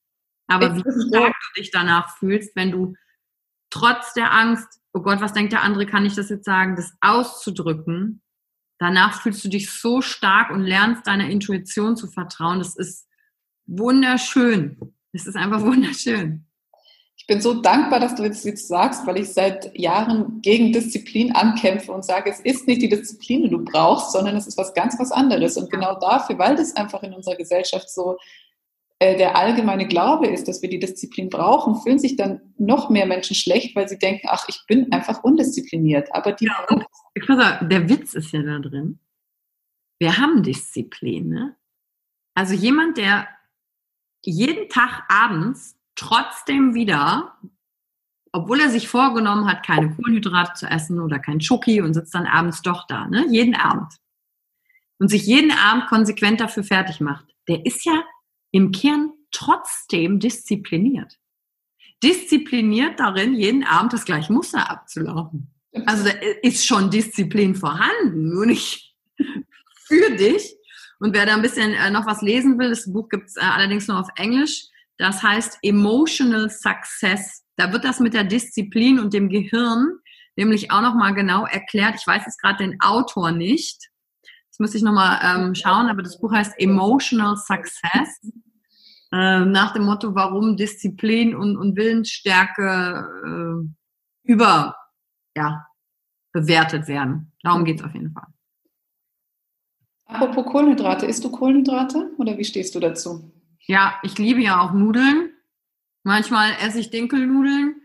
Aber 0.47 0.73
wie 0.73 1.09
stark 1.09 1.33
du 1.33 1.61
dich 1.61 1.71
danach 1.71 2.17
fühlst, 2.17 2.55
wenn 2.55 2.71
du 2.71 2.95
trotz 3.73 4.13
der 4.13 4.31
Angst, 4.31 4.67
oh 4.93 5.01
Gott, 5.01 5.19
was 5.19 5.33
denkt 5.33 5.51
der 5.51 5.63
andere, 5.63 5.87
kann 5.87 6.05
ich 6.05 6.13
das 6.13 6.29
jetzt 6.29 6.45
sagen, 6.45 6.75
das 6.75 6.93
auszudrücken, 7.01 8.21
danach 8.77 9.21
fühlst 9.21 9.43
du 9.43 9.49
dich 9.49 9.71
so 9.71 10.01
stark 10.01 10.51
und 10.51 10.61
lernst 10.61 11.07
deiner 11.07 11.27
Intuition 11.27 11.97
zu 11.97 12.07
vertrauen. 12.07 12.59
Das 12.59 12.75
ist 12.75 13.07
wunderschön. 13.65 14.77
Es 15.11 15.25
ist 15.25 15.35
einfach 15.35 15.61
wunderschön. 15.65 16.45
Ich 17.15 17.25
bin 17.25 17.41
so 17.41 17.61
dankbar, 17.61 17.99
dass 17.99 18.15
du 18.15 18.23
jetzt, 18.23 18.45
jetzt 18.45 18.67
sagst, 18.67 19.07
weil 19.07 19.17
ich 19.17 19.33
seit 19.33 19.75
Jahren 19.77 20.41
gegen 20.41 20.73
Disziplin 20.73 21.33
ankämpfe 21.33 21.91
und 21.91 22.03
sage, 22.03 22.29
es 22.29 22.41
ist 22.41 22.67
nicht 22.67 22.81
die 22.81 22.89
Disziplin, 22.89 23.43
die 23.43 23.49
du 23.49 23.63
brauchst, 23.63 24.11
sondern 24.11 24.35
es 24.35 24.45
ist 24.45 24.57
was 24.57 24.73
ganz 24.73 24.99
was 24.99 25.11
anderes. 25.11 25.57
Und 25.57 25.71
genau 25.71 25.97
dafür, 25.97 26.37
weil 26.37 26.55
das 26.55 26.75
einfach 26.75 27.01
in 27.01 27.13
unserer 27.13 27.37
Gesellschaft 27.37 27.89
so 27.89 28.17
der 29.17 29.35
allgemeine 29.35 29.87
Glaube 29.87 30.27
ist, 30.27 30.47
dass 30.47 30.61
wir 30.61 30.69
die 30.69 30.79
Disziplin 30.79 31.29
brauchen, 31.29 31.75
fühlen 31.81 31.99
sich 31.99 32.15
dann 32.15 32.53
noch 32.57 32.89
mehr 32.89 33.05
Menschen 33.05 33.35
schlecht, 33.35 33.75
weil 33.75 33.87
sie 33.89 33.97
denken, 33.97 34.27
ach, 34.29 34.45
ich 34.47 34.63
bin 34.67 34.91
einfach 34.91 35.23
undiszipliniert. 35.23 36.13
Aber 36.13 36.31
die 36.31 36.45
ja, 36.45 36.65
ich 37.13 37.25
sagen, 37.25 37.69
der 37.69 37.89
Witz 37.89 38.13
ist 38.13 38.31
ja 38.31 38.41
da 38.41 38.59
drin. 38.59 38.99
Wir 39.99 40.17
haben 40.17 40.43
Disziplin. 40.43 41.29
Ne? 41.29 41.55
Also 42.35 42.53
jemand, 42.53 42.97
der 42.97 43.27
jeden 44.23 44.69
Tag 44.69 45.03
abends 45.09 45.75
trotzdem 45.95 46.73
wieder, 46.73 47.37
obwohl 48.31 48.59
er 48.59 48.69
sich 48.69 48.87
vorgenommen 48.87 49.47
hat, 49.47 49.65
keine 49.65 49.93
Kohlenhydrate 49.95 50.53
zu 50.53 50.65
essen 50.67 50.99
oder 50.99 51.19
kein 51.19 51.41
Schoki 51.41 51.81
und 51.81 51.93
sitzt 51.93 52.15
dann 52.15 52.25
abends 52.25 52.61
doch 52.61 52.87
da, 52.87 53.07
ne? 53.07 53.25
jeden 53.29 53.55
Abend. 53.55 53.93
Und 54.99 55.09
sich 55.09 55.25
jeden 55.25 55.51
Abend 55.51 55.87
konsequent 55.87 56.39
dafür 56.39 56.63
fertig 56.63 57.01
macht, 57.01 57.25
der 57.47 57.65
ist 57.65 57.85
ja 57.85 58.03
im 58.53 58.71
Kern 58.71 59.11
trotzdem 59.31 60.19
diszipliniert. 60.19 61.19
Diszipliniert 62.01 62.99
darin, 62.99 63.33
jeden 63.33 63.63
Abend 63.63 63.93
das 63.93 64.05
gleiche 64.05 64.31
Muster 64.31 64.69
abzulaufen. 64.69 65.49
Also 65.85 66.05
da 66.05 66.11
ist 66.43 66.65
schon 66.65 66.91
Disziplin 66.91 67.55
vorhanden, 67.55 68.29
nur 68.29 68.45
nicht 68.45 68.95
für 69.87 70.15
dich. 70.15 70.55
Und 70.99 71.13
wer 71.13 71.25
da 71.25 71.33
ein 71.33 71.41
bisschen 71.41 71.73
äh, 71.73 71.89
noch 71.89 72.05
was 72.05 72.21
lesen 72.21 72.59
will, 72.59 72.69
das 72.69 72.91
Buch 72.91 73.09
gibt 73.09 73.27
es 73.27 73.35
äh, 73.35 73.41
allerdings 73.41 73.87
nur 73.87 73.99
auf 73.99 74.07
Englisch. 74.15 74.67
Das 74.97 75.23
heißt 75.23 75.57
Emotional 75.63 76.49
Success. 76.49 77.43
Da 77.55 77.73
wird 77.73 77.83
das 77.83 77.99
mit 77.99 78.13
der 78.13 78.23
Disziplin 78.23 78.99
und 78.99 79.13
dem 79.13 79.29
Gehirn 79.29 79.97
nämlich 80.35 80.71
auch 80.71 80.81
nochmal 80.81 81.13
genau 81.13 81.45
erklärt. 81.45 81.95
Ich 81.99 82.05
weiß 82.05 82.23
jetzt 82.25 82.39
gerade 82.39 82.63
den 82.63 82.79
Autor 82.81 83.31
nicht. 83.31 83.89
Das 84.53 84.59
müsste 84.59 84.77
ich 84.77 84.83
nochmal 84.83 85.19
ähm, 85.23 85.55
schauen, 85.55 85.87
aber 85.87 86.03
das 86.03 86.19
Buch 86.19 86.31
heißt 86.31 86.53
Emotional 86.59 87.35
Success. 87.37 88.21
Äh, 89.11 89.45
nach 89.45 89.73
dem 89.73 89.85
Motto, 89.85 90.13
warum 90.13 90.57
Disziplin 90.57 91.35
und, 91.35 91.57
und 91.57 91.75
Willensstärke 91.75 93.07
äh, 93.25 94.31
über, 94.31 94.75
ja, 95.35 95.65
bewertet 96.33 96.87
werden. 96.87 97.31
Darum 97.41 97.65
geht 97.65 97.79
es 97.79 97.85
auf 97.85 97.95
jeden 97.95 98.11
Fall. 98.11 98.27
Apropos 100.05 100.45
Kohlenhydrate, 100.45 101.07
isst 101.07 101.23
du 101.23 101.31
Kohlenhydrate 101.31 102.11
oder 102.19 102.37
wie 102.37 102.45
stehst 102.45 102.75
du 102.75 102.79
dazu? 102.79 103.31
Ja, 103.61 103.95
ich 104.03 104.19
liebe 104.19 104.41
ja 104.41 104.61
auch 104.61 104.71
Nudeln. 104.71 105.31
Manchmal 106.03 106.51
esse 106.63 106.79
ich 106.79 106.91
Dinkelnudeln. 106.91 107.81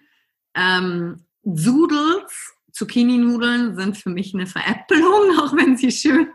Ähm, 0.55 1.25
Zoodles 1.45 2.57
Zucchini-Nudeln 2.79 3.74
sind 3.74 3.97
für 3.97 4.11
mich 4.11 4.35
eine 4.35 4.47
Veräppelung, 4.47 5.39
auch 5.41 5.55
wenn 5.57 5.76
sie 5.76 5.91
schön, 5.91 6.29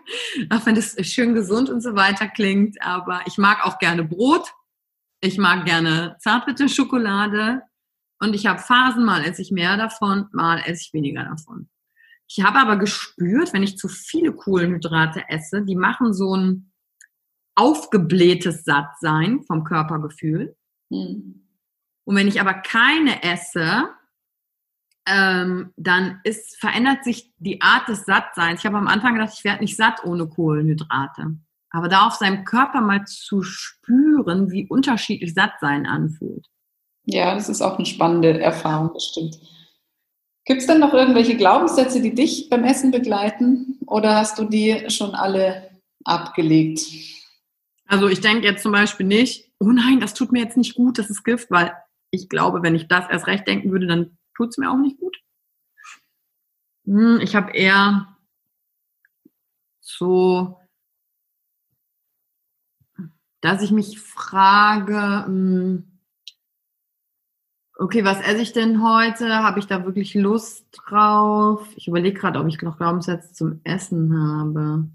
auch 0.49 0.65
wenn 0.65 0.75
es 0.75 0.95
schön 1.07 1.33
gesund 1.33 1.69
und 1.69 1.81
so 1.81 1.95
weiter 1.95 2.27
klingt. 2.27 2.81
Aber 2.81 3.21
ich 3.25 3.37
mag 3.37 3.65
auch 3.65 3.79
gerne 3.79 4.03
Brot. 4.03 4.51
Ich 5.21 5.37
mag 5.37 5.65
gerne 5.65 6.17
Zartbitter-Schokolade. 6.19 7.61
Und 8.19 8.35
ich 8.35 8.45
habe 8.45 8.59
Phasen, 8.59 9.05
mal 9.05 9.23
esse 9.23 9.41
ich 9.41 9.51
mehr 9.51 9.77
davon, 9.77 10.27
mal 10.31 10.59
esse 10.65 10.83
ich 10.85 10.93
weniger 10.93 11.23
davon. 11.23 11.69
Ich 12.27 12.43
habe 12.43 12.59
aber 12.59 12.77
gespürt, 12.77 13.53
wenn 13.53 13.63
ich 13.63 13.77
zu 13.77 13.87
viele 13.87 14.33
Kohlenhydrate 14.33 15.23
esse, 15.29 15.63
die 15.63 15.75
machen 15.75 16.13
so 16.13 16.35
ein 16.35 16.71
aufgeblähtes 17.55 18.63
Sattsein 18.63 19.43
vom 19.43 19.63
Körpergefühl. 19.63 20.55
Mhm. 20.89 21.47
Und 22.05 22.15
wenn 22.15 22.27
ich 22.27 22.41
aber 22.41 22.53
keine 22.53 23.23
esse, 23.23 23.89
ähm, 25.07 25.73
dann 25.75 26.19
ist, 26.23 26.59
verändert 26.59 27.03
sich 27.03 27.33
die 27.37 27.61
Art 27.61 27.87
des 27.87 28.05
Sattseins. 28.05 28.61
Ich 28.61 28.65
habe 28.65 28.77
am 28.77 28.87
Anfang 28.87 29.13
gedacht, 29.15 29.33
ich 29.35 29.43
werde 29.43 29.61
nicht 29.61 29.75
satt 29.75 30.03
ohne 30.03 30.27
Kohlenhydrate. 30.27 31.37
Aber 31.71 31.89
da 31.89 32.07
auf 32.07 32.13
seinem 32.13 32.45
Körper 32.45 32.81
mal 32.81 33.03
zu 33.05 33.41
spüren, 33.41 34.51
wie 34.51 34.67
unterschiedlich 34.67 35.33
Sattsein 35.33 35.85
anfühlt. 35.85 36.47
Ja, 37.05 37.33
das 37.33 37.49
ist 37.49 37.61
auch 37.61 37.77
eine 37.77 37.85
spannende 37.85 38.39
Erfahrung, 38.39 38.91
das 38.93 39.05
stimmt. 39.05 39.39
Gibt 40.45 40.61
es 40.61 40.67
denn 40.67 40.79
noch 40.79 40.93
irgendwelche 40.93 41.35
Glaubenssätze, 41.35 42.01
die 42.01 42.13
dich 42.13 42.49
beim 42.49 42.63
Essen 42.63 42.91
begleiten? 42.91 43.79
Oder 43.87 44.15
hast 44.15 44.37
du 44.39 44.45
die 44.45 44.89
schon 44.89 45.15
alle 45.15 45.69
abgelegt? 46.03 46.81
Also 47.87 48.07
ich 48.07 48.21
denke 48.21 48.45
jetzt 48.45 48.63
zum 48.63 48.71
Beispiel 48.71 49.05
nicht, 49.05 49.51
oh 49.59 49.71
nein, 49.71 49.99
das 49.99 50.13
tut 50.13 50.31
mir 50.31 50.43
jetzt 50.43 50.57
nicht 50.57 50.75
gut, 50.75 50.97
das 50.97 51.09
ist 51.09 51.23
Gift, 51.23 51.49
weil 51.49 51.73
ich 52.11 52.29
glaube, 52.29 52.61
wenn 52.61 52.75
ich 52.75 52.87
das 52.87 53.09
erst 53.09 53.27
recht 53.27 53.47
denken 53.47 53.71
würde, 53.71 53.87
dann 53.87 54.17
tut 54.35 54.49
es 54.49 54.57
mir 54.57 54.71
auch 54.71 54.77
nicht 54.77 54.99
gut. 54.99 55.17
Hm, 56.85 57.19
ich 57.21 57.35
habe 57.35 57.51
eher 57.51 58.17
so, 59.79 60.59
dass 63.41 63.61
ich 63.61 63.71
mich 63.71 63.99
frage, 63.99 65.25
hm, 65.25 65.99
okay, 67.77 68.03
was 68.03 68.21
esse 68.21 68.41
ich 68.41 68.53
denn 68.53 68.83
heute? 68.83 69.43
Habe 69.43 69.59
ich 69.59 69.67
da 69.67 69.85
wirklich 69.85 70.13
Lust 70.13 70.67
drauf? 70.71 71.67
Ich 71.75 71.87
überlege 71.87 72.19
gerade, 72.19 72.39
ob 72.39 72.47
ich 72.47 72.61
noch 72.61 72.77
Glaubenssätze 72.77 73.33
zum 73.33 73.61
Essen 73.63 74.17
habe. 74.17 74.89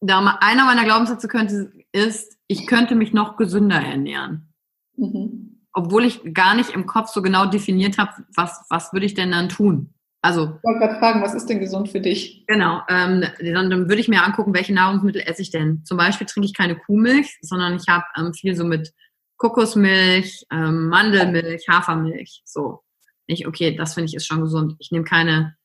Da 0.00 0.38
einer 0.40 0.66
meiner 0.66 0.84
Glaubenssätze 0.84 1.26
könnte, 1.26 1.72
ist, 1.92 2.38
ich 2.48 2.66
könnte 2.66 2.94
mich 2.94 3.12
noch 3.12 3.36
gesünder 3.36 3.80
ernähren. 3.80 4.52
Mhm 4.96 5.55
obwohl 5.76 6.06
ich 6.06 6.22
gar 6.32 6.54
nicht 6.54 6.70
im 6.70 6.86
Kopf 6.86 7.10
so 7.10 7.20
genau 7.20 7.44
definiert 7.44 7.98
habe, 7.98 8.24
was, 8.34 8.64
was 8.70 8.94
würde 8.94 9.04
ich 9.04 9.12
denn 9.12 9.30
dann 9.30 9.50
tun? 9.50 9.92
Also, 10.22 10.44
ich 10.56 10.64
wollte 10.64 10.80
gerade 10.80 10.98
fragen, 10.98 11.22
was 11.22 11.34
ist 11.34 11.46
denn 11.46 11.60
gesund 11.60 11.90
für 11.90 12.00
dich? 12.00 12.44
Genau, 12.46 12.80
ähm, 12.88 13.22
dann, 13.38 13.70
dann, 13.70 13.88
würde 13.88 14.00
ich 14.00 14.08
mir 14.08 14.24
angucken, 14.24 14.54
welche 14.54 14.72
Nahrungsmittel 14.72 15.20
esse 15.20 15.42
ich 15.42 15.50
denn. 15.50 15.84
Zum 15.84 15.98
Beispiel 15.98 16.26
trinke 16.26 16.46
ich 16.46 16.54
keine 16.54 16.76
Kuhmilch, 16.76 17.38
sondern 17.42 17.76
ich 17.76 17.86
habe 17.88 18.04
ähm, 18.16 18.32
viel 18.32 18.56
so 18.56 18.64
mit 18.64 18.92
Kokosmilch, 19.36 20.46
ähm, 20.50 20.88
Mandelmilch, 20.88 21.68
Hafermilch. 21.68 22.42
So. 22.46 22.82
Ich, 23.26 23.46
okay, 23.46 23.76
das 23.76 23.92
finde 23.94 24.08
ich 24.08 24.16
ist 24.16 24.26
schon 24.26 24.40
gesund. 24.40 24.76
Ich 24.78 24.90
nehme 24.90 25.04
keine, 25.04 25.56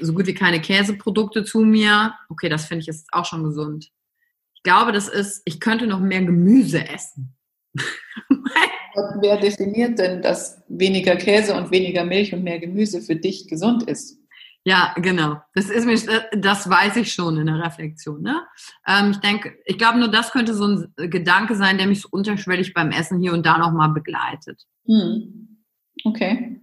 so 0.00 0.14
gut 0.14 0.28
wie 0.28 0.34
keine 0.34 0.60
Käseprodukte 0.60 1.44
zu 1.44 1.60
mir. 1.60 2.14
Okay, 2.28 2.48
das 2.48 2.66
finde 2.66 2.82
ich 2.82 2.88
ist 2.88 3.08
auch 3.10 3.24
schon 3.24 3.42
gesund. 3.42 3.90
Ich 4.54 4.62
glaube, 4.62 4.92
das 4.92 5.08
ist, 5.08 5.42
ich 5.44 5.58
könnte 5.58 5.88
noch 5.88 6.00
mehr 6.00 6.22
Gemüse 6.22 6.88
essen. 6.88 7.36
Wer 9.20 9.38
definiert 9.38 9.98
denn, 9.98 10.22
dass 10.22 10.62
weniger 10.68 11.16
Käse 11.16 11.54
und 11.54 11.70
weniger 11.70 12.04
Milch 12.04 12.32
und 12.32 12.44
mehr 12.44 12.60
Gemüse 12.60 13.00
für 13.00 13.16
dich 13.16 13.48
gesund 13.48 13.84
ist? 13.84 14.18
Ja, 14.66 14.94
genau. 14.96 15.36
Das 15.54 15.68
ist 15.68 15.84
mir, 15.84 15.98
das 16.38 16.68
weiß 16.68 16.96
ich 16.96 17.12
schon 17.12 17.36
in 17.36 17.46
der 17.46 17.62
Reflexion. 17.62 18.22
Ne? 18.22 18.40
Ähm, 18.86 19.10
ich 19.10 19.18
denke, 19.18 19.52
ich 19.66 19.76
glaube, 19.76 19.98
nur 19.98 20.08
das 20.08 20.30
könnte 20.30 20.54
so 20.54 20.66
ein 20.66 21.10
Gedanke 21.10 21.54
sein, 21.54 21.76
der 21.76 21.86
mich 21.86 22.00
so 22.00 22.08
unterschwellig 22.10 22.72
beim 22.72 22.90
Essen 22.90 23.20
hier 23.20 23.34
und 23.34 23.44
da 23.44 23.58
nochmal 23.58 23.90
begleitet. 23.90 24.62
Hm. 24.86 25.60
Okay. 26.04 26.60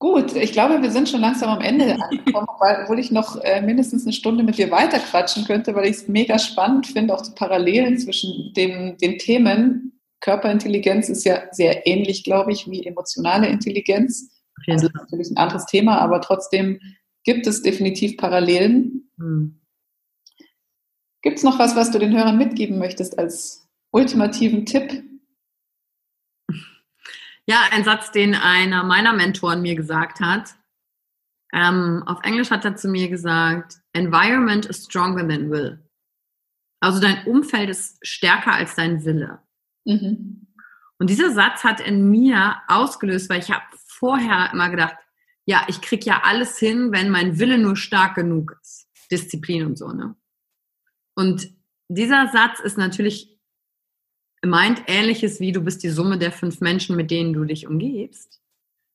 Gut, 0.00 0.36
ich 0.36 0.52
glaube, 0.52 0.80
wir 0.80 0.92
sind 0.92 1.08
schon 1.08 1.20
langsam 1.20 1.50
am 1.50 1.60
Ende 1.60 1.96
angekommen, 2.00 2.46
obwohl 2.82 3.00
ich 3.00 3.10
noch 3.10 3.36
äh, 3.42 3.60
mindestens 3.60 4.04
eine 4.04 4.12
Stunde 4.12 4.44
mit 4.44 4.56
dir 4.56 4.70
weiterquatschen 4.70 5.44
könnte, 5.44 5.74
weil 5.74 5.86
ich 5.86 5.96
es 5.96 6.08
mega 6.08 6.38
spannend 6.38 6.86
finde, 6.86 7.14
auch 7.14 7.22
die 7.22 7.34
Parallelen 7.34 7.98
zwischen 7.98 8.52
dem, 8.54 8.96
den 8.98 9.18
Themen. 9.18 10.00
Körperintelligenz 10.20 11.08
ist 11.08 11.24
ja 11.24 11.42
sehr 11.50 11.86
ähnlich, 11.86 12.22
glaube 12.22 12.52
ich, 12.52 12.70
wie 12.70 12.86
emotionale 12.86 13.48
Intelligenz. 13.48 14.30
Also 14.68 14.86
das 14.88 14.94
ist 14.94 15.00
natürlich 15.00 15.30
ein 15.30 15.36
anderes 15.36 15.66
Thema, 15.66 15.98
aber 15.98 16.20
trotzdem 16.20 16.78
gibt 17.24 17.46
es 17.46 17.62
definitiv 17.62 18.16
Parallelen. 18.16 19.10
Hm. 19.18 19.60
Gibt 21.22 21.38
es 21.38 21.44
noch 21.44 21.58
was, 21.58 21.74
was 21.74 21.90
du 21.90 21.98
den 21.98 22.16
Hörern 22.16 22.38
mitgeben 22.38 22.78
möchtest 22.78 23.18
als 23.18 23.68
ultimativen 23.90 24.64
Tipp? 24.64 25.02
Ja, 27.48 27.62
ein 27.70 27.82
Satz, 27.82 28.12
den 28.12 28.34
einer 28.34 28.84
meiner 28.84 29.14
Mentoren 29.14 29.62
mir 29.62 29.74
gesagt 29.74 30.20
hat. 30.20 30.54
Ähm, 31.54 32.02
auf 32.04 32.18
Englisch 32.22 32.50
hat 32.50 32.66
er 32.66 32.76
zu 32.76 32.88
mir 32.88 33.08
gesagt, 33.08 33.76
Environment 33.94 34.66
is 34.66 34.84
stronger 34.84 35.26
than 35.26 35.50
will. 35.50 35.82
Also 36.80 37.00
dein 37.00 37.24
Umfeld 37.24 37.70
ist 37.70 37.98
stärker 38.06 38.52
als 38.52 38.74
dein 38.74 39.02
Wille. 39.04 39.40
Mhm. 39.86 40.46
Und 40.98 41.08
dieser 41.08 41.32
Satz 41.32 41.64
hat 41.64 41.80
in 41.80 42.10
mir 42.10 42.56
ausgelöst, 42.68 43.30
weil 43.30 43.40
ich 43.40 43.50
habe 43.50 43.64
vorher 43.86 44.50
immer 44.52 44.68
gedacht, 44.68 44.96
ja, 45.46 45.64
ich 45.68 45.80
krieg 45.80 46.04
ja 46.04 46.20
alles 46.24 46.58
hin, 46.58 46.92
wenn 46.92 47.08
mein 47.08 47.38
Wille 47.38 47.56
nur 47.56 47.76
stark 47.76 48.16
genug 48.16 48.58
ist. 48.60 48.90
Disziplin 49.10 49.64
und 49.64 49.78
so, 49.78 49.88
ne? 49.88 50.14
Und 51.14 51.48
dieser 51.88 52.28
Satz 52.28 52.60
ist 52.60 52.76
natürlich 52.76 53.37
meint 54.44 54.82
ähnliches 54.86 55.40
wie 55.40 55.52
du 55.52 55.60
bist 55.60 55.82
die 55.82 55.90
Summe 55.90 56.18
der 56.18 56.32
fünf 56.32 56.60
Menschen, 56.60 56.96
mit 56.96 57.10
denen 57.10 57.32
du 57.32 57.44
dich 57.44 57.66
umgibst. 57.66 58.40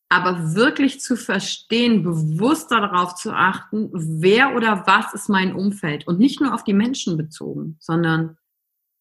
Aber 0.10 0.54
wirklich 0.54 1.02
zu 1.02 1.16
verstehen, 1.16 2.04
bewusster 2.04 2.82
darauf 2.82 3.16
zu 3.16 3.34
achten, 3.34 3.89
wer 3.94 4.56
oder 4.56 4.86
was 4.86 5.14
ist 5.14 5.28
mein 5.28 5.56
Umfeld 5.56 6.08
und 6.08 6.20
nicht 6.20 6.39
nur 6.39 6.54
auf 6.54 6.64
die 6.64 6.74
Menschen 6.74 7.18
bezogen, 7.18 7.78
sondern 7.80 8.38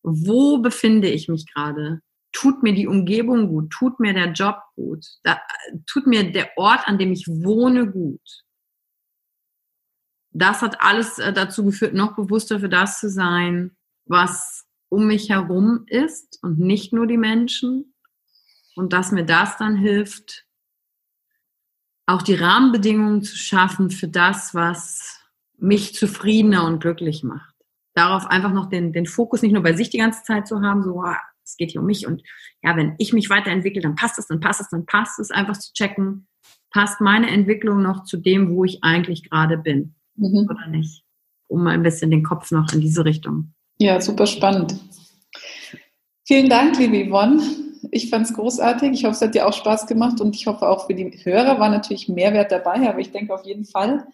wo 0.02 0.58
befinde 0.58 1.08
ich 1.08 1.28
mich 1.28 1.46
gerade? 1.52 2.00
Tut 2.32 2.62
mir 2.62 2.72
die 2.72 2.86
Umgebung 2.86 3.48
gut? 3.48 3.70
Tut 3.70 4.00
mir 4.00 4.14
der 4.14 4.32
Job 4.32 4.56
gut? 4.74 5.04
Da, 5.22 5.40
tut 5.86 6.06
mir 6.06 6.32
der 6.32 6.56
Ort, 6.56 6.88
an 6.88 6.98
dem 6.98 7.12
ich 7.12 7.28
wohne, 7.28 7.90
gut? 7.90 8.42
Das 10.30 10.62
hat 10.62 10.80
alles 10.80 11.18
äh, 11.18 11.32
dazu 11.32 11.64
geführt, 11.64 11.92
noch 11.92 12.16
bewusster 12.16 12.58
für 12.58 12.70
das 12.70 12.98
zu 13.00 13.10
sein, 13.10 13.76
was 14.06 14.61
um 14.92 15.06
mich 15.06 15.30
herum 15.30 15.86
ist 15.86 16.38
und 16.42 16.58
nicht 16.58 16.92
nur 16.92 17.06
die 17.06 17.16
Menschen. 17.16 17.94
Und 18.76 18.92
dass 18.92 19.10
mir 19.10 19.24
das 19.24 19.56
dann 19.56 19.74
hilft, 19.74 20.44
auch 22.04 22.20
die 22.20 22.34
Rahmenbedingungen 22.34 23.22
zu 23.22 23.34
schaffen 23.34 23.88
für 23.88 24.08
das, 24.08 24.54
was 24.54 25.18
mich 25.56 25.94
zufriedener 25.94 26.66
und 26.66 26.80
glücklich 26.80 27.24
macht. 27.24 27.54
Darauf 27.94 28.26
einfach 28.26 28.52
noch 28.52 28.68
den, 28.68 28.92
den 28.92 29.06
Fokus 29.06 29.40
nicht 29.40 29.52
nur 29.52 29.62
bei 29.62 29.72
sich 29.72 29.88
die 29.88 29.96
ganze 29.96 30.24
Zeit 30.24 30.46
zu 30.46 30.60
haben, 30.60 30.82
so, 30.82 31.00
ah, 31.00 31.18
es 31.42 31.56
geht 31.56 31.70
hier 31.70 31.80
um 31.80 31.86
mich 31.86 32.06
und 32.06 32.22
ja, 32.62 32.76
wenn 32.76 32.94
ich 32.98 33.14
mich 33.14 33.30
weiterentwickle, 33.30 33.80
dann 33.80 33.96
passt 33.96 34.18
es, 34.18 34.26
dann 34.26 34.40
passt 34.40 34.60
es, 34.60 34.68
dann 34.68 34.84
passt 34.84 35.18
es, 35.18 35.30
einfach 35.30 35.56
zu 35.56 35.72
checken, 35.72 36.28
passt 36.70 37.00
meine 37.00 37.30
Entwicklung 37.30 37.80
noch 37.80 38.04
zu 38.04 38.18
dem, 38.18 38.50
wo 38.50 38.66
ich 38.66 38.84
eigentlich 38.84 39.30
gerade 39.30 39.56
bin 39.56 39.94
mhm. 40.16 40.48
oder 40.50 40.66
nicht, 40.66 41.02
um 41.48 41.64
mal 41.64 41.70
ein 41.70 41.82
bisschen 41.82 42.10
den 42.10 42.24
Kopf 42.24 42.50
noch 42.50 42.70
in 42.74 42.82
diese 42.82 43.06
Richtung 43.06 43.54
ja, 43.82 44.00
super 44.00 44.26
spannend. 44.26 44.76
Vielen 46.24 46.48
Dank, 46.48 46.78
liebe 46.78 47.08
Yvonne. 47.08 47.42
Ich 47.90 48.10
fand 48.10 48.26
es 48.26 48.34
großartig. 48.34 48.92
Ich 48.92 49.04
hoffe, 49.04 49.16
es 49.16 49.20
hat 49.22 49.34
dir 49.34 49.46
auch 49.46 49.52
Spaß 49.52 49.86
gemacht 49.88 50.20
und 50.20 50.36
ich 50.36 50.46
hoffe 50.46 50.68
auch 50.68 50.86
für 50.86 50.94
die 50.94 51.10
Hörer 51.24 51.58
war 51.58 51.68
natürlich 51.68 52.08
Mehrwert 52.08 52.52
dabei, 52.52 52.88
aber 52.88 53.00
ich 53.00 53.10
denke 53.10 53.34
auf 53.34 53.44
jeden 53.44 53.64
Fall. 53.64 54.06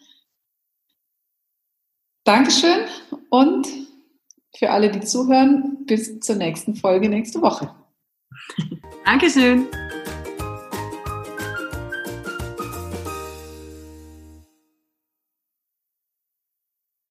Dankeschön 2.25 2.87
und 3.29 3.69
für 4.57 4.71
alle, 4.71 4.91
die 4.91 5.01
zuhören, 5.01 5.85
bis 5.85 6.19
zur 6.21 6.37
nächsten 6.37 6.75
Folge 6.75 7.09
nächste 7.09 7.43
Woche. 7.43 7.75
Dankeschön. 9.05 9.67